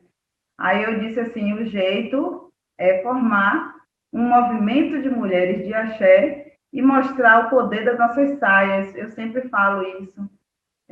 aí 0.59 0.83
eu 0.83 0.99
disse 0.99 1.21
assim: 1.21 1.53
o 1.55 1.65
jeito 1.65 2.53
é 2.77 3.01
formar 3.03 3.77
um 4.13 4.29
movimento 4.29 5.01
de 5.01 5.09
mulheres 5.09 5.65
de 5.65 5.73
axé 5.73 6.55
e 6.73 6.83
mostrar 6.83 7.47
o 7.47 7.51
poder 7.51 7.85
das 7.85 7.99
nossas 7.99 8.39
saias. 8.41 8.93
Eu 8.97 9.09
sempre 9.11 9.49
falo 9.49 9.83
isso 10.03 10.29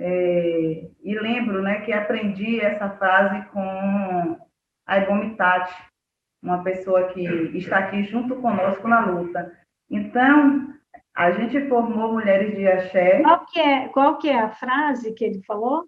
é, 0.01 0.89
e 1.03 1.19
lembro 1.19 1.61
né, 1.61 1.81
que 1.81 1.93
aprendi 1.93 2.61
essa 2.61 2.89
frase 2.91 3.45
com 3.49 4.39
a 4.87 4.99
Ibomitati, 4.99 5.75
uma 6.41 6.63
pessoa 6.63 7.09
que 7.09 7.25
está 7.59 7.79
aqui 7.79 8.05
junto 8.05 8.37
conosco 8.37 8.87
na 8.87 9.01
luta. 9.01 9.53
Então, 9.91 10.69
a 11.17 11.33
gente 11.33 11.69
formou 11.69 12.13
mulheres 12.13 12.55
de 12.55 12.69
axé. 12.69 13.21
Qual 13.23 13.45
que 13.47 13.59
é, 13.59 13.89
qual 13.89 14.19
que 14.19 14.29
é 14.29 14.39
a 14.39 14.51
frase 14.51 15.13
que 15.15 15.25
ele 15.25 15.43
falou? 15.43 15.85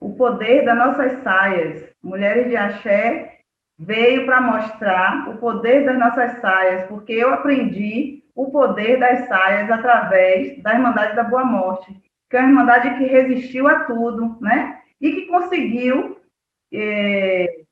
O 0.00 0.16
poder 0.16 0.64
das 0.64 0.76
nossas 0.76 1.22
saias. 1.22 1.88
Mulheres 2.02 2.48
de 2.48 2.56
axé 2.56 3.38
veio 3.78 4.26
para 4.26 4.40
mostrar 4.40 5.28
o 5.28 5.38
poder 5.38 5.84
das 5.86 5.96
nossas 5.96 6.40
saias, 6.40 6.88
porque 6.88 7.12
eu 7.12 7.32
aprendi 7.32 8.24
o 8.34 8.50
poder 8.50 8.98
das 8.98 9.28
saias 9.28 9.70
através 9.70 10.60
da 10.60 10.74
Irmandade 10.74 11.14
da 11.14 11.22
Boa 11.22 11.44
Morte, 11.44 12.07
que 12.28 12.36
é 12.36 12.40
uma 12.40 12.48
irmandade 12.48 12.98
que 12.98 13.04
resistiu 13.04 13.66
a 13.68 13.84
tudo, 13.84 14.38
né? 14.40 14.80
E 15.00 15.12
que 15.12 15.26
conseguiu 15.26 16.20
é, 16.72 17.62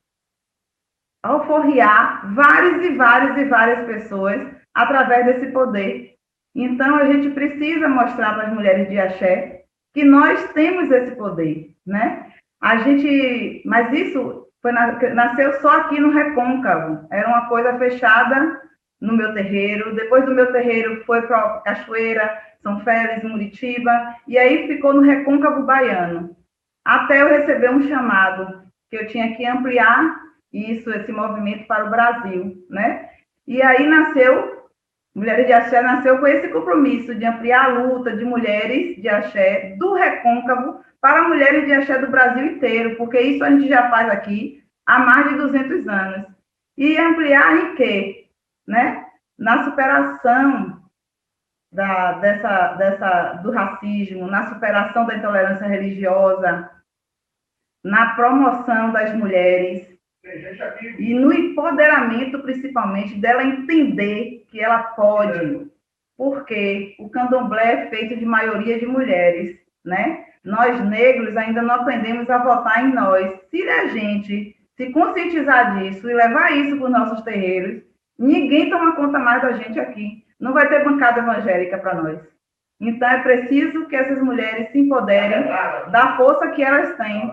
alforriar 1.23 2.33
várias 2.33 2.83
e 2.83 2.95
várias 2.95 3.37
e 3.37 3.45
várias 3.45 3.85
pessoas 3.85 4.47
através 4.73 5.25
desse 5.25 5.51
poder. 5.51 6.15
Então, 6.55 6.95
a 6.95 7.05
gente 7.05 7.29
precisa 7.31 7.87
mostrar 7.87 8.33
para 8.33 8.47
as 8.47 8.53
mulheres 8.53 8.89
de 8.89 8.99
axé 8.99 9.63
que 9.93 10.03
nós 10.03 10.51
temos 10.53 10.89
esse 10.91 11.15
poder, 11.15 11.75
né? 11.85 12.31
A 12.61 12.77
gente, 12.77 13.61
mas 13.65 13.91
isso 13.93 14.47
foi, 14.61 14.71
nasceu 14.71 15.53
só 15.61 15.81
aqui 15.81 15.99
no 15.99 16.11
Recôncavo, 16.11 17.07
era 17.11 17.27
uma 17.27 17.47
coisa 17.47 17.77
fechada 17.77 18.61
no 18.99 19.15
meu 19.15 19.33
terreiro, 19.33 19.95
depois 19.95 20.25
do 20.25 20.33
meu 20.33 20.51
terreiro 20.51 21.03
foi 21.05 21.21
para 21.21 21.61
Cachoeira, 21.61 22.41
São 22.61 22.79
Félix, 22.81 23.23
Muritiba, 23.23 24.15
e 24.27 24.37
aí 24.37 24.67
ficou 24.67 24.93
no 24.93 25.01
Recôncavo 25.01 25.65
Baiano, 25.65 26.35
até 26.83 27.21
eu 27.21 27.29
receber 27.29 27.69
um 27.71 27.87
chamado 27.87 28.61
que 28.89 28.95
eu 28.95 29.07
tinha 29.07 29.35
que 29.35 29.45
ampliar 29.45 30.21
isso, 30.51 30.89
esse 30.91 31.11
movimento 31.11 31.67
para 31.67 31.85
o 31.85 31.89
Brasil, 31.89 32.65
né? 32.69 33.09
E 33.45 33.61
aí 33.61 33.87
nasceu, 33.87 34.57
Mulheres 35.17 35.47
de 35.47 35.53
Axé 35.53 35.81
nasceu 35.81 36.19
com 36.19 36.27
esse 36.27 36.47
compromisso 36.49 37.15
de 37.15 37.25
ampliar 37.25 37.65
a 37.65 37.67
luta 37.69 38.15
de 38.15 38.23
mulheres 38.23 39.01
de 39.01 39.09
axé 39.09 39.75
do 39.79 39.95
Recôncavo 39.95 40.79
para 41.01 41.27
mulheres 41.27 41.65
de 41.65 41.73
axé 41.73 41.97
do 41.97 42.11
Brasil 42.11 42.45
inteiro, 42.45 42.95
porque 42.97 43.19
isso 43.19 43.43
a 43.43 43.49
gente 43.49 43.67
já 43.67 43.89
faz 43.89 44.11
aqui 44.11 44.63
há 44.85 44.99
mais 44.99 45.29
de 45.29 45.37
200 45.37 45.87
anos. 45.87 46.27
E 46.77 46.99
ampliar 46.99 47.57
em 47.57 47.75
quê? 47.75 48.27
Né? 48.67 49.05
Na 49.39 49.63
superação 49.63 50.76
da, 51.77 52.13
dessa, 52.13 52.73
dessa, 52.73 53.33
do 53.43 53.51
racismo, 53.51 54.25
na 54.25 54.51
superação 54.51 55.05
da 55.05 55.15
intolerância 55.15 55.67
religiosa, 55.67 56.71
na 57.83 58.15
promoção 58.15 58.91
das 58.91 59.13
mulheres, 59.13 59.87
e 60.97 61.13
no 61.13 61.31
empoderamento, 61.31 62.39
principalmente, 62.39 63.19
dela 63.19 63.43
entender 63.43 64.43
que 64.49 64.59
ela 64.59 64.81
pode, 64.95 65.67
porque 66.17 66.95
o 66.97 67.09
candomblé 67.09 67.73
é 67.73 67.89
feito 67.91 68.17
de 68.17 68.25
maioria 68.25 68.79
de 68.79 68.87
mulheres, 68.87 69.55
né? 69.85 70.25
Nós, 70.43 70.83
negros, 70.83 71.37
ainda 71.37 71.61
não 71.61 71.75
aprendemos 71.75 72.27
a 72.27 72.39
votar 72.39 72.83
em 72.83 72.91
nós. 72.91 73.39
Se 73.51 73.69
a 73.69 73.87
gente 73.89 74.55
se 74.75 74.89
conscientizar 74.91 75.77
disso 75.77 76.09
e 76.09 76.13
levar 76.13 76.51
isso 76.57 76.75
para 76.77 76.85
os 76.85 76.91
nossos 76.91 77.21
terreiros, 77.21 77.83
ninguém 78.17 78.67
toma 78.71 78.95
conta 78.95 79.19
mais 79.19 79.43
da 79.43 79.51
gente 79.51 79.79
aqui. 79.79 80.25
Não 80.39 80.53
vai 80.53 80.67
ter 80.69 80.83
bancada 80.83 81.19
evangélica 81.19 81.77
para 81.77 81.95
nós. 81.95 82.19
Então, 82.79 83.09
é 83.09 83.23
preciso 83.23 83.87
que 83.87 83.95
essas 83.95 84.21
mulheres 84.21 84.71
se 84.71 84.79
empoderem 84.79 85.47
da 85.91 86.15
força 86.15 86.51
que 86.51 86.63
elas 86.63 86.95
têm, 86.95 87.31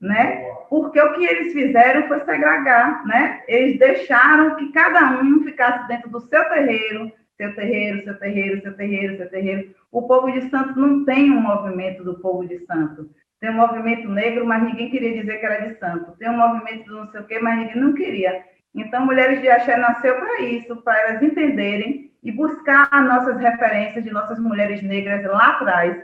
né? 0.00 0.54
porque 0.68 1.00
o 1.00 1.12
que 1.12 1.24
eles 1.24 1.52
fizeram 1.52 2.08
foi 2.08 2.18
segregar, 2.24 3.06
né? 3.06 3.42
Eles 3.46 3.78
deixaram 3.78 4.56
que 4.56 4.72
cada 4.72 5.20
um 5.20 5.44
ficasse 5.44 5.86
dentro 5.86 6.10
do 6.10 6.20
seu 6.20 6.44
terreiro, 6.48 7.12
seu 7.36 7.54
terreiro, 7.54 8.02
seu 8.02 8.18
terreiro, 8.18 8.60
seu 8.60 8.76
terreiro, 8.76 9.16
seu 9.16 9.30
terreiro. 9.30 9.74
O 9.92 10.02
povo 10.02 10.32
de 10.32 10.48
Santo 10.50 10.78
não 10.78 11.04
tem 11.04 11.30
um 11.30 11.40
movimento 11.40 12.02
do 12.02 12.18
povo 12.18 12.44
de 12.44 12.58
Santo. 12.66 13.08
Tem 13.40 13.50
um 13.50 13.54
movimento 13.54 14.08
negro, 14.08 14.44
mas 14.44 14.62
ninguém 14.64 14.90
queria 14.90 15.20
dizer 15.20 15.38
que 15.38 15.46
era 15.46 15.68
de 15.68 15.78
santo. 15.78 16.16
Tem 16.18 16.30
um 16.30 16.38
movimento 16.38 16.86
do 16.86 16.96
não 16.96 17.10
sei 17.10 17.20
o 17.20 17.24
quê, 17.24 17.38
mas 17.38 17.58
ninguém 17.58 17.76
não 17.76 17.92
queria. 17.92 18.42
Então, 18.74 19.04
Mulheres 19.04 19.40
de 19.42 19.48
Axé 19.48 19.76
nasceu 19.76 20.16
para 20.16 20.40
isso, 20.40 20.74
para 20.82 20.98
elas 21.02 21.22
entenderem 21.22 22.10
e 22.24 22.32
buscar 22.32 22.88
as 22.90 23.04
nossas 23.04 23.38
referências 23.38 24.02
de 24.02 24.10
nossas 24.10 24.38
mulheres 24.38 24.82
negras 24.82 25.22
lá 25.26 25.50
atrás, 25.50 26.02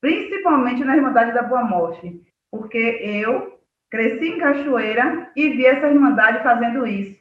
principalmente 0.00 0.84
na 0.84 0.96
Irmandade 0.96 1.32
da 1.32 1.42
Boa 1.42 1.62
Morte. 1.62 2.20
Porque 2.50 2.98
eu, 3.00 3.60
Cresci 3.88 4.30
em 4.30 4.38
Cachoeira 4.38 5.30
e 5.36 5.48
vi 5.50 5.64
essa 5.64 5.88
Irmandade 5.88 6.42
fazendo 6.42 6.86
isso, 6.86 7.16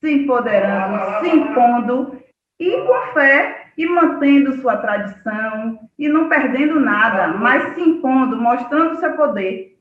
se 0.00 0.12
empoderando, 0.12 1.20
se 1.20 1.28
impondo 1.34 2.22
e 2.60 2.70
com 2.82 3.12
fé 3.12 3.72
e 3.76 3.86
mantendo 3.86 4.54
sua 4.60 4.76
tradição 4.78 5.78
e 5.98 6.08
não 6.08 6.28
perdendo 6.28 6.80
nada, 6.80 7.28
mas 7.28 7.74
se 7.74 7.80
impondo, 7.80 8.36
mostrando 8.36 8.98
seu 8.98 9.14
poder. 9.16 9.78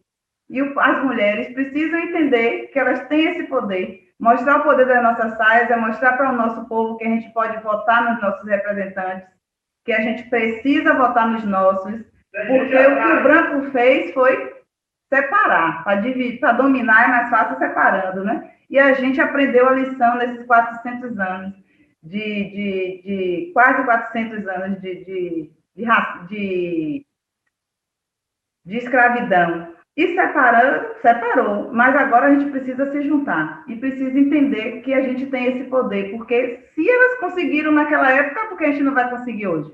E 0.49 0.59
as 0.61 1.03
mulheres 1.03 1.53
precisam 1.53 1.99
entender 1.99 2.67
que 2.67 2.79
elas 2.79 3.07
têm 3.07 3.25
esse 3.27 3.43
poder. 3.43 4.04
Mostrar 4.19 4.57
o 4.57 4.63
poder 4.63 4.85
das 4.85 5.03
nossas 5.03 5.37
saias 5.37 5.69
é 5.69 5.75
mostrar 5.75 6.13
para 6.13 6.31
o 6.31 6.35
nosso 6.35 6.65
povo 6.67 6.97
que 6.97 7.05
a 7.05 7.09
gente 7.09 7.31
pode 7.33 7.57
votar 7.61 8.11
nos 8.11 8.21
nossos 8.21 8.47
representantes, 8.47 9.27
que 9.83 9.91
a 9.91 10.01
gente 10.01 10.23
precisa 10.29 10.93
votar 10.93 11.27
nos 11.27 11.43
nossos, 11.43 12.01
porque 12.31 12.75
o 12.75 12.95
que 12.95 13.13
o 13.13 13.23
branco 13.23 13.71
fez 13.71 14.13
foi 14.13 14.55
separar. 15.13 15.83
Para 15.83 16.51
dominar 16.53 17.05
é 17.05 17.07
mais 17.07 17.29
fácil 17.29 17.57
separando, 17.57 18.23
né? 18.23 18.51
E 18.69 18.79
a 18.79 18.93
gente 18.93 19.21
aprendeu 19.21 19.67
a 19.69 19.73
lição 19.73 20.15
nesses 20.17 20.45
400 20.45 21.19
anos, 21.19 21.53
de, 22.01 22.19
de, 22.19 23.01
de 23.03 23.51
quase 23.53 23.83
400 23.83 24.47
anos 24.47 24.81
de, 24.81 25.05
de, 25.05 25.51
de, 26.27 27.05
de 28.65 28.77
escravidão. 28.77 29.74
E 29.97 30.13
separando, 30.13 30.93
separou, 31.01 31.71
mas 31.71 31.95
agora 31.95 32.27
a 32.27 32.35
gente 32.35 32.51
precisa 32.51 32.91
se 32.91 33.01
juntar 33.03 33.63
e 33.65 33.77
precisa 33.77 34.19
entender 34.19 34.81
que 34.81 34.93
a 34.93 35.01
gente 35.01 35.27
tem 35.27 35.45
esse 35.45 35.69
poder, 35.69 36.11
porque 36.11 36.67
se 36.75 36.89
elas 36.89 37.19
conseguiram 37.19 37.71
naquela 37.71 38.11
época, 38.11 38.47
por 38.47 38.57
que 38.57 38.65
a 38.65 38.71
gente 38.71 38.83
não 38.83 38.93
vai 38.93 39.09
conseguir 39.09 39.47
hoje? 39.47 39.73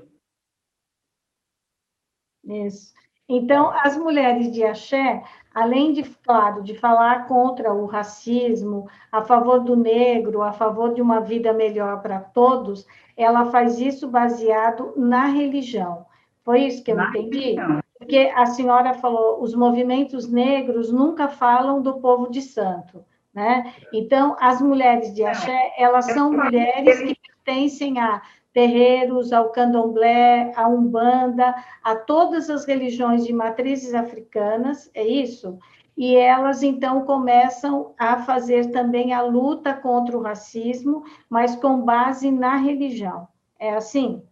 Isso. 2.44 2.92
Então, 3.28 3.70
as 3.70 3.96
mulheres 3.96 4.52
de 4.52 4.62
axé, 4.62 5.24
além 5.54 5.92
de, 5.92 6.02
claro, 6.02 6.62
de 6.62 6.78
falar 6.78 7.26
contra 7.26 7.72
o 7.72 7.86
racismo, 7.86 8.88
a 9.10 9.22
favor 9.22 9.60
do 9.60 9.74
negro, 9.74 10.42
a 10.42 10.52
favor 10.52 10.94
de 10.94 11.02
uma 11.02 11.20
vida 11.20 11.52
melhor 11.52 12.00
para 12.00 12.20
todos, 12.20 12.86
ela 13.16 13.50
faz 13.50 13.80
isso 13.80 14.08
baseado 14.08 14.92
na 14.96 15.26
religião. 15.26 16.06
Foi 16.44 16.62
isso 16.62 16.84
que 16.84 16.92
eu 16.92 16.96
na 16.96 17.08
entendi? 17.08 17.38
Religião. 17.38 17.81
Porque 18.02 18.32
a 18.34 18.46
senhora 18.46 18.94
falou, 18.94 19.40
os 19.40 19.54
movimentos 19.54 20.28
negros 20.28 20.90
nunca 20.90 21.28
falam 21.28 21.80
do 21.80 22.00
povo 22.00 22.28
de 22.28 22.42
santo, 22.42 23.04
né? 23.32 23.72
Então, 23.92 24.36
as 24.40 24.60
mulheres 24.60 25.14
de 25.14 25.24
axé, 25.24 25.72
elas 25.78 26.06
são 26.06 26.32
mulheres 26.32 27.00
que 27.00 27.16
pertencem 27.44 28.00
a 28.00 28.20
terreiros, 28.52 29.32
ao 29.32 29.50
candomblé, 29.50 30.52
à 30.56 30.66
umbanda, 30.66 31.54
a 31.82 31.94
todas 31.94 32.50
as 32.50 32.66
religiões 32.66 33.24
de 33.24 33.32
matrizes 33.32 33.94
africanas, 33.94 34.90
é 34.94 35.06
isso? 35.06 35.56
E 35.96 36.16
elas 36.16 36.64
então 36.64 37.02
começam 37.04 37.94
a 37.96 38.16
fazer 38.18 38.72
também 38.72 39.12
a 39.12 39.22
luta 39.22 39.72
contra 39.74 40.18
o 40.18 40.22
racismo, 40.22 41.04
mas 41.30 41.54
com 41.54 41.82
base 41.82 42.32
na 42.32 42.56
religião. 42.56 43.28
É 43.60 43.74
assim? 43.74 44.24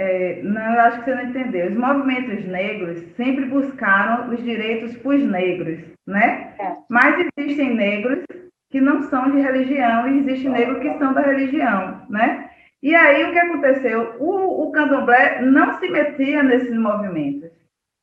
É, 0.00 0.40
não, 0.44 0.74
eu 0.74 0.80
acho 0.82 0.98
que 1.00 1.04
você 1.06 1.14
não 1.16 1.24
entendeu. 1.24 1.66
Os 1.66 1.76
movimentos 1.76 2.44
negros 2.46 3.00
sempre 3.16 3.46
buscaram 3.46 4.32
os 4.32 4.40
direitos 4.44 4.96
para 4.96 5.16
os 5.16 5.24
negros, 5.24 5.80
né? 6.06 6.54
É. 6.56 6.76
Mas 6.88 7.26
existem 7.36 7.74
negros 7.74 8.24
que 8.70 8.80
não 8.80 9.02
são 9.02 9.32
de 9.32 9.40
religião 9.40 10.06
e 10.06 10.18
existem 10.18 10.52
negros 10.52 10.78
que 10.78 10.96
são 10.98 11.12
da 11.12 11.22
religião, 11.22 12.06
né? 12.08 12.48
E 12.80 12.94
aí, 12.94 13.24
o 13.24 13.32
que 13.32 13.38
aconteceu? 13.40 14.14
O, 14.20 14.68
o 14.68 14.70
candomblé 14.70 15.42
não 15.42 15.80
se 15.80 15.88
metia 15.90 16.44
nesses 16.44 16.76
movimentos. 16.78 17.50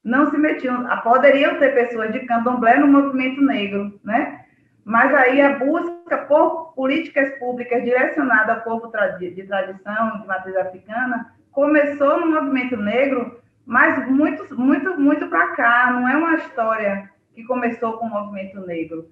Não 0.04 0.30
se 0.30 0.38
metiam. 0.38 0.86
Ah, 0.90 0.98
poderiam 0.98 1.58
ter 1.60 1.74
pessoas 1.74 2.12
de 2.12 2.20
candomblé 2.26 2.78
no 2.78 2.88
movimento 2.88 3.42
negro, 3.42 3.98
né? 4.04 4.42
Mas 4.84 5.14
aí 5.16 5.42
a 5.42 5.58
busca 5.58 6.18
por 6.28 6.74
políticas 6.76 7.40
públicas 7.40 7.86
direcionadas 7.86 8.58
ao 8.58 8.64
povo 8.64 8.92
de 9.18 9.44
tradição, 9.44 10.20
de 10.20 10.28
matriz 10.28 10.56
africana, 10.58 11.34
começou 11.56 12.20
no 12.20 12.34
movimento 12.34 12.76
negro, 12.76 13.40
mas 13.66 14.08
muito, 14.12 14.54
muito, 14.60 15.00
muito 15.00 15.28
para 15.30 15.56
cá. 15.56 15.90
Não 15.94 16.08
é 16.08 16.18
uma 16.18 16.36
história 16.36 17.10
que 17.34 17.46
começou 17.46 17.94
com 17.94 18.08
o 18.08 18.10
movimento 18.10 18.60
negro. 18.60 19.10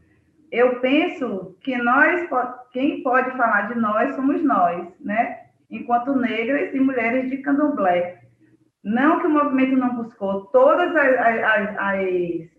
Eu 0.51 0.81
penso 0.81 1.57
que 1.61 1.75
nós, 1.77 2.29
quem 2.73 3.01
pode 3.01 3.31
falar 3.37 3.73
de 3.73 3.79
nós 3.79 4.13
somos 4.15 4.43
nós, 4.43 4.87
né? 4.99 5.39
enquanto 5.71 6.13
negras 6.15 6.75
e 6.75 6.79
mulheres 6.79 7.29
de 7.29 7.37
candomblé. 7.37 8.19
Não 8.83 9.21
que 9.21 9.27
o 9.27 9.29
movimento 9.29 9.77
não 9.77 9.95
buscou, 9.95 10.47
todas 10.47 10.93
as, 10.93 11.17
as, 11.17 11.77
as, 11.77 11.99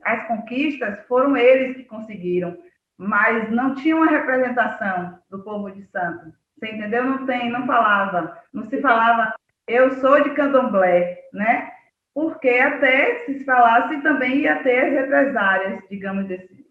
as 0.03 0.27
conquistas 0.27 1.07
foram 1.07 1.37
eles 1.37 1.77
que 1.77 1.85
conseguiram, 1.85 2.57
mas 2.97 3.51
não 3.51 3.75
tinha 3.75 3.95
uma 3.95 4.07
representação 4.07 5.19
do 5.31 5.45
povo 5.45 5.71
de 5.71 5.85
Santos. 5.89 6.33
Você 6.59 6.73
entendeu? 6.73 7.05
Não 7.05 7.27
tem, 7.27 7.51
não 7.51 7.67
falava, 7.67 8.39
não 8.53 8.65
se 8.65 8.81
falava, 8.81 9.35
eu 9.67 9.91
sou 9.95 10.23
de 10.23 10.31
candomblé, 10.31 11.19
né? 11.33 11.71
Porque 12.15 12.49
até 12.49 13.25
se 13.25 13.45
falasse 13.45 14.01
também 14.03 14.43
ia 14.43 14.63
ter 14.63 14.91
represárias, 14.91 15.83
digamos 15.89 16.27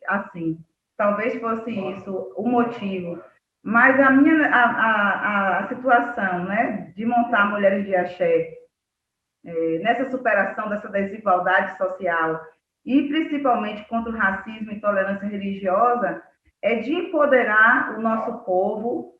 assim. 0.07 0.57
Talvez 0.95 1.39
fosse 1.39 1.71
isso 1.71 2.33
o 2.37 2.47
motivo. 2.47 3.21
Mas 3.61 3.99
a 3.99 4.09
minha 4.11 4.47
a, 4.47 4.63
a, 4.63 5.59
a 5.59 5.67
situação, 5.67 6.45
né, 6.45 6.91
de 6.95 7.05
montar 7.05 7.49
mulheres 7.49 7.85
de 7.85 7.95
axé 7.95 8.53
é, 9.45 9.79
nessa 9.79 10.09
superação 10.09 10.69
dessa 10.69 10.89
desigualdade 10.89 11.77
social 11.77 12.41
e 12.85 13.07
principalmente 13.07 13.85
contra 13.87 14.11
o 14.11 14.15
racismo 14.15 14.71
e 14.71 14.75
intolerância 14.75 15.27
religiosa 15.27 16.21
é 16.61 16.75
de 16.75 16.93
empoderar 16.93 17.97
o 17.97 18.01
nosso 18.01 18.43
povo 18.45 19.13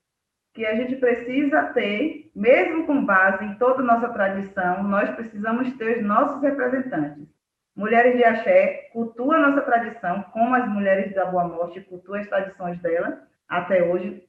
que 0.53 0.65
a 0.65 0.75
gente 0.75 0.95
precisa 0.97 1.63
ter, 1.73 2.22
mesmo 2.35 2.85
com 2.85 3.05
base 3.05 3.45
em 3.45 3.55
toda 3.55 3.83
nossa 3.83 4.09
tradição, 4.09 4.83
nós 4.83 5.09
precisamos 5.11 5.71
ter 5.77 5.99
os 5.99 6.03
nossos 6.03 6.41
representantes. 6.41 7.27
Mulheres 7.75 8.15
de 8.15 8.23
Axé 8.23 8.89
cultuam 8.91 9.31
a 9.31 9.49
nossa 9.49 9.61
tradição, 9.61 10.23
como 10.31 10.55
as 10.55 10.67
mulheres 10.67 11.13
da 11.13 11.25
Boa 11.25 11.47
Morte 11.47 11.81
cultuam 11.81 12.19
as 12.19 12.27
tradições 12.27 12.79
dela 12.81 13.21
até 13.47 13.83
hoje, 13.83 14.23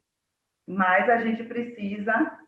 mas 0.66 1.08
a 1.08 1.18
gente 1.18 1.44
precisa 1.44 2.38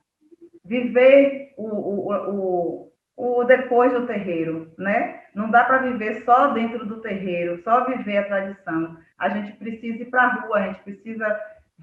viver 0.65 1.55
o, 1.57 1.67
o, 1.67 2.13
o, 2.31 2.93
o 3.17 3.45
depois 3.45 3.93
do 3.93 4.07
terreiro, 4.07 4.73
né? 4.79 5.23
Não 5.35 5.51
dá 5.51 5.65
para 5.65 5.79
viver 5.79 6.25
só 6.25 6.49
dentro 6.53 6.85
do 6.87 7.01
terreiro, 7.01 7.63
só 7.63 7.85
viver 7.85 8.19
a 8.19 8.25
tradição. 8.25 8.97
A 9.19 9.29
gente 9.29 9.53
precisa 9.53 10.03
ir 10.03 10.07
para 10.07 10.23
a 10.23 10.35
rua, 10.35 10.57
a 10.57 10.67
gente 10.69 10.83
precisa 10.83 11.41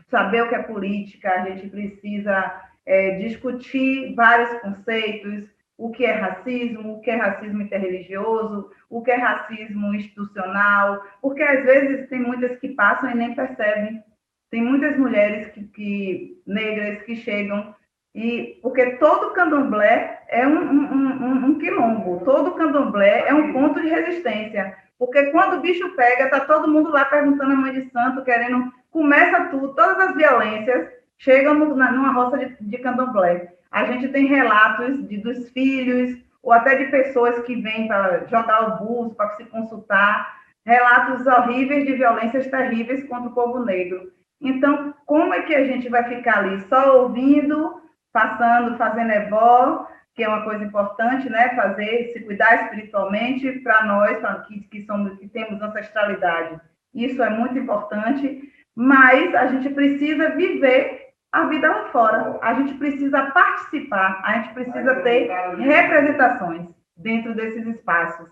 saber 0.09 0.43
o 0.43 0.49
que 0.49 0.55
é 0.55 0.63
política, 0.63 1.31
a 1.31 1.49
gente 1.49 1.69
precisa 1.69 2.61
é, 2.85 3.17
discutir 3.17 4.13
vários 4.15 4.59
conceitos, 4.61 5.45
o 5.77 5.91
que 5.91 6.05
é 6.05 6.11
racismo, 6.11 6.93
o 6.93 7.01
que 7.01 7.09
é 7.09 7.15
racismo 7.15 7.61
interreligioso, 7.61 8.71
o 8.89 9.01
que 9.01 9.11
é 9.11 9.15
racismo 9.15 9.93
institucional, 9.93 11.03
porque 11.21 11.41
às 11.41 11.63
vezes 11.63 12.07
tem 12.09 12.19
muitas 12.19 12.57
que 12.59 12.69
passam 12.69 13.09
e 13.11 13.15
nem 13.15 13.33
percebem. 13.33 14.03
Tem 14.51 14.61
muitas 14.61 14.97
mulheres 14.97 15.51
que, 15.51 15.63
que 15.63 16.41
negras 16.45 17.01
que 17.03 17.15
chegam 17.15 17.75
e 18.13 18.59
porque 18.61 18.97
todo 18.97 19.33
candomblé 19.33 20.21
é 20.27 20.47
um, 20.47 20.59
um, 20.59 21.23
um, 21.23 21.45
um 21.45 21.57
quilombo, 21.57 22.23
todo 22.23 22.53
candomblé 22.53 23.27
é 23.27 23.33
um 23.33 23.51
ponto 23.51 23.81
de 23.81 23.89
resistência. 23.89 24.77
Porque 24.99 25.31
quando 25.31 25.57
o 25.57 25.61
bicho 25.61 25.95
pega, 25.95 26.29
tá 26.29 26.41
todo 26.41 26.67
mundo 26.67 26.91
lá 26.91 27.05
perguntando 27.05 27.53
a 27.53 27.55
mãe 27.55 27.73
de 27.73 27.89
santo, 27.89 28.23
querendo 28.23 28.71
começa 28.91 29.45
tudo, 29.45 29.73
todas 29.73 29.97
as 29.99 30.15
violências 30.15 30.87
chegam 31.23 31.53
numa 31.55 32.11
roça 32.11 32.37
de, 32.37 32.55
de 32.59 32.77
candomblé. 32.79 33.53
A 33.71 33.85
gente 33.85 34.09
tem 34.09 34.27
relatos 34.27 35.07
de, 35.07 35.17
dos 35.17 35.49
filhos, 35.49 36.21
ou 36.43 36.51
até 36.51 36.75
de 36.75 36.91
pessoas 36.91 37.39
que 37.43 37.55
vêm 37.55 37.87
para 37.87 38.25
jogar 38.25 38.81
o 38.81 38.85
busto, 38.85 39.15
para 39.15 39.29
se 39.31 39.45
consultar, 39.45 40.41
relatos 40.65 41.25
horríveis 41.25 41.85
de 41.85 41.93
violências 41.93 42.47
terríveis 42.47 43.07
contra 43.07 43.29
o 43.29 43.33
povo 43.33 43.63
negro. 43.63 44.11
Então, 44.41 44.93
como 45.05 45.33
é 45.33 45.43
que 45.43 45.55
a 45.55 45.63
gente 45.63 45.87
vai 45.87 46.03
ficar 46.03 46.39
ali 46.39 46.59
só 46.67 47.03
ouvindo, 47.03 47.81
passando, 48.11 48.77
fazendo 48.77 49.11
ebó, 49.11 49.87
que 50.13 50.23
é 50.23 50.27
uma 50.27 50.43
coisa 50.43 50.65
importante, 50.65 51.29
né? 51.29 51.55
Fazer, 51.55 52.11
se 52.11 52.19
cuidar 52.19 52.65
espiritualmente 52.65 53.49
para 53.61 53.85
nós, 53.85 54.17
que, 54.47 54.59
que 54.59 54.85
somos, 54.85 55.17
que 55.17 55.27
temos 55.29 55.61
ancestralidade. 55.61 56.59
Isso 56.93 57.23
é 57.23 57.29
muito 57.29 57.57
importante 57.57 58.51
mas 58.75 59.33
a 59.35 59.47
gente 59.47 59.69
precisa 59.69 60.29
viver 60.31 61.02
a 61.33 61.47
vida 61.47 61.67
lá 61.67 61.85
fora. 61.85 62.37
A 62.41 62.53
gente 62.53 62.75
precisa 62.75 63.31
participar, 63.31 64.21
a 64.23 64.35
gente 64.35 64.53
precisa 64.53 64.95
ter 65.01 65.29
representações 65.57 66.67
dentro 66.95 67.33
desses 67.33 67.65
espaços. 67.67 68.29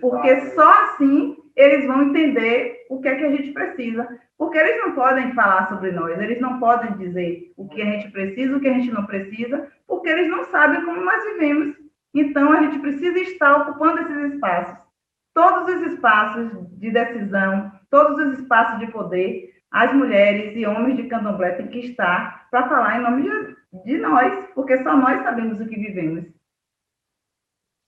Porque 0.00 0.40
só 0.50 0.84
assim 0.84 1.38
eles 1.56 1.86
vão 1.86 2.02
entender 2.02 2.86
o 2.90 3.00
que 3.00 3.08
é 3.08 3.14
que 3.14 3.24
a 3.24 3.30
gente 3.30 3.52
precisa. 3.52 4.20
Porque 4.36 4.58
eles 4.58 4.78
não 4.78 4.92
podem 4.92 5.32
falar 5.32 5.68
sobre 5.68 5.92
nós, 5.92 6.18
eles 6.18 6.40
não 6.40 6.58
podem 6.58 6.92
dizer 6.96 7.52
o 7.56 7.68
que 7.68 7.80
a 7.80 7.84
gente 7.84 8.10
precisa, 8.10 8.56
o 8.56 8.60
que 8.60 8.68
a 8.68 8.72
gente 8.72 8.90
não 8.90 9.04
precisa, 9.04 9.68
porque 9.86 10.08
eles 10.08 10.30
não 10.30 10.44
sabem 10.44 10.82
como 10.84 11.02
nós 11.02 11.22
vivemos. 11.24 11.76
Então, 12.14 12.50
a 12.52 12.62
gente 12.62 12.78
precisa 12.78 13.18
estar 13.18 13.58
ocupando 13.58 14.00
esses 14.00 14.34
espaços. 14.34 14.78
Todos 15.34 15.74
os 15.74 15.92
espaços 15.92 16.50
de 16.78 16.90
decisão, 16.90 17.70
todos 17.90 18.26
os 18.26 18.38
espaços 18.40 18.80
de 18.80 18.90
poder, 18.90 19.59
as 19.70 19.92
mulheres 19.94 20.56
e 20.56 20.66
homens 20.66 20.96
de 20.96 21.04
candomblé 21.04 21.52
têm 21.52 21.68
que 21.68 21.78
estar 21.78 22.48
para 22.50 22.68
falar 22.68 22.98
em 22.98 23.02
nome 23.02 23.22
de, 23.22 23.82
de, 23.84 23.98
nós, 23.98 24.46
porque 24.54 24.82
só 24.82 24.96
nós 24.96 25.22
sabemos 25.22 25.60
o 25.60 25.66
que 25.66 25.76
vivemos. 25.76 26.24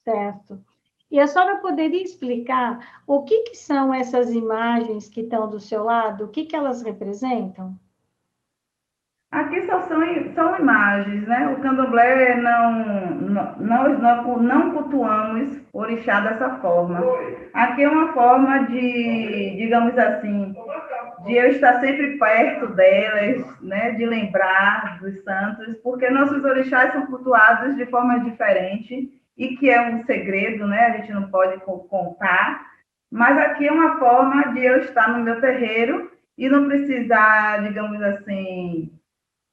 Certo. 0.03 0.63
E 1.11 1.19
a 1.19 1.27
senhora 1.27 1.57
poderia 1.57 2.01
explicar 2.01 3.01
o 3.05 3.23
que, 3.23 3.43
que 3.43 3.55
são 3.55 3.93
essas 3.93 4.31
imagens 4.31 5.09
que 5.09 5.21
estão 5.21 5.49
do 5.49 5.59
seu 5.59 5.83
lado? 5.83 6.25
O 6.25 6.29
que, 6.29 6.45
que 6.45 6.55
elas 6.55 6.81
representam? 6.81 7.77
Aqui 9.33 9.63
só 9.63 9.81
são, 9.81 9.99
são 10.35 10.59
imagens, 10.59 11.27
né? 11.27 11.47
O 11.47 11.59
candomblé 11.59 12.35
não, 12.35 12.71
não, 13.15 13.59
nós 13.59 13.99
não, 13.99 14.37
não 14.37 14.71
cultuamos 14.71 15.59
orixá 15.73 16.19
dessa 16.19 16.57
forma. 16.59 16.99
Aqui 17.53 17.83
é 17.83 17.89
uma 17.89 18.13
forma 18.13 18.67
de, 18.67 19.55
digamos 19.57 19.97
assim, 19.97 20.55
de 21.25 21.35
eu 21.35 21.51
estar 21.51 21.79
sempre 21.79 22.17
perto 22.17 22.67
delas, 22.67 23.61
né? 23.61 23.91
De 23.91 24.05
lembrar 24.05 24.99
dos 24.99 25.23
santos, 25.23 25.77
porque 25.83 26.09
nossos 26.09 26.43
orixás 26.43 26.93
são 26.93 27.05
cultuados 27.05 27.75
de 27.75 27.85
forma 27.87 28.19
diferente 28.19 29.11
e 29.37 29.55
que 29.57 29.69
é 29.69 29.81
um 29.81 30.03
segredo, 30.05 30.67
né? 30.67 30.85
A 30.85 30.97
gente 30.97 31.11
não 31.11 31.29
pode 31.29 31.59
contar. 31.61 32.71
Mas 33.11 33.37
aqui 33.37 33.67
é 33.67 33.71
uma 33.71 33.97
forma 33.99 34.53
de 34.53 34.65
eu 34.65 34.79
estar 34.79 35.09
no 35.09 35.23
meu 35.23 35.39
terreiro 35.39 36.11
e 36.37 36.49
não 36.49 36.67
precisar, 36.67 37.63
digamos 37.63 38.01
assim, 38.01 38.91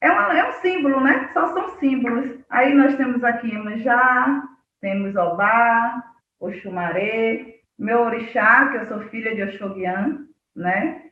é, 0.01 0.09
uma, 0.09 0.37
é 0.37 0.49
um 0.49 0.53
símbolo, 0.53 0.99
né? 0.99 1.29
Só 1.33 1.53
são 1.53 1.79
símbolos. 1.79 2.39
Aí 2.49 2.73
nós 2.73 2.95
temos 2.95 3.23
aqui 3.23 3.55
Manjá, 3.55 4.43
temos 4.81 5.15
Obá, 5.15 6.03
Oxumaré, 6.39 7.59
meu 7.77 8.01
orixá, 8.01 8.69
que 8.69 8.77
eu 8.77 8.87
sou 8.87 8.99
filha 9.09 9.35
de 9.35 9.43
Oxoguian, 9.43 10.25
né? 10.55 11.10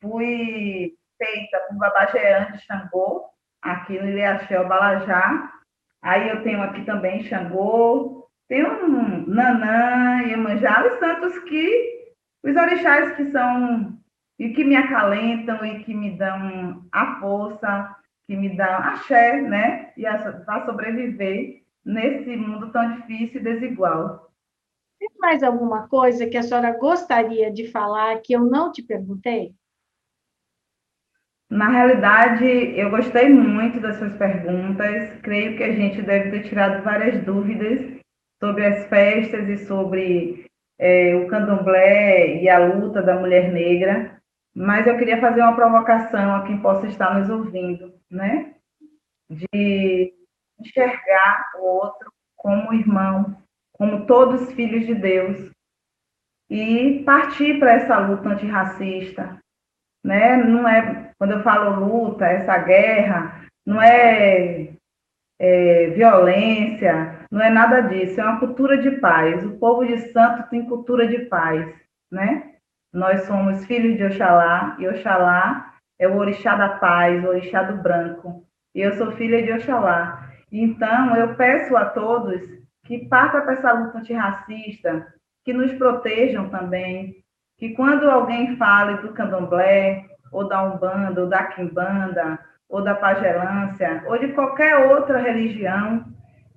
Fui 0.00 0.94
feita 1.18 1.60
por 1.68 1.76
Babajean 1.78 2.52
de 2.52 2.58
Xangô, 2.64 3.26
aqui 3.62 3.98
no 3.98 4.08
Ilhaxé, 4.08 4.62
Balajá. 4.64 5.52
Aí 6.00 6.28
eu 6.28 6.42
tenho 6.42 6.62
aqui 6.62 6.84
também 6.84 7.24
Xangô, 7.24 8.28
tem 8.48 8.64
um 8.64 9.26
Nanã, 9.26 10.22
Iemanjá, 10.22 10.86
os 10.86 10.98
santos 10.98 11.38
que, 11.40 12.14
os 12.42 12.56
orixás 12.56 13.16
que 13.16 13.30
são, 13.30 13.98
e 14.38 14.50
que 14.50 14.64
me 14.64 14.76
acalentam 14.76 15.64
e 15.66 15.82
que 15.82 15.92
me 15.92 16.16
dão 16.16 16.86
a 16.92 17.20
força, 17.20 17.96
que 18.26 18.36
me 18.36 18.56
dá 18.56 18.78
axé, 18.78 19.40
né? 19.40 19.92
E 19.96 20.04
para 20.44 20.64
sobreviver 20.64 21.62
nesse 21.84 22.36
mundo 22.36 22.70
tão 22.70 22.96
difícil 22.96 23.40
e 23.40 23.44
desigual. 23.44 24.30
Tem 24.98 25.08
mais 25.18 25.42
alguma 25.42 25.88
coisa 25.88 26.26
que 26.26 26.36
a 26.36 26.42
senhora 26.42 26.76
gostaria 26.76 27.50
de 27.52 27.70
falar 27.70 28.20
que 28.20 28.32
eu 28.32 28.44
não 28.44 28.70
te 28.70 28.82
perguntei? 28.82 29.54
Na 31.50 31.68
realidade, 31.68 32.44
eu 32.78 32.90
gostei 32.90 33.28
muito 33.28 33.80
das 33.80 33.96
suas 33.96 34.14
perguntas. 34.16 35.18
Creio 35.22 35.56
que 35.56 35.62
a 35.62 35.72
gente 35.72 36.02
deve 36.02 36.30
ter 36.30 36.48
tirado 36.48 36.82
várias 36.82 37.24
dúvidas 37.24 37.80
sobre 38.38 38.66
as 38.66 38.86
festas 38.88 39.48
e 39.48 39.66
sobre 39.66 40.46
é, 40.78 41.14
o 41.16 41.26
candomblé 41.28 42.42
e 42.42 42.48
a 42.48 42.58
luta 42.58 43.02
da 43.02 43.18
mulher 43.18 43.52
negra. 43.52 44.20
Mas 44.54 44.86
eu 44.86 44.96
queria 44.98 45.20
fazer 45.20 45.40
uma 45.40 45.56
provocação 45.56 46.34
a 46.34 46.46
quem 46.46 46.60
possa 46.60 46.86
estar 46.86 47.18
nos 47.18 47.30
ouvindo 47.30 47.98
né? 48.10 48.54
De 49.30 50.14
enxergar 50.58 51.52
o 51.58 51.64
outro 51.64 52.12
como 52.36 52.72
irmão, 52.72 53.36
como 53.72 54.06
todos 54.06 54.52
filhos 54.52 54.86
de 54.86 54.94
Deus 54.94 55.50
e 56.50 57.02
partir 57.04 57.58
para 57.58 57.72
essa 57.72 57.98
luta 57.98 58.30
antirracista, 58.30 59.38
né? 60.08 60.38
Não 60.38 60.66
é 60.66 61.12
quando 61.18 61.32
eu 61.32 61.42
falo 61.42 61.84
luta, 61.84 62.24
essa 62.24 62.56
guerra, 62.58 63.44
não 63.66 63.82
é, 63.82 64.70
é 65.38 65.90
violência, 65.90 67.26
não 67.30 67.42
é 67.42 67.50
nada 67.50 67.82
disso, 67.82 68.18
é 68.18 68.24
uma 68.24 68.40
cultura 68.40 68.78
de 68.78 68.92
paz. 68.92 69.44
O 69.44 69.58
povo 69.58 69.84
de 69.84 69.98
Santo 70.12 70.48
tem 70.48 70.64
cultura 70.64 71.06
de 71.06 71.26
paz, 71.26 71.68
né? 72.10 72.54
Nós 72.90 73.24
somos 73.24 73.66
filhos 73.66 73.98
de 73.98 74.04
Oxalá 74.04 74.76
e 74.78 74.88
Oxalá 74.88 75.74
é 75.98 76.08
o 76.08 76.16
orixá 76.16 76.56
da 76.56 76.70
paz, 76.70 77.22
o 77.22 77.28
orixá 77.28 77.62
do 77.64 77.82
branco. 77.82 78.46
E 78.74 78.80
eu 78.80 78.94
sou 78.94 79.12
filha 79.12 79.42
de 79.42 79.52
Oxalá. 79.52 80.30
Então, 80.50 81.14
eu 81.16 81.34
peço 81.34 81.76
a 81.76 81.84
todos 81.84 82.40
que 82.86 83.06
passa 83.06 83.42
para 83.42 83.52
essa 83.52 83.72
luta 83.72 83.98
antirracista, 83.98 85.06
que 85.44 85.52
nos 85.52 85.72
protejam 85.74 86.48
também, 86.48 87.16
que 87.58 87.70
quando 87.70 88.08
alguém 88.08 88.56
fale 88.56 89.02
do 89.02 89.12
candomblé, 89.12 90.06
ou 90.30 90.48
da 90.48 90.62
Umbanda, 90.62 91.22
ou 91.22 91.28
da 91.28 91.44
Quimbanda, 91.44 92.38
ou 92.68 92.82
da 92.82 92.94
Pagelância, 92.94 94.04
ou 94.06 94.18
de 94.18 94.28
qualquer 94.28 94.90
outra 94.92 95.18
religião, 95.18 96.04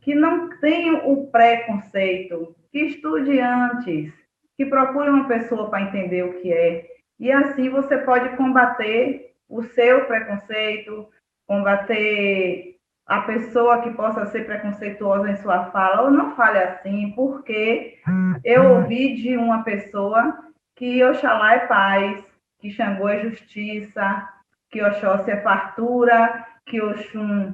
que 0.01 0.13
não 0.13 0.49
tenha 0.59 1.05
o 1.05 1.27
preconceito, 1.27 2.55
que 2.71 2.79
estude 2.79 3.39
antes, 3.39 4.13
que 4.55 4.65
procure 4.65 5.09
uma 5.09 5.27
pessoa 5.27 5.69
para 5.69 5.81
entender 5.81 6.23
o 6.23 6.39
que 6.41 6.53
é. 6.53 6.85
E 7.19 7.31
assim 7.31 7.69
você 7.69 7.97
pode 7.97 8.35
combater 8.35 9.31
o 9.49 9.63
seu 9.63 10.05
preconceito, 10.05 11.07
combater 11.47 12.75
a 13.07 13.21
pessoa 13.21 13.81
que 13.81 13.89
possa 13.91 14.25
ser 14.27 14.45
preconceituosa 14.45 15.31
em 15.31 15.35
sua 15.37 15.65
fala, 15.71 16.03
ou 16.03 16.11
não 16.11 16.35
fale 16.35 16.59
assim, 16.59 17.11
porque 17.15 17.97
eu 18.43 18.75
ouvi 18.75 19.15
de 19.15 19.35
uma 19.35 19.63
pessoa 19.63 20.50
que 20.81 21.03
Oxalá 21.03 21.53
é 21.53 21.67
paz, 21.67 22.25
que 22.59 22.71
Xangô 22.71 23.07
é 23.07 23.19
justiça, 23.19 24.27
que 24.71 24.81
Oxóssi 24.81 25.29
é 25.29 25.39
fartura, 25.39 26.43
que 26.65 26.81
Oxum 26.81 27.53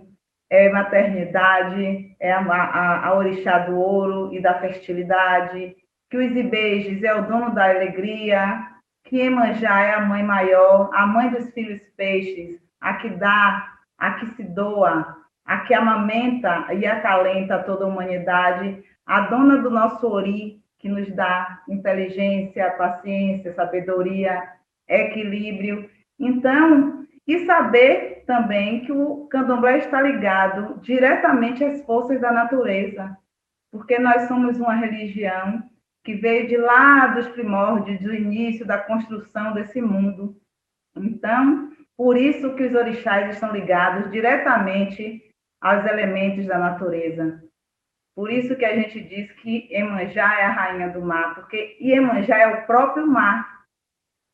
é 0.50 0.70
maternidade, 0.70 2.16
é 2.22 2.32
a, 2.32 2.40
a, 2.40 3.06
a 3.06 3.14
orixá 3.18 3.60
do 3.60 3.78
ouro 3.78 4.34
e 4.34 4.42
da 4.42 4.58
fertilidade, 4.62 5.76
que 6.10 6.16
os 6.16 6.34
Ibejes 6.38 7.04
é 7.04 7.14
o 7.16 7.28
dono 7.28 7.54
da 7.54 7.70
alegria, 7.70 8.66
que 9.04 9.20
Emanjá 9.20 9.82
é 9.82 9.96
a 9.96 10.00
mãe 10.00 10.24
maior, 10.24 10.90
a 10.94 11.06
mãe 11.06 11.30
dos 11.30 11.52
filhos 11.52 11.82
peixes, 11.98 12.62
a 12.80 12.94
que 12.94 13.10
dá, 13.10 13.74
a 13.98 14.12
que 14.12 14.28
se 14.38 14.44
doa, 14.44 15.18
a 15.44 15.58
que 15.66 15.74
amamenta 15.74 16.74
e 16.74 16.86
acalenta 16.86 17.62
toda 17.62 17.84
a 17.84 17.90
humanidade, 17.90 18.82
a 19.06 19.20
dona 19.20 19.58
do 19.58 19.70
nosso 19.70 20.10
ori, 20.10 20.62
que 20.80 20.88
nos 20.90 21.12
dá 21.16 21.64
inteligência, 21.68 22.72
paciência, 22.72 23.54
sabedoria, 23.54 24.44
equilíbrio. 24.88 25.90
Então, 26.20 27.06
e 27.28 27.46
saber 27.46 28.24
também 28.26 28.86
que 28.86 28.92
o 28.92 29.28
candomblé 29.28 29.80
está 29.80 30.02
ligado 30.02 30.80
diretamente 30.82 31.64
às 31.64 31.82
forças 31.84 32.22
da 32.22 32.32
natureza, 32.32 33.18
porque 33.72 34.00
nós 34.00 34.28
somos 34.28 34.58
uma 34.58 34.76
religião 34.76 35.62
que 36.04 36.16
veio 36.16 36.48
de 36.48 36.56
lá 36.56 37.08
dos 37.08 37.28
primórdios, 37.28 38.00
do 38.00 38.14
início 38.14 38.66
da 38.66 38.78
construção 38.78 39.54
desse 39.54 39.82
mundo. 39.82 40.38
Então, 40.96 41.70
por 41.98 42.16
isso 42.16 42.56
que 42.56 42.64
os 42.64 42.74
orixás 42.74 43.34
estão 43.34 43.52
ligados 43.52 44.10
diretamente 44.10 45.22
aos 45.60 45.86
elementos 45.86 46.46
da 46.46 46.58
natureza. 46.58 47.44
Por 48.18 48.32
isso 48.32 48.56
que 48.56 48.66
a 48.66 48.74
gente 48.74 49.00
diz 49.00 49.32
que 49.34 49.68
Emanjá 49.72 50.40
é 50.40 50.46
a 50.46 50.52
rainha 50.52 50.90
do 50.90 51.04
mar, 51.04 51.36
porque 51.36 51.78
Iemanjá 51.80 52.36
é 52.40 52.48
o 52.48 52.66
próprio 52.66 53.06
mar. 53.06 53.48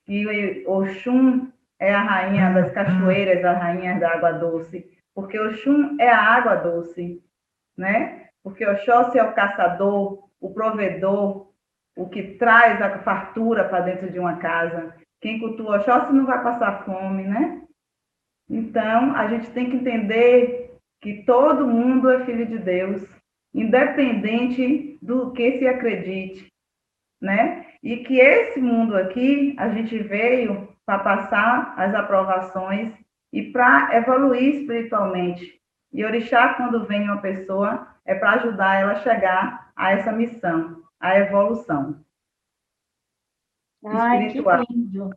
E 0.08 0.64
Oxum 0.66 1.52
é 1.78 1.94
a 1.94 2.02
rainha 2.02 2.54
das 2.54 2.72
cachoeiras, 2.72 3.44
a 3.44 3.52
rainha 3.52 4.00
da 4.00 4.14
água 4.14 4.32
doce, 4.32 4.90
porque 5.14 5.38
Oxum 5.38 5.98
é 6.00 6.08
a 6.08 6.18
água 6.18 6.56
doce, 6.56 7.22
né? 7.78 8.30
Porque 8.42 8.66
Oxóssi 8.66 9.20
é 9.20 9.24
o 9.24 9.34
caçador, 9.34 10.30
o 10.40 10.54
provedor, 10.54 11.52
o 11.98 12.08
que 12.08 12.38
traz 12.38 12.82
a 12.82 13.00
fartura 13.00 13.68
para 13.68 13.82
dentro 13.82 14.10
de 14.10 14.18
uma 14.18 14.38
casa. 14.38 14.96
Quem 15.20 15.42
cultua 15.42 15.80
Oxóssi 15.80 16.14
não 16.14 16.26
vai 16.26 16.42
passar 16.42 16.86
fome, 16.86 17.24
né? 17.24 17.62
Então, 18.50 19.14
a 19.14 19.28
gente 19.28 19.52
tem 19.52 19.70
que 19.70 19.76
entender 19.76 20.74
que 21.02 21.26
todo 21.26 21.68
mundo 21.68 22.10
é 22.10 22.24
filho 22.24 22.46
de 22.46 22.60
Deus, 22.60 23.23
independente 23.54 24.98
do 25.02 25.32
que 25.32 25.60
se 25.60 25.68
acredite, 25.68 26.52
né? 27.22 27.68
E 27.84 27.98
que 27.98 28.20
esse 28.20 28.60
mundo 28.60 28.96
aqui, 28.96 29.56
a 29.58 29.70
gente 29.70 29.98
veio 30.00 30.70
para 30.86 31.00
passar 31.00 31.74
as 31.78 31.94
aprovações 31.94 32.94
e 33.32 33.52
para 33.52 33.96
evoluir 33.96 34.62
espiritualmente. 34.62 35.62
E 35.92 36.04
orixá, 36.04 36.56
quando 36.56 36.86
vem 36.86 37.04
uma 37.04 37.22
pessoa, 37.22 37.88
é 38.06 38.16
para 38.16 38.34
ajudar 38.34 38.82
ela 38.82 38.94
a 38.94 39.02
chegar 39.02 39.72
a 39.76 39.92
essa 39.92 40.12
missão, 40.12 40.84
a 41.00 41.18
evolução. 41.18 42.04
Ai, 43.86 44.28
espiritual. 44.28 44.66
que 44.66 44.74
lindo. 44.74 45.10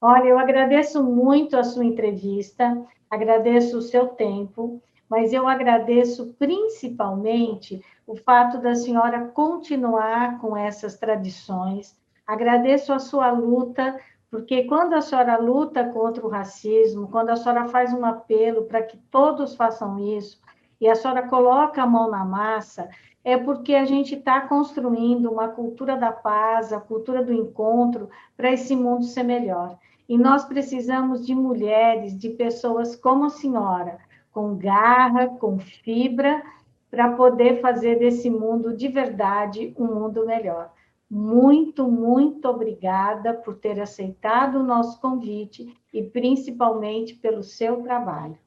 Olha, 0.00 0.28
eu 0.28 0.38
agradeço 0.38 1.04
muito 1.04 1.56
a 1.56 1.62
sua 1.62 1.84
entrevista, 1.84 2.86
agradeço 3.10 3.78
o 3.78 3.82
seu 3.82 4.08
tempo, 4.08 4.82
mas 5.10 5.32
eu 5.32 5.48
agradeço 5.48 6.34
principalmente 6.38 7.84
o 8.06 8.14
fato 8.14 8.58
da 8.58 8.76
senhora 8.76 9.26
continuar 9.26 10.40
com 10.40 10.56
essas 10.56 10.96
tradições. 10.96 11.98
Agradeço 12.24 12.92
a 12.92 13.00
sua 13.00 13.32
luta 13.32 13.98
porque 14.30 14.62
quando 14.64 14.94
a 14.94 15.00
senhora 15.00 15.36
luta 15.38 15.84
contra 15.88 16.24
o 16.24 16.28
racismo, 16.28 17.08
quando 17.08 17.30
a 17.30 17.36
senhora 17.36 17.66
faz 17.66 17.92
um 17.92 18.04
apelo 18.04 18.62
para 18.66 18.80
que 18.80 18.96
todos 19.10 19.56
façam 19.56 19.98
isso, 19.98 20.40
e 20.80 20.88
a 20.88 20.94
senhora 20.94 21.26
coloca 21.26 21.82
a 21.82 21.86
mão 21.86 22.08
na 22.08 22.24
massa, 22.24 22.88
é 23.24 23.36
porque 23.36 23.74
a 23.74 23.84
gente 23.84 24.14
está 24.14 24.40
construindo 24.42 25.30
uma 25.30 25.48
cultura 25.48 25.96
da 25.96 26.12
paz, 26.12 26.72
a 26.72 26.80
cultura 26.80 27.24
do 27.24 27.32
encontro, 27.32 28.08
para 28.36 28.52
esse 28.52 28.76
mundo 28.76 29.04
ser 29.04 29.24
melhor. 29.24 29.76
E 30.08 30.16
nós 30.16 30.44
precisamos 30.44 31.26
de 31.26 31.34
mulheres, 31.34 32.16
de 32.16 32.30
pessoas 32.30 32.94
como 32.96 33.24
a 33.24 33.30
senhora, 33.30 33.98
com 34.32 34.56
garra, 34.56 35.28
com 35.28 35.58
fibra, 35.58 36.42
para 36.90 37.12
poder 37.12 37.60
fazer 37.60 37.98
desse 37.98 38.28
mundo 38.28 38.76
de 38.76 38.88
verdade 38.88 39.74
um 39.78 39.86
mundo 39.86 40.26
melhor. 40.26 40.72
Muito, 41.10 41.90
muito 41.90 42.48
obrigada 42.48 43.34
por 43.34 43.56
ter 43.56 43.80
aceitado 43.80 44.56
o 44.56 44.64
nosso 44.64 45.00
convite 45.00 45.74
e 45.92 46.02
principalmente 46.02 47.14
pelo 47.14 47.42
seu 47.42 47.82
trabalho. 47.82 48.38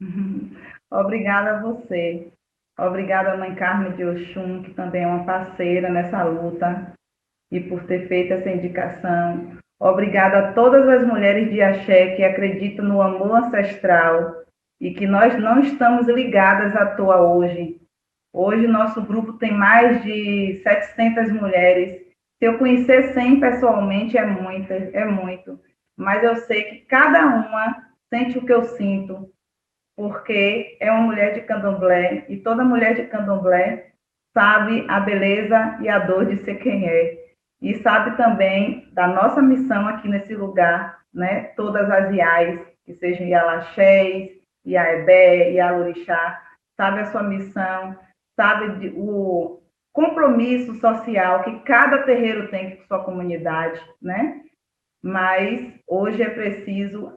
Obrigada 0.90 1.56
a 1.56 1.62
você. 1.62 2.32
Obrigada, 2.78 3.36
Mãe 3.36 3.54
Carmen 3.56 3.92
de 3.92 4.04
Oxum, 4.04 4.62
que 4.62 4.72
também 4.72 5.02
é 5.02 5.06
uma 5.06 5.24
parceira 5.24 5.90
nessa 5.90 6.22
luta, 6.22 6.92
e 7.50 7.60
por 7.60 7.84
ter 7.84 8.06
feito 8.06 8.32
essa 8.32 8.48
indicação. 8.48 9.58
Obrigada 9.80 10.38
a 10.38 10.52
todas 10.52 10.88
as 10.88 11.06
mulheres 11.06 11.50
de 11.50 11.60
Axé 11.60 12.14
que 12.14 12.24
acreditam 12.24 12.84
no 12.84 13.02
amor 13.02 13.44
ancestral 13.44 14.37
e 14.80 14.92
que 14.92 15.06
nós 15.06 15.38
não 15.38 15.60
estamos 15.60 16.06
ligadas 16.06 16.74
à 16.76 16.86
toa 16.94 17.20
hoje. 17.20 17.80
Hoje, 18.32 18.66
nosso 18.66 19.02
grupo 19.02 19.32
tem 19.34 19.52
mais 19.52 20.02
de 20.02 20.60
700 20.62 21.32
mulheres. 21.32 22.00
Se 22.38 22.44
eu 22.44 22.58
conhecer 22.58 23.14
100 23.14 23.40
pessoalmente, 23.40 24.16
é 24.16 24.24
muito, 24.24 24.72
é 24.72 25.04
muito. 25.04 25.58
Mas 25.96 26.22
eu 26.22 26.36
sei 26.36 26.62
que 26.64 26.76
cada 26.86 27.26
uma 27.26 27.88
sente 28.08 28.38
o 28.38 28.44
que 28.44 28.52
eu 28.52 28.64
sinto, 28.64 29.28
porque 29.96 30.76
é 30.80 30.92
uma 30.92 31.02
mulher 31.02 31.34
de 31.34 31.40
candomblé, 31.40 32.24
e 32.28 32.36
toda 32.36 32.64
mulher 32.64 32.94
de 32.94 33.06
candomblé 33.06 33.88
sabe 34.32 34.84
a 34.88 35.00
beleza 35.00 35.78
e 35.80 35.88
a 35.88 35.98
dor 35.98 36.26
de 36.26 36.36
ser 36.44 36.56
quem 36.56 36.88
é. 36.88 37.18
E 37.60 37.74
sabe 37.78 38.16
também 38.16 38.88
da 38.92 39.08
nossa 39.08 39.42
missão 39.42 39.88
aqui 39.88 40.08
nesse 40.08 40.36
lugar, 40.36 41.00
né? 41.12 41.50
Todas 41.56 41.90
as 41.90 42.14
IAs, 42.14 42.60
que 42.86 42.94
sejam 42.94 43.26
Ialaxés, 43.26 44.37
Iaebé, 44.68 45.52
Ialorixá, 45.52 46.42
sabe 46.76 47.00
a 47.00 47.06
sua 47.06 47.22
missão, 47.22 47.96
sabe, 48.36 48.78
de, 48.78 48.94
o 48.96 49.60
compromisso 49.92 50.74
social 50.74 51.42
que 51.42 51.60
cada 51.60 52.02
terreiro 52.02 52.48
tem 52.48 52.76
com 52.76 52.84
sua 52.84 53.02
comunidade, 53.02 53.80
né? 54.00 54.42
Mas 55.02 55.72
hoje 55.86 56.22
é 56.22 56.30
preciso 56.30 57.16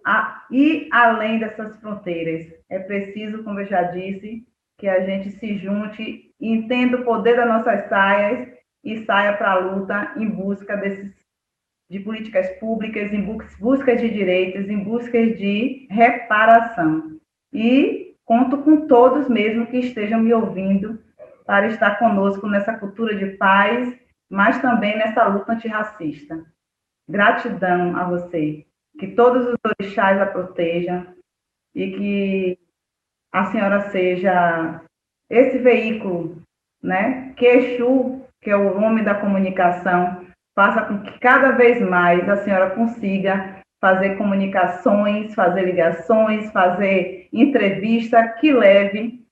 ir 0.50 0.88
além 0.92 1.40
dessas 1.40 1.76
fronteiras. 1.80 2.48
É 2.70 2.80
preciso, 2.80 3.44
como 3.44 3.60
eu 3.60 3.66
já 3.66 3.84
disse, 3.84 4.46
que 4.78 4.88
a 4.88 5.02
gente 5.02 5.32
se 5.32 5.58
junte, 5.58 6.34
entenda 6.40 6.98
o 6.98 7.04
poder 7.04 7.36
das 7.36 7.48
nossas 7.48 7.88
saias 7.88 8.50
e 8.84 9.04
saia 9.06 9.38
para 9.38 9.52
a 9.52 9.60
luta 9.60 10.14
em 10.18 10.28
busca 10.30 10.76
desses 10.78 11.12
de 11.90 12.00
políticas 12.00 12.50
públicas, 12.58 13.12
em 13.12 13.22
busca 13.60 13.96
de 13.96 14.10
direitos, 14.10 14.70
em 14.70 14.82
busca 14.82 15.28
de 15.36 15.88
reparação. 15.92 17.20
E 17.54 18.16
conto 18.26 18.60
com 18.60 18.88
todos 18.88 19.28
mesmo 19.28 19.68
que 19.68 19.78
estejam 19.78 20.20
me 20.20 20.34
ouvindo 20.34 21.00
para 21.46 21.68
estar 21.68 22.00
conosco 22.00 22.48
nessa 22.48 22.78
cultura 22.78 23.16
de 23.16 23.38
paz, 23.38 23.94
mas 24.30 24.62
também 24.62 24.98
nessa 24.98 25.26
luta 25.28 25.54
antirracista. 25.54 26.46
Gratidão 27.10 27.98
a 27.98 28.06
você. 28.06 28.66
Que 28.98 29.08
todos 29.08 29.48
os 29.48 29.56
orixás 29.66 30.22
a 30.22 30.26
protejam 30.26 31.08
e 31.76 31.92
que 31.92 32.60
a 33.32 33.46
senhora 33.46 33.90
seja 33.90 34.82
esse 35.30 35.58
veículo, 35.58 36.42
né? 36.82 37.34
Que 37.38 37.46
Exu, 37.46 38.26
que 38.42 38.50
é 38.50 38.56
o 38.56 38.80
nome 38.80 39.04
da 39.04 39.16
comunicação, 39.16 40.26
faça 40.56 40.86
com 40.86 41.02
que 41.02 41.20
cada 41.20 41.52
vez 41.52 41.82
mais 41.82 42.28
a 42.28 42.38
senhora 42.38 42.72
consiga 42.72 43.61
fazer 43.82 44.16
comunicações, 44.16 45.34
fazer 45.34 45.64
ligações, 45.64 46.52
fazer 46.52 47.28
entrevista 47.34 48.26
que 48.40 48.54
leve 48.54 49.26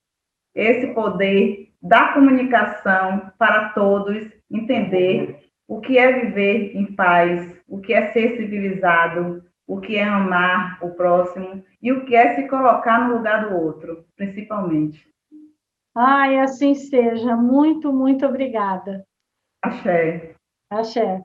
esse 0.56 0.88
poder 0.88 1.70
da 1.82 2.14
comunicação 2.14 3.32
para 3.38 3.70
todos 3.70 4.28
entender 4.52 5.40
o 5.68 5.80
que 5.80 6.00
é 6.00 6.12
viver 6.12 6.76
em 6.76 6.86
paz, 6.96 7.56
o 7.68 7.80
que 7.80 7.94
é 7.94 8.12
ser 8.12 8.38
civilizado, 8.38 9.44
o 9.68 9.80
que 9.80 9.96
é 9.96 10.04
amar 10.04 10.84
o 10.84 10.90
próximo 10.90 11.64
e 11.80 11.92
o 11.92 12.04
que 12.06 12.16
é 12.16 12.36
se 12.36 12.48
colocar 12.48 13.08
no 13.08 13.18
lugar 13.18 13.48
do 13.48 13.56
outro, 13.56 14.04
principalmente. 14.18 15.08
Ai, 15.96 16.40
assim 16.40 16.74
seja. 16.74 17.36
Muito, 17.36 17.94
muito 17.94 18.26
obrigada. 18.26 19.06
Axé. 19.62 20.34
Axé. 20.72 21.22